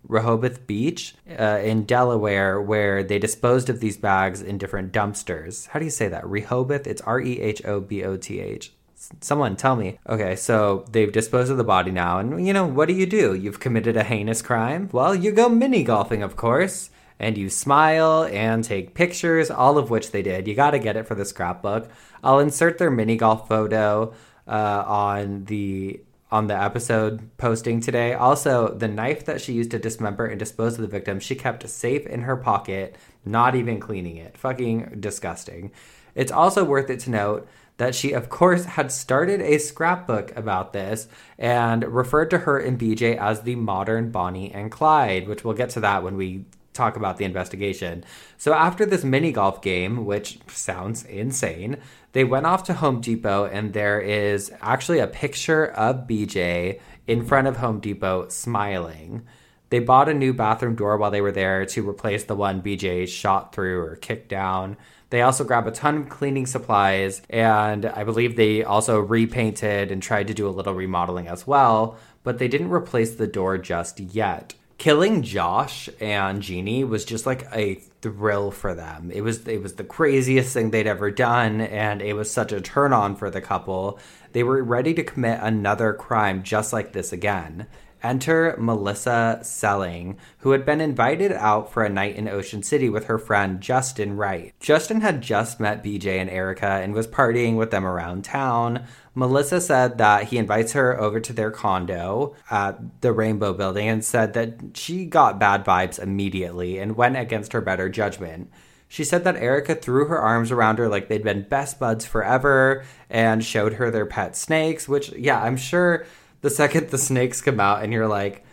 Rehoboth 0.08 0.66
Beach 0.66 1.16
uh, 1.40 1.60
in 1.64 1.86
Delaware, 1.86 2.60
where 2.60 3.04
they 3.04 3.20
disposed 3.20 3.70
of 3.70 3.80
these 3.80 3.96
bags 3.96 4.42
in 4.42 4.58
different 4.58 4.92
dumpsters. 4.92 5.68
How 5.68 5.80
do 5.80 5.86
you 5.86 5.92
say 5.92 6.08
that? 6.08 6.28
Rehoboth? 6.28 6.88
It's 6.88 7.02
R 7.02 7.22
E 7.22 7.40
H 7.40 7.64
O 7.66 7.80
B 7.80 8.04
O 8.04 8.18
T 8.18 8.40
H. 8.40 8.74
Someone 9.22 9.56
tell 9.56 9.76
me. 9.76 10.00
Okay, 10.10 10.36
so 10.36 10.84
they've 10.92 11.12
disposed 11.12 11.52
of 11.52 11.58
the 11.58 11.64
body 11.64 11.92
now, 11.92 12.18
and 12.18 12.46
you 12.46 12.52
know, 12.52 12.66
what 12.66 12.88
do 12.88 12.96
you 12.96 13.06
do? 13.06 13.36
You've 13.36 13.60
committed 13.60 13.96
a 13.96 14.04
heinous 14.04 14.42
crime? 14.42 14.90
Well, 14.92 15.14
you 15.14 15.32
go 15.32 15.48
mini 15.48 15.84
golfing, 15.84 16.24
of 16.24 16.36
course 16.36 16.90
and 17.20 17.38
you 17.38 17.50
smile 17.50 18.28
and 18.32 18.64
take 18.64 18.94
pictures, 18.94 19.50
all 19.50 19.78
of 19.78 19.90
which 19.90 20.12
they 20.12 20.22
did. 20.22 20.48
You 20.48 20.54
got 20.54 20.72
to 20.72 20.80
get 20.80 20.98
it 20.98 21.08
for 21.08 21.16
the 21.16 21.24
scrapbook. 21.24 21.90
I'll 22.24 22.40
insert 22.40 22.78
their 22.78 22.92
mini 22.92 23.16
golf 23.16 23.48
photo 23.48 24.14
uh, 24.48 24.84
on 24.86 25.46
the 25.46 26.02
on 26.32 26.48
the 26.48 26.62
episode 26.62 27.30
posting 27.38 27.80
today. 27.80 28.14
Also, 28.14 28.74
the 28.74 28.88
knife 28.88 29.26
that 29.26 29.40
she 29.40 29.54
used 29.54 29.72
to 29.72 29.80
dismember 29.80 30.26
and 30.26 30.40
dispose 30.40 30.76
of 30.76 30.82
the 30.82 30.88
victim, 30.88 31.20
she 31.20 31.36
kept 31.36 31.68
safe 31.70 32.06
in 32.08 32.22
her 32.22 32.36
pocket, 32.36 32.96
not 33.24 33.56
even 33.56 33.80
cleaning 33.80 34.18
it. 34.18 34.38
Fucking 34.38 34.98
disgusting. 35.00 35.72
It's 36.16 36.32
also 36.32 36.64
worth 36.64 36.90
it 36.90 37.00
to 37.02 37.10
note 37.10 37.48
that 37.78 37.94
she, 37.94 38.14
of 38.14 38.30
course, 38.30 38.66
had 38.66 38.92
started 38.92 39.42
a 39.42 39.58
scrapbook 39.60 40.36
about 40.36 40.74
this 40.74 41.08
and 41.38 41.84
referred 41.84 42.30
to 42.30 42.40
her 42.40 42.58
and 42.58 42.80
BJ 42.80 43.18
as 43.18 43.42
the 43.42 43.56
modern 43.56 44.12
Bonnie 44.12 44.52
and 44.52 44.72
Clyde, 44.72 45.28
which 45.28 45.44
we'll 45.44 45.54
get 45.54 45.70
to 45.72 45.82
that 45.82 46.04
when 46.04 46.16
we 46.16 46.46
talk 46.74 46.96
about 46.96 47.18
the 47.18 47.26
investigation. 47.26 48.04
So 48.38 48.54
after 48.54 48.86
this 48.86 49.04
mini 49.04 49.32
golf 49.32 49.62
game, 49.62 50.06
which 50.06 50.40
sounds 50.48 51.04
insane, 51.04 51.78
they 52.16 52.24
went 52.24 52.46
off 52.46 52.64
to 52.64 52.74
Home 52.74 53.02
Depot 53.02 53.44
and 53.44 53.74
there 53.74 54.00
is 54.00 54.50
actually 54.62 55.00
a 55.00 55.06
picture 55.06 55.66
of 55.66 56.08
BJ 56.08 56.80
in 57.08 57.26
front 57.26 57.46
of 57.46 57.58
Home 57.58 57.82
Depot 57.82 58.30
smiling. 58.30 59.26
They 59.70 59.80
bought 59.80 60.08
a 60.08 60.14
new 60.14 60.34
bathroom 60.34 60.76
door 60.76 60.96
while 60.96 61.12
they 61.12 61.20
were 61.20 61.34
there 61.34 61.66
to 61.66 61.90
replace 61.90 62.24
the 62.24 62.34
one 62.34 62.62
BJ 62.62 63.06
shot 63.10 63.54
through 63.54 63.82
or 63.82 63.98
kicked 63.98 64.30
down. 64.30 64.78
They 65.10 65.24
also 65.24 65.44
grabbed 65.44 65.68
a 65.68 65.72
ton 65.72 65.98
of 65.98 66.10
cleaning 66.10 66.46
supplies, 66.46 67.22
and 67.30 67.86
I 67.86 68.06
believe 68.06 68.38
they 68.38 68.64
also 68.64 68.98
repainted 69.02 69.92
and 69.92 70.02
tried 70.02 70.28
to 70.28 70.34
do 70.34 70.48
a 70.48 70.56
little 70.56 70.74
remodeling 70.74 71.28
as 71.28 71.46
well, 71.46 71.98
but 72.24 72.38
they 72.38 72.48
didn't 72.48 72.72
replace 72.72 73.16
the 73.16 73.28
door 73.28 73.58
just 73.58 74.00
yet 74.00 74.56
killing 74.78 75.22
Josh 75.22 75.90
and 76.00 76.42
Geney 76.42 76.84
was 76.84 77.06
just 77.06 77.26
like 77.26 77.48
a 77.54 77.76
thrill 78.02 78.52
for 78.52 78.74
them. 78.74 79.12
It 79.12 79.22
was 79.22 79.48
it 79.48 79.62
was 79.62 79.74
the 79.76 79.84
craziest 79.84 80.54
thing 80.54 80.72
they'd 80.72 80.88
ever 80.88 81.12
done 81.12 81.62
and 81.62 82.02
it 82.02 82.14
was 82.14 82.30
such 82.30 82.52
a 82.52 82.62
turn 82.62 82.94
on 82.94 83.16
for 83.16 83.30
the 83.30 83.42
couple. 83.42 84.00
They 84.34 84.44
were 84.44 84.64
ready 84.64 84.94
to 84.94 85.04
commit 85.04 85.40
another 85.42 85.94
crime 85.94 86.44
just 86.44 86.74
like 86.74 86.94
this 86.94 87.14
again. 87.14 87.68
Enter 88.06 88.56
Melissa 88.60 89.40
Selling, 89.42 90.18
who 90.40 90.52
had 90.52 90.64
been 90.64 90.80
invited 90.80 91.32
out 91.32 91.74
for 91.74 91.84
a 91.84 91.90
night 91.90 92.16
in 92.16 92.28
Ocean 92.28 92.62
City 92.62 92.88
with 92.88 93.06
her 93.06 93.18
friend 93.18 93.60
Justin 93.60 94.16
Wright. 94.16 94.54
Justin 94.60 95.02
had 95.02 95.22
just 95.22 95.60
met 95.60 95.84
BJ 95.84 96.22
and 96.22 96.30
Erica 96.30 96.68
and 96.68 96.94
was 96.94 97.08
partying 97.08 97.56
with 97.56 97.72
them 97.72 97.84
around 97.84 98.24
town. 98.24 98.86
Melissa 99.16 99.60
said 99.60 99.98
that 99.98 100.26
he 100.26 100.38
invites 100.38 100.74
her 100.74 101.02
over 101.02 101.20
to 101.20 101.34
their 101.34 101.50
condo 101.50 102.36
at 102.52 103.02
the 103.02 103.12
Rainbow 103.12 103.54
Building 103.54 103.88
and 103.88 104.06
said 104.06 104.34
that 104.34 104.78
she 104.78 105.06
got 105.06 105.40
bad 105.40 105.66
vibes 105.66 105.98
immediately 105.98 106.78
and 106.78 106.96
went 106.96 107.18
against 107.18 107.54
her 107.54 107.62
better 107.62 107.90
judgment. 107.90 108.52
She 108.88 109.04
said 109.04 109.24
that 109.24 109.38
Erica 109.38 109.74
threw 109.74 110.06
her 110.06 110.20
arms 110.20 110.52
around 110.52 110.78
her 110.78 110.88
like 110.88 111.08
they'd 111.08 111.24
been 111.24 111.48
best 111.50 111.80
buds 111.80 112.06
forever 112.06 112.86
and 113.10 113.44
showed 113.44 113.74
her 113.74 113.90
their 113.90 114.06
pet 114.06 114.36
snakes, 114.38 114.88
which, 114.88 115.12
yeah, 115.14 115.42
I'm 115.42 115.58
sure 115.58 116.06
the 116.46 116.52
second 116.52 116.90
the 116.90 116.98
snakes 117.00 117.42
come 117.42 117.60
out 117.60 117.84
and 117.84 117.92
you're 117.92 118.08
like, 118.08 118.46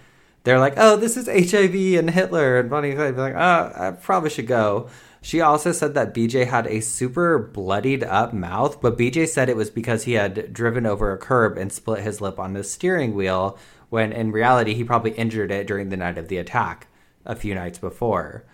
they're 0.45 0.59
like, 0.59 0.75
oh, 0.79 0.97
this 0.97 1.19
is 1.19 1.27
HIV 1.27 1.99
and 1.99 2.11
Hitler, 2.11 2.59
and 2.59 2.71
Bonnie 2.71 2.95
Clyde 2.95 3.17
like, 3.17 3.35
oh, 3.35 3.73
I 3.77 3.91
probably 3.93 4.31
should 4.31 4.47
go. 4.47 4.89
She 5.21 5.43
also 5.43 5.71
said 5.71 5.93
that 5.95 6.15
BJ 6.15 6.47
had 6.47 6.67
a 6.67 6.81
super 6.81 7.39
bloodied 7.39 8.03
up 8.03 8.33
mouth, 8.33 8.81
but 8.81 8.99
BJ 8.99 9.29
said 9.29 9.49
it 9.51 9.57
was 9.57 9.71
because 9.71 10.05
he 10.05 10.15
had 10.15 10.55
driven 10.55 10.87
over 10.87 11.13
a 11.13 11.19
curb 11.19 11.59
and 11.59 11.71
split 11.71 12.03
his 12.03 12.23
lip 12.23 12.41
on 12.41 12.55
the 12.55 12.65
steering 12.65 13.15
wheel, 13.15 13.59
when 13.91 14.11
in 14.11 14.33
reality, 14.33 14.73
he 14.73 14.83
probably 14.83 15.13
injured 15.13 15.53
it 15.53 15.67
during 15.67 15.91
the 15.91 15.97
night 15.99 16.17
of 16.17 16.29
the 16.29 16.39
attack 16.39 16.89
a 17.27 17.37
few 17.37 17.55
nights 17.55 17.79
before. 17.79 18.45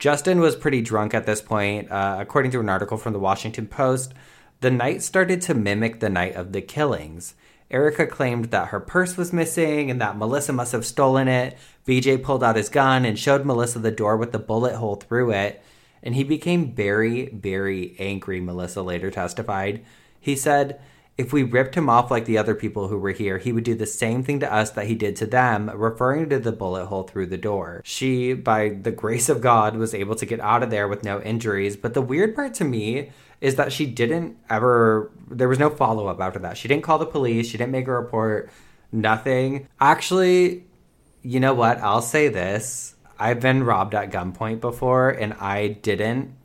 Justin 0.00 0.40
was 0.40 0.56
pretty 0.56 0.82
drunk 0.82 1.14
at 1.14 1.24
this 1.24 1.40
point. 1.40 1.88
Uh, 1.90 2.16
according 2.18 2.50
to 2.50 2.60
an 2.60 2.68
article 2.68 2.98
from 2.98 3.12
the 3.12 3.18
Washington 3.20 3.68
Post, 3.68 4.12
the 4.60 4.72
night 4.72 5.02
started 5.02 5.40
to 5.42 5.54
mimic 5.54 6.00
the 6.00 6.10
night 6.10 6.34
of 6.34 6.52
the 6.52 6.60
killings. 6.60 7.34
Erica 7.70 8.06
claimed 8.06 8.46
that 8.46 8.68
her 8.68 8.80
purse 8.80 9.16
was 9.16 9.32
missing 9.32 9.90
and 9.90 10.00
that 10.00 10.16
Melissa 10.16 10.52
must 10.52 10.72
have 10.72 10.86
stolen 10.86 11.28
it. 11.28 11.58
BJ 11.86 12.22
pulled 12.22 12.42
out 12.42 12.56
his 12.56 12.68
gun 12.68 13.04
and 13.04 13.18
showed 13.18 13.44
Melissa 13.44 13.78
the 13.78 13.90
door 13.90 14.16
with 14.16 14.32
the 14.32 14.38
bullet 14.38 14.76
hole 14.76 14.96
through 14.96 15.32
it. 15.32 15.62
And 16.02 16.14
he 16.14 16.24
became 16.24 16.72
very, 16.72 17.26
very 17.26 17.94
angry, 17.98 18.40
Melissa 18.40 18.82
later 18.82 19.10
testified. 19.10 19.84
He 20.20 20.36
said, 20.36 20.80
if 21.18 21.32
we 21.32 21.42
ripped 21.42 21.74
him 21.74 21.90
off 21.90 22.12
like 22.12 22.26
the 22.26 22.38
other 22.38 22.54
people 22.54 22.86
who 22.86 22.96
were 22.96 23.10
here, 23.10 23.38
he 23.38 23.52
would 23.52 23.64
do 23.64 23.74
the 23.74 23.86
same 23.86 24.22
thing 24.22 24.38
to 24.38 24.52
us 24.52 24.70
that 24.70 24.86
he 24.86 24.94
did 24.94 25.16
to 25.16 25.26
them, 25.26 25.68
referring 25.74 26.28
to 26.28 26.38
the 26.38 26.52
bullet 26.52 26.86
hole 26.86 27.02
through 27.02 27.26
the 27.26 27.36
door. 27.36 27.82
She, 27.84 28.34
by 28.34 28.68
the 28.68 28.92
grace 28.92 29.28
of 29.28 29.40
God, 29.40 29.76
was 29.76 29.94
able 29.94 30.14
to 30.14 30.24
get 30.24 30.38
out 30.38 30.62
of 30.62 30.70
there 30.70 30.86
with 30.86 31.02
no 31.02 31.20
injuries. 31.20 31.76
But 31.76 31.94
the 31.94 32.00
weird 32.00 32.36
part 32.36 32.54
to 32.54 32.64
me 32.64 33.10
is 33.40 33.56
that 33.56 33.72
she 33.72 33.84
didn't 33.84 34.36
ever, 34.48 35.10
there 35.28 35.48
was 35.48 35.58
no 35.58 35.70
follow 35.70 36.06
up 36.06 36.20
after 36.20 36.38
that. 36.38 36.56
She 36.56 36.68
didn't 36.68 36.84
call 36.84 36.98
the 36.98 37.06
police, 37.06 37.48
she 37.48 37.58
didn't 37.58 37.72
make 37.72 37.88
a 37.88 37.92
report, 37.92 38.48
nothing. 38.92 39.66
Actually, 39.80 40.66
you 41.22 41.40
know 41.40 41.54
what? 41.54 41.78
I'll 41.78 42.00
say 42.00 42.28
this. 42.28 42.94
I've 43.18 43.40
been 43.40 43.64
robbed 43.64 43.96
at 43.96 44.12
gunpoint 44.12 44.60
before 44.60 45.10
and 45.10 45.32
I 45.34 45.68
didn't 45.68 46.36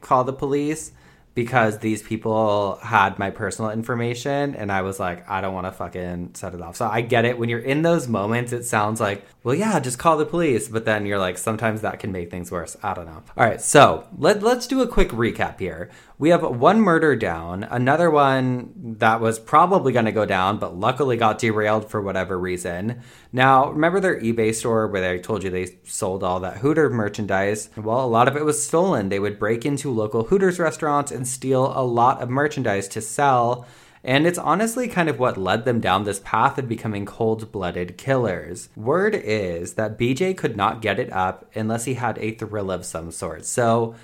call 0.00 0.22
the 0.22 0.32
police 0.32 0.92
because 1.34 1.78
these 1.78 2.02
people 2.02 2.76
had 2.82 3.18
my 3.18 3.30
personal 3.30 3.70
information 3.70 4.54
and 4.56 4.70
I 4.72 4.82
was 4.82 4.98
like, 4.98 5.28
I 5.28 5.40
don't 5.40 5.54
want 5.54 5.66
to 5.66 5.72
fucking 5.72 6.34
set 6.34 6.54
it 6.54 6.60
off. 6.60 6.76
So 6.76 6.86
I 6.86 7.02
get 7.02 7.24
it. 7.24 7.38
When 7.38 7.48
you're 7.48 7.60
in 7.60 7.82
those 7.82 8.08
moments, 8.08 8.52
it 8.52 8.64
sounds 8.64 9.00
like, 9.00 9.24
well, 9.42 9.54
yeah, 9.54 9.80
just 9.80 9.98
call 9.98 10.16
the 10.16 10.26
police. 10.26 10.68
But 10.68 10.84
then 10.84 11.06
you're 11.06 11.18
like, 11.18 11.38
sometimes 11.38 11.80
that 11.80 11.98
can 11.98 12.12
make 12.12 12.30
things 12.30 12.50
worse. 12.50 12.76
I 12.82 12.94
don't 12.94 13.06
know. 13.06 13.22
All 13.36 13.46
right. 13.46 13.60
So 13.60 14.06
let, 14.16 14.42
let's 14.42 14.66
do 14.66 14.82
a 14.82 14.88
quick 14.88 15.08
recap 15.10 15.58
here. 15.58 15.90
We 16.18 16.28
have 16.28 16.42
one 16.42 16.80
murder 16.82 17.16
down, 17.16 17.64
another 17.64 18.10
one 18.10 18.96
that 18.98 19.22
was 19.22 19.38
probably 19.38 19.92
going 19.94 20.04
to 20.04 20.12
go 20.12 20.26
down, 20.26 20.58
but 20.58 20.76
luckily 20.76 21.16
got 21.16 21.38
derailed 21.38 21.90
for 21.90 22.02
whatever 22.02 22.38
reason. 22.38 23.00
Now, 23.32 23.70
remember 23.70 24.00
their 24.00 24.20
eBay 24.20 24.54
store 24.54 24.86
where 24.86 25.10
I 25.10 25.18
told 25.18 25.42
you 25.42 25.48
they 25.48 25.78
sold 25.84 26.22
all 26.22 26.40
that 26.40 26.58
Hooter 26.58 26.90
merchandise? 26.90 27.70
Well, 27.74 28.04
a 28.04 28.06
lot 28.06 28.28
of 28.28 28.36
it 28.36 28.44
was 28.44 28.62
stolen. 28.62 29.08
They 29.08 29.18
would 29.18 29.38
break 29.38 29.64
into 29.64 29.90
local 29.90 30.24
Hooters 30.24 30.58
restaurants 30.58 31.10
and 31.10 31.26
steal 31.26 31.72
a 31.74 31.82
lot 31.82 32.20
of 32.20 32.28
merchandise 32.28 32.88
to 32.88 33.00
sell. 33.00 33.66
And 34.02 34.26
it's 34.26 34.38
honestly 34.38 34.88
kind 34.88 35.08
of 35.08 35.18
what 35.18 35.36
led 35.36 35.64
them 35.64 35.80
down 35.80 36.04
this 36.04 36.20
path 36.20 36.56
of 36.58 36.68
becoming 36.68 37.04
cold 37.04 37.52
blooded 37.52 37.98
killers. 37.98 38.68
Word 38.74 39.14
is 39.14 39.74
that 39.74 39.98
BJ 39.98 40.36
could 40.36 40.56
not 40.56 40.80
get 40.80 40.98
it 40.98 41.12
up 41.12 41.50
unless 41.54 41.84
he 41.84 41.94
had 41.94 42.16
a 42.18 42.32
thrill 42.32 42.70
of 42.70 42.86
some 42.86 43.10
sort. 43.10 43.44
So, 43.44 43.94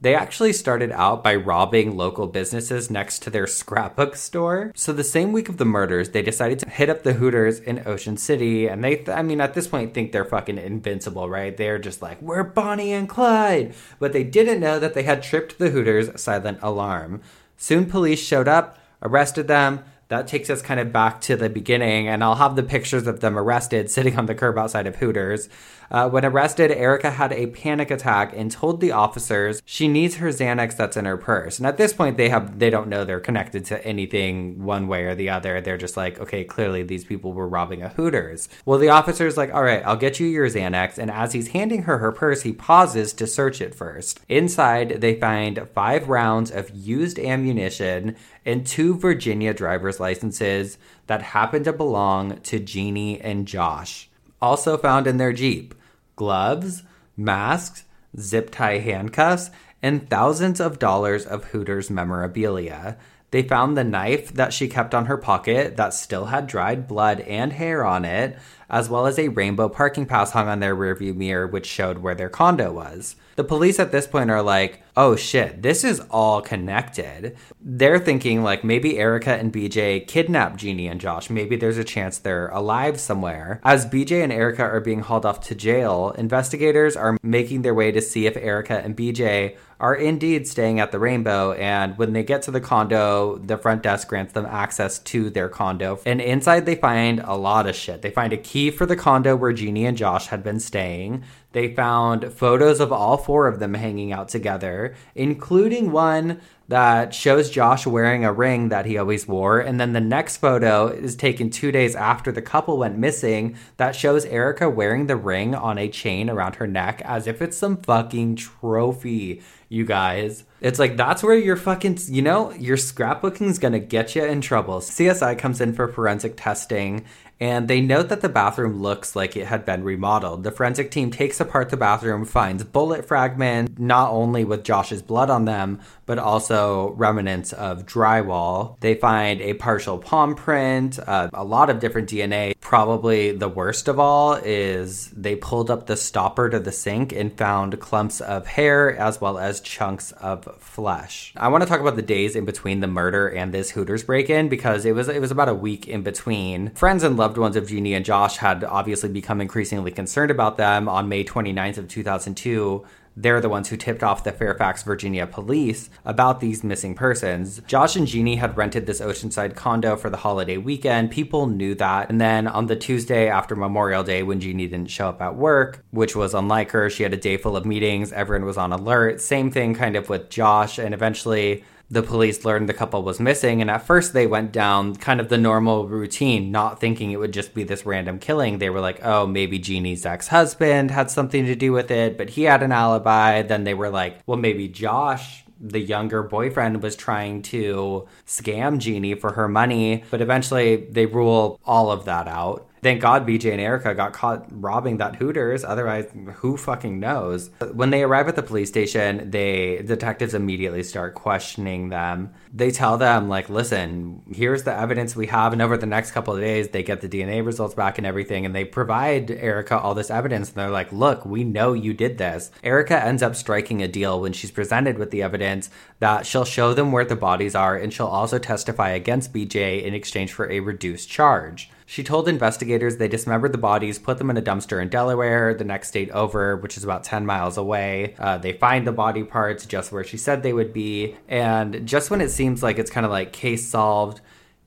They 0.00 0.14
actually 0.14 0.52
started 0.52 0.92
out 0.92 1.24
by 1.24 1.34
robbing 1.34 1.96
local 1.96 2.28
businesses 2.28 2.88
next 2.88 3.20
to 3.22 3.30
their 3.30 3.48
scrapbook 3.48 4.14
store. 4.14 4.70
So 4.76 4.92
the 4.92 5.02
same 5.02 5.32
week 5.32 5.48
of 5.48 5.56
the 5.56 5.64
murders, 5.64 6.10
they 6.10 6.22
decided 6.22 6.60
to 6.60 6.70
hit 6.70 6.88
up 6.88 7.02
the 7.02 7.14
Hooters 7.14 7.58
in 7.58 7.82
Ocean 7.84 8.16
City. 8.16 8.68
And 8.68 8.84
they, 8.84 9.04
I 9.08 9.22
mean, 9.22 9.40
at 9.40 9.54
this 9.54 9.66
point, 9.66 9.94
think 9.94 10.12
they're 10.12 10.24
fucking 10.24 10.56
invincible, 10.56 11.28
right? 11.28 11.56
They're 11.56 11.80
just 11.80 12.00
like, 12.00 12.22
we're 12.22 12.44
Bonnie 12.44 12.92
and 12.92 13.08
Clyde. 13.08 13.74
But 13.98 14.12
they 14.12 14.22
didn't 14.22 14.60
know 14.60 14.78
that 14.78 14.94
they 14.94 15.02
had 15.02 15.20
tripped 15.20 15.58
the 15.58 15.70
Hooters' 15.70 16.20
silent 16.20 16.60
alarm. 16.62 17.20
Soon 17.56 17.86
police 17.86 18.20
showed 18.20 18.46
up, 18.46 18.78
arrested 19.02 19.48
them. 19.48 19.84
That 20.08 20.26
takes 20.26 20.48
us 20.48 20.62
kind 20.62 20.80
of 20.80 20.92
back 20.92 21.20
to 21.22 21.36
the 21.36 21.50
beginning, 21.50 22.08
and 22.08 22.24
I'll 22.24 22.36
have 22.36 22.56
the 22.56 22.62
pictures 22.62 23.06
of 23.06 23.20
them 23.20 23.38
arrested 23.38 23.90
sitting 23.90 24.18
on 24.18 24.26
the 24.26 24.34
curb 24.34 24.58
outside 24.58 24.86
of 24.86 24.96
Hooters. 24.96 25.48
Uh, 25.90 26.08
when 26.08 26.24
arrested, 26.24 26.70
Erica 26.70 27.10
had 27.10 27.32
a 27.32 27.46
panic 27.48 27.90
attack 27.90 28.32
and 28.36 28.50
told 28.50 28.80
the 28.80 28.92
officers 28.92 29.62
she 29.64 29.88
needs 29.88 30.16
her 30.16 30.28
Xanax 30.28 30.76
that's 30.76 30.96
in 30.96 31.04
her 31.04 31.16
purse. 31.16 31.58
And 31.58 31.66
at 31.66 31.78
this 31.78 31.92
point, 31.92 32.16
they 32.16 32.28
have 32.28 32.58
they 32.58 32.70
don't 32.70 32.88
know 32.88 33.04
they're 33.04 33.20
connected 33.20 33.64
to 33.66 33.84
anything 33.86 34.62
one 34.62 34.88
way 34.88 35.04
or 35.04 35.14
the 35.14 35.30
other. 35.30 35.60
They're 35.60 35.78
just 35.78 35.96
like, 35.96 36.20
okay, 36.20 36.44
clearly 36.44 36.82
these 36.82 37.04
people 37.04 37.32
were 37.32 37.48
robbing 37.48 37.82
a 37.82 37.88
Hooters. 37.88 38.48
Well, 38.64 38.78
the 38.78 38.90
officer's 38.90 39.36
like, 39.36 39.52
all 39.52 39.62
right, 39.62 39.82
I'll 39.84 39.96
get 39.96 40.20
you 40.20 40.26
your 40.26 40.48
Xanax. 40.48 40.98
And 40.98 41.10
as 41.10 41.32
he's 41.32 41.48
handing 41.48 41.82
her 41.82 41.98
her 41.98 42.12
purse, 42.12 42.42
he 42.42 42.52
pauses 42.52 43.12
to 43.14 43.26
search 43.26 43.60
it 43.60 43.74
first. 43.74 44.20
Inside, 44.28 45.00
they 45.00 45.14
find 45.14 45.68
five 45.74 46.08
rounds 46.08 46.50
of 46.50 46.70
used 46.70 47.18
ammunition 47.18 48.16
and 48.44 48.66
two 48.66 48.94
Virginia 48.94 49.54
driver's 49.54 50.00
licenses 50.00 50.78
that 51.06 51.22
happen 51.22 51.64
to 51.64 51.72
belong 51.72 52.40
to 52.40 52.58
Geney 52.58 53.20
and 53.20 53.46
Josh. 53.46 54.08
Also 54.40 54.76
found 54.76 55.06
in 55.06 55.16
their 55.16 55.32
Jeep 55.32 55.74
gloves, 56.18 56.82
masks, 57.16 57.84
zip 58.18 58.50
tie 58.50 58.78
handcuffs, 58.78 59.50
and 59.82 60.10
thousands 60.10 60.60
of 60.60 60.78
dollars 60.78 61.24
of 61.24 61.44
Hooters 61.44 61.88
memorabilia. 61.88 62.98
They 63.30 63.42
found 63.42 63.76
the 63.76 63.84
knife 63.84 64.32
that 64.34 64.52
she 64.52 64.68
kept 64.68 64.94
on 64.94 65.06
her 65.06 65.16
pocket 65.16 65.76
that 65.76 65.94
still 65.94 66.26
had 66.26 66.46
dried 66.46 66.88
blood 66.88 67.20
and 67.20 67.52
hair 67.52 67.84
on 67.84 68.04
it, 68.04 68.36
as 68.68 68.88
well 68.88 69.06
as 69.06 69.18
a 69.18 69.28
rainbow 69.28 69.68
parking 69.68 70.06
pass 70.06 70.32
hung 70.32 70.48
on 70.48 70.60
their 70.60 70.74
rearview 70.74 71.14
mirror, 71.14 71.46
which 71.46 71.66
showed 71.66 71.98
where 71.98 72.14
their 72.14 72.28
condo 72.28 72.72
was. 72.72 73.16
The 73.38 73.44
police 73.44 73.78
at 73.78 73.92
this 73.92 74.08
point 74.08 74.32
are 74.32 74.42
like, 74.42 74.82
oh 74.96 75.14
shit, 75.14 75.62
this 75.62 75.84
is 75.84 76.00
all 76.10 76.42
connected. 76.42 77.36
They're 77.60 78.00
thinking 78.00 78.42
like 78.42 78.64
maybe 78.64 78.98
Erica 78.98 79.36
and 79.36 79.52
BJ 79.52 80.08
kidnapped 80.08 80.56
Geney 80.56 80.88
and 80.88 81.00
Josh. 81.00 81.30
Maybe 81.30 81.54
there's 81.54 81.78
a 81.78 81.84
chance 81.84 82.18
they're 82.18 82.48
alive 82.48 82.98
somewhere. 82.98 83.60
As 83.62 83.86
BJ 83.86 84.24
and 84.24 84.32
Erica 84.32 84.64
are 84.64 84.80
being 84.80 85.02
hauled 85.02 85.24
off 85.24 85.40
to 85.42 85.54
jail, 85.54 86.10
investigators 86.18 86.96
are 86.96 87.16
making 87.22 87.62
their 87.62 87.74
way 87.74 87.92
to 87.92 88.00
see 88.00 88.26
if 88.26 88.36
Erica 88.36 88.80
and 88.80 88.96
BJ 88.96 89.56
are 89.80 89.94
indeed 89.94 90.48
staying 90.48 90.80
at 90.80 90.90
the 90.90 90.98
Rainbow. 90.98 91.52
And 91.52 91.96
when 91.96 92.12
they 92.12 92.24
get 92.24 92.42
to 92.42 92.50
the 92.50 92.60
condo, 92.60 93.38
the 93.38 93.56
front 93.56 93.82
desk 93.82 94.08
grants 94.08 94.32
them 94.32 94.46
access 94.46 94.98
to 94.98 95.30
their 95.30 95.48
condo. 95.48 96.00
And 96.04 96.20
inside, 96.20 96.66
they 96.66 96.74
find 96.74 97.20
a 97.20 97.36
lot 97.36 97.68
of 97.68 97.76
shit. 97.76 98.02
They 98.02 98.10
find 98.10 98.32
a 98.32 98.36
key 98.36 98.72
for 98.72 98.86
the 98.86 98.96
condo 98.96 99.36
where 99.36 99.52
Geney 99.52 99.86
and 99.86 99.96
Josh 99.96 100.26
had 100.26 100.42
been 100.42 100.58
staying. 100.58 101.22
They 101.52 101.74
found 101.74 102.32
photos 102.32 102.78
of 102.78 102.92
all 102.92 103.16
four 103.16 103.48
of 103.48 103.58
them 103.58 103.74
hanging 103.74 104.12
out 104.12 104.28
together, 104.28 104.94
including 105.14 105.92
one 105.92 106.40
that 106.68 107.14
shows 107.14 107.48
Josh 107.48 107.86
wearing 107.86 108.26
a 108.26 108.32
ring 108.32 108.68
that 108.68 108.84
he 108.84 108.98
always 108.98 109.26
wore. 109.26 109.58
And 109.58 109.80
then 109.80 109.94
the 109.94 110.00
next 110.00 110.36
photo 110.36 110.88
is 110.88 111.16
taken 111.16 111.48
two 111.48 111.72
days 111.72 111.96
after 111.96 112.30
the 112.30 112.42
couple 112.42 112.76
went 112.76 112.98
missing 112.98 113.56
that 113.78 113.96
shows 113.96 114.26
Erica 114.26 114.68
wearing 114.68 115.06
the 115.06 115.16
ring 115.16 115.54
on 115.54 115.78
a 115.78 115.88
chain 115.88 116.28
around 116.28 116.56
her 116.56 116.66
neck 116.66 117.00
as 117.06 117.26
if 117.26 117.40
it's 117.40 117.56
some 117.56 117.78
fucking 117.78 118.36
trophy, 118.36 119.40
you 119.70 119.86
guys. 119.86 120.44
It's 120.60 120.78
like 120.78 120.98
that's 120.98 121.22
where 121.22 121.38
your 121.38 121.56
fucking, 121.56 122.00
you 122.08 122.20
know, 122.20 122.52
your 122.52 122.76
scrapbooking 122.76 123.48
is 123.48 123.58
gonna 123.58 123.78
get 123.78 124.14
you 124.14 124.24
in 124.24 124.42
trouble. 124.42 124.80
CSI 124.80 125.38
comes 125.38 125.62
in 125.62 125.72
for 125.72 125.88
forensic 125.88 126.34
testing 126.36 127.06
and 127.40 127.68
they 127.68 127.80
note 127.80 128.08
that 128.08 128.20
the 128.20 128.28
bathroom 128.28 128.82
looks 128.82 129.14
like 129.14 129.36
it 129.36 129.46
had 129.46 129.64
been 129.64 129.84
remodeled. 129.84 130.42
The 130.42 130.50
forensic 130.50 130.90
team 130.90 131.10
takes 131.10 131.40
apart 131.40 131.70
the 131.70 131.76
bathroom, 131.76 132.24
finds 132.24 132.64
bullet 132.64 133.06
fragments, 133.06 133.78
not 133.78 134.10
only 134.10 134.44
with 134.44 134.64
Josh's 134.64 135.02
blood 135.02 135.30
on 135.30 135.44
them, 135.44 135.80
but 136.06 136.18
also 136.18 136.90
remnants 136.92 137.52
of 137.52 137.86
drywall. 137.86 138.78
They 138.80 138.94
find 138.94 139.40
a 139.40 139.54
partial 139.54 139.98
palm 139.98 140.34
print, 140.34 140.98
uh, 141.06 141.28
a 141.32 141.44
lot 141.44 141.70
of 141.70 141.80
different 141.80 142.08
DNA. 142.08 142.54
Probably 142.60 143.32
the 143.32 143.48
worst 143.48 143.88
of 143.88 143.98
all 143.98 144.34
is 144.34 145.10
they 145.10 145.36
pulled 145.36 145.70
up 145.70 145.86
the 145.86 145.96
stopper 145.96 146.48
to 146.48 146.58
the 146.58 146.72
sink 146.72 147.12
and 147.12 147.36
found 147.36 147.78
clumps 147.78 148.20
of 148.20 148.46
hair 148.46 148.96
as 148.96 149.20
well 149.20 149.38
as 149.38 149.60
chunks 149.60 150.12
of 150.12 150.44
flesh. 150.60 151.32
I 151.36 151.48
want 151.48 151.62
to 151.62 151.68
talk 151.68 151.80
about 151.80 151.96
the 151.96 152.02
days 152.02 152.34
in 152.34 152.44
between 152.44 152.80
the 152.80 152.86
murder 152.86 153.28
and 153.28 153.52
this 153.52 153.70
Hooters 153.70 154.04
break-in 154.04 154.48
because 154.48 154.84
it 154.84 154.92
was 154.92 155.08
it 155.08 155.20
was 155.20 155.30
about 155.30 155.48
a 155.48 155.54
week 155.54 155.86
in 155.86 156.02
between. 156.02 156.70
Friends 156.70 157.02
and 157.02 157.16
loved 157.28 157.36
ones 157.36 157.56
of 157.56 157.68
Geney 157.68 157.92
and 157.92 158.06
Josh 158.06 158.38
had 158.38 158.64
obviously 158.64 159.10
become 159.10 159.42
increasingly 159.42 159.90
concerned 159.90 160.30
about 160.30 160.56
them 160.56 160.88
on 160.88 161.10
May 161.10 161.24
29th 161.24 161.76
of 161.76 161.86
2002 161.86 162.86
they're 163.20 163.40
the 163.40 163.48
ones 163.48 163.68
who 163.68 163.76
tipped 163.76 164.04
off 164.04 164.22
the 164.22 164.30
Fairfax, 164.30 164.84
Virginia 164.84 165.26
police 165.26 165.90
about 166.04 166.38
these 166.38 166.62
missing 166.62 166.94
persons. 166.94 167.60
Josh 167.66 167.96
and 167.96 168.06
Geney 168.06 168.36
had 168.36 168.56
rented 168.56 168.86
this 168.86 169.00
Oceanside 169.00 169.56
condo 169.56 169.96
for 169.96 170.08
the 170.08 170.18
holiday 170.18 170.56
weekend. 170.56 171.10
People 171.10 171.48
knew 171.48 171.74
that. 171.74 172.10
And 172.10 172.20
then 172.20 172.46
on 172.46 172.66
the 172.66 172.76
Tuesday 172.76 173.28
after 173.28 173.56
Memorial 173.56 174.04
Day, 174.04 174.22
when 174.22 174.38
Geney 174.38 174.68
didn't 174.68 174.90
show 174.90 175.08
up 175.08 175.20
at 175.20 175.34
work, 175.34 175.84
which 175.90 176.14
was 176.14 176.32
unlike 176.32 176.70
her, 176.70 176.88
she 176.88 177.02
had 177.02 177.12
a 177.12 177.16
day 177.16 177.36
full 177.36 177.56
of 177.56 177.66
meetings. 177.66 178.12
Everyone 178.12 178.46
was 178.46 178.56
on 178.56 178.72
alert. 178.72 179.20
Same 179.20 179.50
thing 179.50 179.74
kind 179.74 179.96
of 179.96 180.08
with 180.08 180.30
Josh. 180.30 180.78
And 180.78 180.94
eventually, 180.94 181.64
the 181.90 182.02
police 182.02 182.44
learned 182.44 182.68
the 182.68 182.74
couple 182.74 183.02
was 183.02 183.18
missing, 183.18 183.60
and 183.60 183.70
at 183.70 183.86
first 183.86 184.12
they 184.12 184.26
went 184.26 184.52
down 184.52 184.94
kind 184.96 185.20
of 185.20 185.28
the 185.28 185.38
normal 185.38 185.88
routine, 185.88 186.50
not 186.50 186.80
thinking 186.80 187.10
it 187.10 187.16
would 187.18 187.32
just 187.32 187.54
be 187.54 187.64
this 187.64 187.86
random 187.86 188.18
killing. 188.18 188.58
They 188.58 188.70
were 188.70 188.80
like, 188.80 189.04
oh, 189.04 189.26
maybe 189.26 189.58
Geney's 189.58 190.04
ex 190.04 190.28
husband 190.28 190.90
had 190.90 191.10
something 191.10 191.46
to 191.46 191.54
do 191.54 191.72
with 191.72 191.90
it, 191.90 192.18
but 192.18 192.30
he 192.30 192.42
had 192.42 192.62
an 192.62 192.72
alibi. 192.72 193.42
Then 193.42 193.64
they 193.64 193.74
were 193.74 193.90
like, 193.90 194.20
well, 194.26 194.38
maybe 194.38 194.68
Josh 194.68 195.44
the 195.60 195.80
younger 195.80 196.22
boyfriend 196.22 196.82
was 196.82 196.94
trying 196.94 197.42
to 197.42 198.06
scam 198.26 198.78
Geney 198.78 199.14
for 199.14 199.32
her 199.32 199.48
money, 199.48 200.04
but 200.10 200.20
eventually 200.20 200.76
they 200.76 201.06
rule 201.06 201.58
all 201.64 201.90
of 201.90 202.04
that 202.04 202.28
out. 202.28 202.68
Thank 202.82 203.00
God 203.00 203.26
BJ 203.26 203.52
and 203.52 203.60
Erica 203.60 203.94
got 203.94 204.12
caught 204.12 204.46
robbing 204.50 204.98
that 204.98 205.16
Hooters. 205.16 205.64
Otherwise, 205.64 206.06
who 206.36 206.56
fucking 206.56 207.00
knows? 207.00 207.50
When 207.72 207.90
they 207.90 208.02
arrive 208.02 208.28
at 208.28 208.36
the 208.36 208.42
police 208.42 208.68
station, 208.68 209.30
they 209.30 209.82
detectives 209.84 210.34
immediately 210.34 210.82
start 210.82 211.14
questioning 211.14 211.88
them. 211.88 212.30
They 212.52 212.70
tell 212.70 212.96
them 212.96 213.28
like, 213.28 213.48
"Listen, 213.48 214.22
here's 214.30 214.62
the 214.62 214.74
evidence 214.74 215.16
we 215.16 215.26
have." 215.26 215.52
And 215.52 215.62
over 215.62 215.76
the 215.76 215.86
next 215.86 216.12
couple 216.12 216.34
of 216.34 216.40
days, 216.40 216.68
they 216.68 216.82
get 216.82 217.00
the 217.00 217.08
DNA 217.08 217.44
results 217.44 217.74
back 217.74 217.98
and 217.98 218.06
everything, 218.06 218.46
and 218.46 218.54
they 218.54 218.64
provide 218.64 219.30
Erica 219.30 219.78
all 219.78 219.94
this 219.94 220.10
evidence. 220.10 220.48
And 220.48 220.56
they're 220.56 220.70
like, 220.70 220.92
"Look, 220.92 221.24
we 221.24 221.44
know 221.44 221.72
you 221.72 221.94
did 221.94 222.18
this." 222.18 222.50
Erica 222.62 223.04
ends 223.04 223.22
up 223.22 223.34
striking 223.34 223.82
a 223.82 223.88
deal 223.88 224.20
when 224.20 224.32
she's 224.32 224.50
presented 224.50 224.98
with 224.98 225.10
the 225.10 225.22
evidence 225.22 225.70
that 226.00 226.26
she'll 226.26 226.44
show 226.44 226.74
them 226.74 226.92
where 226.92 227.04
the 227.04 227.16
bodies 227.16 227.54
are, 227.54 227.76
and 227.76 227.92
she'll 227.92 228.06
also 228.06 228.38
testify 228.38 228.90
against 228.90 229.32
BJ 229.32 229.84
in 229.84 229.94
exchange 229.94 230.32
for 230.32 230.50
a 230.50 230.60
reduced 230.60 231.08
charge. 231.10 231.70
She 231.90 232.04
told 232.04 232.28
investigators 232.28 232.98
they 232.98 233.08
dismembered 233.08 233.52
the 233.52 233.56
bodies, 233.56 233.98
put 233.98 234.18
them 234.18 234.28
in 234.28 234.36
a 234.36 234.42
dumpster 234.42 234.80
in 234.80 234.90
Delaware, 234.90 235.54
the 235.54 235.64
next 235.64 235.88
state 235.88 236.10
over, 236.10 236.54
which 236.54 236.76
is 236.76 236.84
about 236.84 237.02
10 237.02 237.24
miles 237.24 237.56
away. 237.56 238.14
Uh, 238.18 238.36
they 238.36 238.52
find 238.52 238.86
the 238.86 238.92
body 238.92 239.24
parts 239.24 239.64
just 239.64 239.90
where 239.90 240.04
she 240.04 240.18
said 240.18 240.42
they 240.42 240.52
would 240.52 240.74
be. 240.74 241.16
And 241.28 241.86
just 241.86 242.10
when 242.10 242.20
it 242.20 242.28
seems 242.28 242.62
like 242.62 242.78
it's 242.78 242.90
kind 242.90 243.06
of 243.06 243.10
like 243.10 243.32
case 243.32 243.66
solved, 243.66 244.20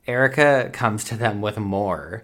Erica 0.07 0.71
comes 0.73 1.03
to 1.05 1.15
them 1.15 1.41
with 1.41 1.60
more. 1.60 2.23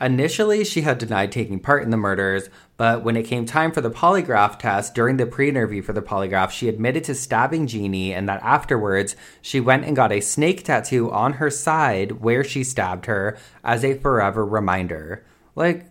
Initially, 0.00 0.64
she 0.64 0.82
had 0.82 0.98
denied 0.98 1.32
taking 1.32 1.58
part 1.58 1.82
in 1.82 1.90
the 1.90 1.96
murders, 1.96 2.48
but 2.76 3.02
when 3.02 3.16
it 3.16 3.26
came 3.26 3.44
time 3.44 3.72
for 3.72 3.80
the 3.80 3.90
polygraph 3.90 4.58
test, 4.58 4.94
during 4.94 5.16
the 5.16 5.26
pre 5.26 5.48
interview 5.48 5.82
for 5.82 5.92
the 5.92 6.02
polygraph, 6.02 6.50
she 6.50 6.68
admitted 6.68 7.02
to 7.04 7.14
stabbing 7.14 7.66
Geney 7.66 8.14
and 8.14 8.28
that 8.28 8.42
afterwards 8.42 9.16
she 9.42 9.58
went 9.58 9.84
and 9.84 9.96
got 9.96 10.12
a 10.12 10.20
snake 10.20 10.62
tattoo 10.62 11.10
on 11.10 11.34
her 11.34 11.50
side 11.50 12.20
where 12.20 12.44
she 12.44 12.62
stabbed 12.62 13.06
her 13.06 13.36
as 13.64 13.84
a 13.84 13.98
forever 13.98 14.46
reminder. 14.46 15.24
Like, 15.56 15.86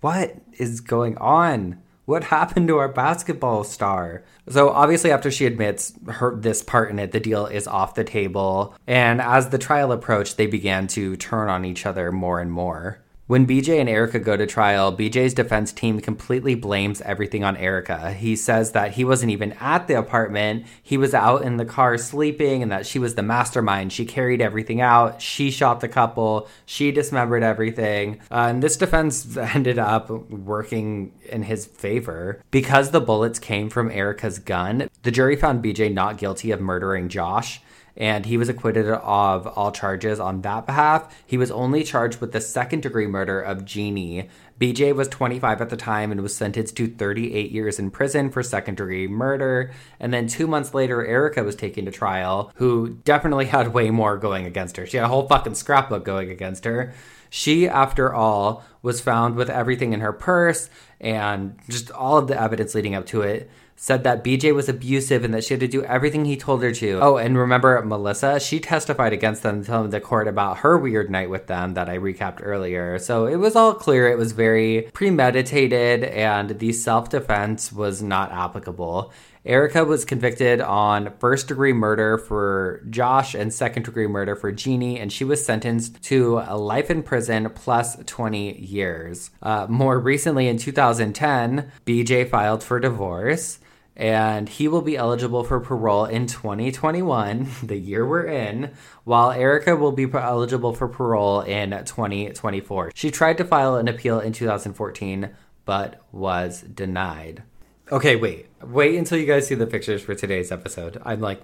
what 0.00 0.36
is 0.52 0.80
going 0.80 1.18
on? 1.18 1.82
What 2.04 2.24
happened 2.24 2.68
to 2.68 2.78
our 2.78 2.88
basketball 2.88 3.64
star? 3.64 4.22
So 4.48 4.70
obviously, 4.70 5.10
after 5.10 5.30
she 5.30 5.44
admits 5.44 5.92
her 6.06 6.34
this 6.36 6.62
part 6.62 6.90
in 6.90 6.98
it, 6.98 7.12
the 7.12 7.20
deal 7.20 7.46
is 7.46 7.66
off 7.66 7.96
the 7.96 8.04
table. 8.04 8.74
And 8.86 9.20
as 9.20 9.48
the 9.48 9.58
trial 9.58 9.92
approached, 9.92 10.36
they 10.36 10.46
began 10.46 10.86
to 10.88 11.16
turn 11.16 11.48
on 11.48 11.64
each 11.64 11.84
other 11.84 12.12
more 12.12 12.40
and 12.40 12.50
more. 12.50 13.02
When 13.28 13.46
BJ 13.46 13.78
and 13.78 13.90
Erica 13.90 14.20
go 14.20 14.38
to 14.38 14.46
trial, 14.46 14.90
BJ's 14.90 15.34
defense 15.34 15.70
team 15.70 16.00
completely 16.00 16.54
blames 16.54 17.02
everything 17.02 17.44
on 17.44 17.58
Erica. 17.58 18.14
He 18.14 18.34
says 18.34 18.72
that 18.72 18.92
he 18.92 19.04
wasn't 19.04 19.32
even 19.32 19.52
at 19.60 19.86
the 19.86 19.98
apartment, 19.98 20.64
he 20.82 20.96
was 20.96 21.12
out 21.12 21.42
in 21.42 21.58
the 21.58 21.66
car 21.66 21.98
sleeping, 21.98 22.62
and 22.62 22.72
that 22.72 22.86
she 22.86 22.98
was 22.98 23.16
the 23.16 23.22
mastermind. 23.22 23.92
She 23.92 24.06
carried 24.06 24.40
everything 24.40 24.80
out, 24.80 25.20
she 25.20 25.50
shot 25.50 25.80
the 25.80 25.88
couple, 25.88 26.48
she 26.64 26.90
dismembered 26.90 27.42
everything. 27.42 28.18
Uh, 28.30 28.46
and 28.48 28.62
this 28.62 28.78
defense 28.78 29.36
ended 29.54 29.78
up 29.78 30.08
working 30.08 31.12
in 31.28 31.42
his 31.42 31.66
favor. 31.66 32.40
Because 32.50 32.92
the 32.92 33.00
bullets 33.02 33.38
came 33.38 33.68
from 33.68 33.90
Erica's 33.90 34.38
gun, 34.38 34.88
the 35.02 35.10
jury 35.10 35.36
found 35.36 35.62
BJ 35.62 35.92
not 35.92 36.16
guilty 36.16 36.50
of 36.50 36.62
murdering 36.62 37.10
Josh 37.10 37.60
and 37.98 38.26
he 38.26 38.36
was 38.36 38.48
acquitted 38.48 38.88
of 38.88 39.46
all 39.48 39.72
charges 39.72 40.20
on 40.20 40.40
that 40.42 40.64
behalf. 40.64 41.14
He 41.26 41.36
was 41.36 41.50
only 41.50 41.82
charged 41.82 42.20
with 42.20 42.30
the 42.30 42.40
second 42.40 42.82
degree 42.82 43.08
murder 43.08 43.40
of 43.40 43.64
Geney. 43.64 44.28
BJ 44.60 44.94
was 44.94 45.08
25 45.08 45.60
at 45.60 45.68
the 45.68 45.76
time 45.76 46.12
and 46.12 46.20
was 46.20 46.34
sentenced 46.34 46.76
to 46.76 46.86
38 46.86 47.50
years 47.50 47.78
in 47.78 47.90
prison 47.90 48.30
for 48.30 48.42
second 48.42 48.76
degree 48.76 49.08
murder. 49.08 49.72
And 49.98 50.14
then 50.14 50.28
two 50.28 50.46
months 50.46 50.74
later, 50.74 51.04
Erica 51.04 51.42
was 51.42 51.56
taken 51.56 51.84
to 51.86 51.90
trial, 51.90 52.52
who 52.54 53.00
definitely 53.04 53.46
had 53.46 53.74
way 53.74 53.90
more 53.90 54.16
going 54.16 54.46
against 54.46 54.76
her. 54.76 54.86
She 54.86 54.96
had 54.96 55.06
a 55.06 55.08
whole 55.08 55.26
fucking 55.26 55.56
scrapbook 55.56 56.04
going 56.04 56.30
against 56.30 56.64
her. 56.64 56.94
She, 57.30 57.68
after 57.68 58.14
all, 58.14 58.64
was 58.80 59.00
found 59.00 59.34
with 59.34 59.50
everything 59.50 59.92
in 59.92 60.00
her 60.00 60.12
purse 60.12 60.70
and 61.00 61.58
just 61.68 61.90
all 61.90 62.16
of 62.16 62.28
the 62.28 62.40
evidence 62.40 62.74
leading 62.74 62.94
up 62.94 63.06
to 63.06 63.22
it 63.22 63.50
said 63.80 64.02
that 64.02 64.24
BJ 64.24 64.52
was 64.52 64.68
abusive 64.68 65.24
and 65.24 65.32
that 65.32 65.44
she 65.44 65.54
had 65.54 65.60
to 65.60 65.68
do 65.68 65.84
everything 65.84 66.24
he 66.24 66.36
told 66.36 66.62
her 66.64 66.72
to. 66.72 66.98
Oh, 67.00 67.16
and 67.16 67.38
remember 67.38 67.80
Melissa? 67.82 68.40
She 68.40 68.58
testified 68.58 69.12
against 69.12 69.44
them, 69.44 69.64
telling 69.64 69.90
the 69.90 70.00
court 70.00 70.26
about 70.26 70.58
her 70.58 70.76
weird 70.76 71.10
night 71.10 71.30
with 71.30 71.46
them 71.46 71.74
that 71.74 71.88
I 71.88 71.98
recapped 71.98 72.40
earlier. 72.42 72.98
So 72.98 73.26
it 73.26 73.36
was 73.36 73.54
all 73.54 73.72
clear. 73.74 74.10
It 74.10 74.18
was 74.18 74.32
very 74.32 74.90
premeditated, 74.92 76.02
and 76.02 76.58
the 76.58 76.72
self 76.72 77.08
defense 77.08 77.72
was 77.72 78.02
not 78.02 78.32
applicable. 78.32 79.12
Erica 79.46 79.84
was 79.84 80.04
convicted 80.04 80.60
on 80.60 81.14
first 81.20 81.46
degree 81.48 81.72
murder 81.72 82.18
for 82.18 82.82
Josh 82.90 83.34
and 83.34 83.54
second 83.54 83.84
degree 83.84 84.08
murder 84.08 84.34
for 84.34 84.50
Geney, 84.50 84.98
and 84.98 85.12
she 85.12 85.24
was 85.24 85.44
sentenced 85.44 86.02
to 86.02 86.42
a 86.46 86.56
life 86.56 86.90
in 86.90 87.02
prison 87.04 87.48
plus 87.54 87.96
20 88.04 88.58
years. 88.58 89.30
Uh, 89.40 89.66
more 89.68 90.00
recently, 90.00 90.48
in 90.48 90.58
2010, 90.58 91.70
BJ 91.86 92.28
filed 92.28 92.64
for 92.64 92.80
divorce 92.80 93.60
and 93.98 94.48
he 94.48 94.68
will 94.68 94.80
be 94.80 94.96
eligible 94.96 95.42
for 95.42 95.58
parole 95.58 96.04
in 96.04 96.28
2021, 96.28 97.48
the 97.64 97.76
year 97.76 98.06
we're 98.06 98.26
in, 98.26 98.70
while 99.04 99.32
Erica 99.32 99.74
will 99.74 99.92
be 99.92 100.08
eligible 100.12 100.72
for 100.72 100.88
parole 100.88 101.40
in 101.40 101.70
2024. 101.70 102.92
She 102.94 103.10
tried 103.10 103.38
to 103.38 103.44
file 103.44 103.76
an 103.76 103.88
appeal 103.88 104.20
in 104.20 104.32
2014, 104.32 105.30
but 105.64 106.00
was 106.12 106.62
denied. 106.62 107.42
Okay, 107.90 108.16
wait. 108.16 108.46
Wait 108.62 108.96
until 108.96 109.18
you 109.18 109.26
guys 109.26 109.46
see 109.46 109.54
the 109.54 109.66
pictures 109.66 110.02
for 110.02 110.14
today's 110.14 110.52
episode. 110.52 111.00
I'm 111.04 111.20
like 111.20 111.40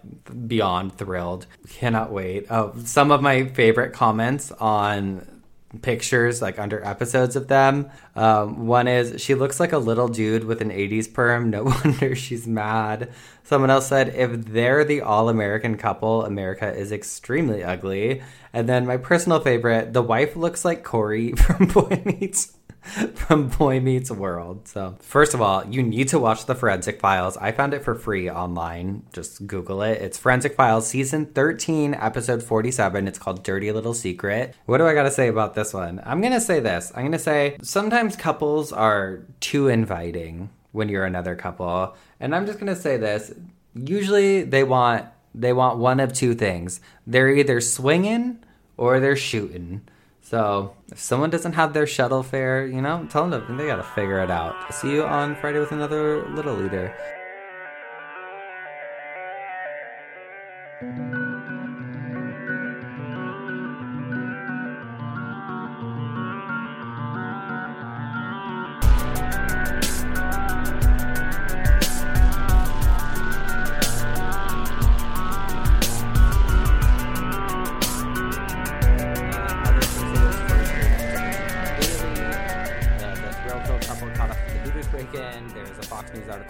beyond 0.47 0.97
thrilled. 0.97 1.47
Cannot 1.71 2.13
wait. 2.13 2.47
Oh, 2.51 2.75
some 2.85 3.11
of 3.11 3.23
my 3.23 3.47
favorite 3.47 3.93
comments 3.93 4.53
on 4.53 5.34
pictures 5.83 6.41
like 6.41 6.59
under 6.59 6.85
episodes 6.85 7.37
of 7.37 7.49
them. 7.49 7.91
Um, 8.17 8.67
one 8.67 8.89
is 8.89 9.21
she 9.21 9.35
looks 9.35 9.61
like 9.61 9.73
a 9.73 9.79
little 9.79 10.09
dude 10.09 10.45
with 10.45 10.61
an 10.61 10.71
80s 10.71 11.13
perm. 11.13 11.51
No 11.51 11.65
wonder 11.85 12.15
she's 12.15 12.47
mad. 12.47 13.11
Someone 13.43 13.71
else 13.71 13.89
said 13.89 14.09
if 14.09 14.47
they're 14.47 14.85
the 14.85 15.03
all 15.03 15.29
American 15.29 15.77
couple, 15.77 16.25
America 16.25 16.73
is 16.73 16.93
extremely 16.93 17.63
ugly. 17.63 18.23
And 18.53 18.69
then 18.69 18.87
my 18.87 18.97
personal 18.97 19.41
favorite, 19.41 19.93
the 19.93 20.03
wife 20.03 20.37
looks 20.37 20.65
like 20.65 20.85
Corey 20.85 21.33
from 21.37 21.67
Boy 21.67 22.03
Meets 22.05 22.54
from 23.15 23.49
Boy 23.49 23.81
Meets 23.81 24.11
World. 24.11 24.69
So, 24.69 24.97
first 25.01 25.35
of 25.35 25.41
all, 25.41 25.65
you 25.67 25.83
need 25.83 26.09
to 26.09 26.19
watch 26.19 26.47
the 26.47 26.55
Forensic 26.55 27.01
Files. 27.01 27.37
I 27.39 27.53
found 27.53 27.73
it 27.73 27.83
for 27.83 27.95
free 27.95 28.31
online. 28.31 29.05
Just 29.13 29.47
Google 29.47 29.83
it. 29.83 30.03
It's 30.03 30.19
Forensic 30.19 30.55
Files, 30.55 30.87
season 30.87 31.27
13, 31.27 31.95
episode 31.95 32.43
47. 32.43 33.09
It's 33.09 33.19
called 33.19 33.43
Dirty 33.43 33.73
Little 33.73 33.95
Secret. 33.95 34.55
What 34.67 34.79
do 34.79 34.87
I 34.87 34.95
got 34.95 35.05
to 35.05 35.11
say 35.11 35.29
about 35.29 35.55
this 35.55 35.73
one? 35.73 36.03
I'm 36.05 36.21
going 36.21 36.35
to 36.35 36.41
say 36.41 36.61
this. 36.61 36.93
I'm 36.95 37.03
going 37.03 37.13
to 37.13 37.19
say 37.19 37.57
sometimes 37.63 38.17
couples 38.17 38.73
are 38.73 39.21
too 39.41 39.69
inviting 39.69 40.51
when 40.73 40.89
you're 40.89 41.07
another 41.07 41.37
couple. 41.37 41.97
And 42.21 42.35
I'm 42.35 42.47
just 42.47 42.59
going 42.59 42.75
to 42.75 42.81
say 42.81 42.97
this. 42.97 43.33
Usually 43.75 44.43
they 44.43 44.63
want 44.63 45.07
they 45.35 45.53
want 45.53 45.79
one 45.79 45.99
of 45.99 46.13
two 46.13 46.35
things. 46.35 46.81
They're 47.09 47.31
either 47.31 47.61
swinging 47.61 48.39
or 48.77 49.01
they're 49.01 49.17
shooting. 49.17 49.83
So 50.25 50.75
if 50.91 50.99
someone 50.99 51.29
doesn't 51.29 51.53
have 51.53 51.75
their 51.75 51.87
shuttle 51.87 52.23
fare, 52.23 52.67
you 52.67 52.81
know, 52.81 53.07
tell 53.11 53.29
them 53.29 53.59
they 53.59 53.67
got 53.67 53.77
to 53.77 53.83
figure 53.83 54.21
it 54.21 54.31
out. 54.31 54.75
See 54.75 54.91
you 54.91 55.05
on 55.05 55.37
Friday 55.37 55.59
with 55.59 55.71
another 55.71 56.27
Little 56.31 56.55
Leader. 56.55 56.97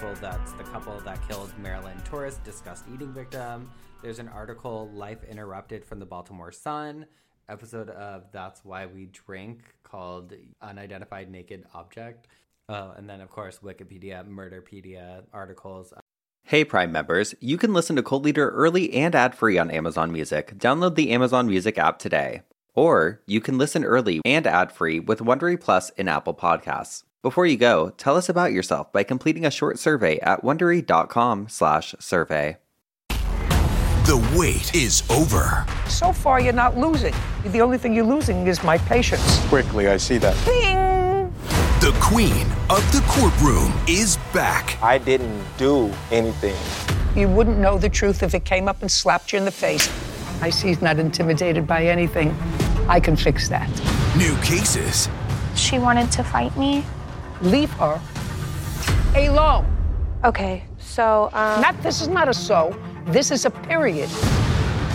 Article 0.05 0.29
that's 0.29 0.53
the 0.53 0.65
couple 0.65 0.99
that 1.01 1.27
killed 1.27 1.51
Marilyn 1.59 1.99
Torres, 2.05 2.37
discussed 2.45 2.85
eating 2.93 3.11
victim. 3.13 3.71
There's 4.03 4.19
an 4.19 4.29
article, 4.29 4.91
Life 4.93 5.25
Interrupted 5.25 5.83
from 5.83 5.99
the 5.99 6.05
Baltimore 6.05 6.53
Sun, 6.53 7.07
episode 7.49 7.89
of 7.89 8.25
That's 8.31 8.63
Why 8.67 8.85
We 8.85 9.07
Drink 9.07 9.61
called 9.83 10.35
Unidentified 10.61 11.31
Naked 11.31 11.65
Object. 11.73 12.27
Uh, 12.69 12.93
and 12.99 13.09
then, 13.09 13.23
of 13.23 13.31
course, 13.31 13.61
Wikipedia, 13.63 14.29
Murderpedia 14.29 15.23
articles. 15.33 15.95
Hey, 16.43 16.67
Prime 16.67 16.93
members, 16.93 17.35
you 17.41 17.57
can 17.57 17.73
listen 17.73 17.97
to 17.97 18.03
Cult 18.03 18.25
Liter 18.25 18.51
early 18.51 18.93
and 18.93 19.15
ad 19.15 19.35
free 19.35 19.57
on 19.57 19.71
Amazon 19.71 20.13
Music. 20.13 20.59
Download 20.59 20.97
the 20.97 21.13
Amazon 21.13 21.47
Music 21.47 21.79
app 21.79 21.99
today. 21.99 22.43
Or 22.75 23.23
you 23.27 23.41
can 23.41 23.57
listen 23.57 23.85
early 23.85 24.21
and 24.27 24.47
ad 24.47 24.71
free 24.71 25.01
with 25.01 25.21
Wondery 25.21 25.59
Plus 25.59 25.89
in 25.91 26.09
Apple 26.09 26.35
Podcasts. 26.35 27.05
Before 27.25 27.45
you 27.47 27.57
go, 27.57 27.89
tell 27.97 28.19
us 28.19 28.29
about 28.29 28.53
yourself 28.53 28.93
by 28.93 29.03
completing 29.03 29.47
a 29.47 29.51
short 29.51 29.79
survey 29.79 30.21
at 30.21 30.45
wondery.com/survey. 30.45 32.57
The 33.09 34.31
wait 34.37 34.75
is 34.75 35.03
over. 35.09 35.65
So 35.89 36.13
far, 36.13 36.39
you're 36.39 36.53
not 36.53 36.77
losing. 36.77 37.15
The 37.47 37.63
only 37.63 37.79
thing 37.79 37.95
you're 37.95 38.05
losing 38.05 38.47
is 38.47 38.63
my 38.63 38.77
patience. 38.77 39.41
Quickly, 39.49 39.89
I 39.89 39.97
see 39.97 40.19
that. 40.19 40.37
Bing! 40.45 41.33
The 41.81 41.97
queen 41.99 42.47
of 42.69 42.85
the 42.93 43.01
courtroom 43.09 43.73
is 43.89 44.19
back. 44.35 44.77
I 44.83 44.99
didn't 44.99 45.43
do 45.57 45.91
anything. 46.11 46.57
You 47.19 47.29
wouldn't 47.29 47.57
know 47.57 47.79
the 47.79 47.89
truth 47.89 48.23
if 48.23 48.35
it 48.35 48.45
came 48.45 48.69
up 48.69 48.83
and 48.83 48.91
slapped 48.91 49.33
you 49.33 49.39
in 49.39 49.47
the 49.47 49.51
face. 49.51 49.89
I 50.43 50.51
see 50.51 50.69
he's 50.69 50.83
not 50.83 50.99
intimidated 50.99 51.67
by 51.67 51.87
anything. 51.87 52.37
I 52.87 53.01
can 53.01 53.17
fix 53.17 53.49
that. 53.49 53.71
New 54.15 54.37
cases. 54.43 55.09
She 55.55 55.79
wanted 55.79 56.13
to 56.13 56.23
fight 56.23 56.55
me. 56.59 56.85
Leave 57.45 57.71
her 57.73 58.01
alone. 59.15 59.67
Okay, 60.25 60.65
so, 60.79 61.29
um. 61.35 61.61
Not, 61.61 61.81
this 61.83 62.01
is 62.01 62.09
not 62.09 62.27
a 62.29 62.35
so. 62.35 62.75
This 63.07 63.31
is 63.31 63.45
a 63.45 63.51
period. 63.51 64.09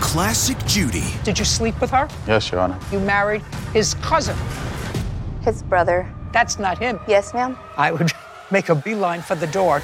Classic 0.02 0.58
Judy. 0.66 1.04
Did 1.24 1.38
you 1.38 1.46
sleep 1.46 1.80
with 1.80 1.92
her? 1.92 2.08
Yes, 2.26 2.52
Your 2.52 2.62
Honor. 2.62 2.80
You 2.92 3.00
married 3.02 3.44
his 3.72 3.94
cousin. 3.96 4.36
His 5.42 5.62
brother. 5.62 6.12
That's 6.32 6.58
not 6.58 6.80
him. 6.80 7.00
Yes, 7.08 7.36
ma'am. 7.36 7.56
I 7.78 7.92
would 7.92 8.12
make 8.52 8.70
a 8.70 8.76
beeline 8.76 9.22
for 9.22 9.36
the 9.36 9.48
door. 9.48 9.84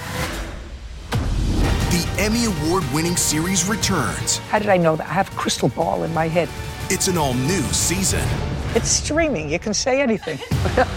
The 1.12 2.16
Emmy 2.18 2.46
Award 2.46 2.84
winning 2.94 3.16
series 3.16 3.70
returns. 3.70 4.38
How 4.50 4.58
did 4.58 4.70
I 4.70 4.78
know 4.78 4.96
that? 4.96 5.08
I 5.08 5.14
have 5.14 5.32
a 5.32 5.36
crystal 5.36 5.70
ball 5.70 6.04
in 6.04 6.14
my 6.16 6.28
head. 6.28 6.50
It's 6.90 7.08
an 7.08 7.18
all 7.18 7.36
new 7.36 7.62
season. 7.72 8.28
It's 8.74 8.90
streaming. 8.90 9.52
You 9.52 9.60
can 9.60 9.74
say 9.76 10.02
anything. 10.02 10.40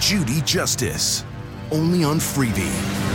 Judy 0.00 0.40
Justice. 0.42 1.24
Only 1.70 2.04
on 2.04 2.18
Freevee. 2.18 3.07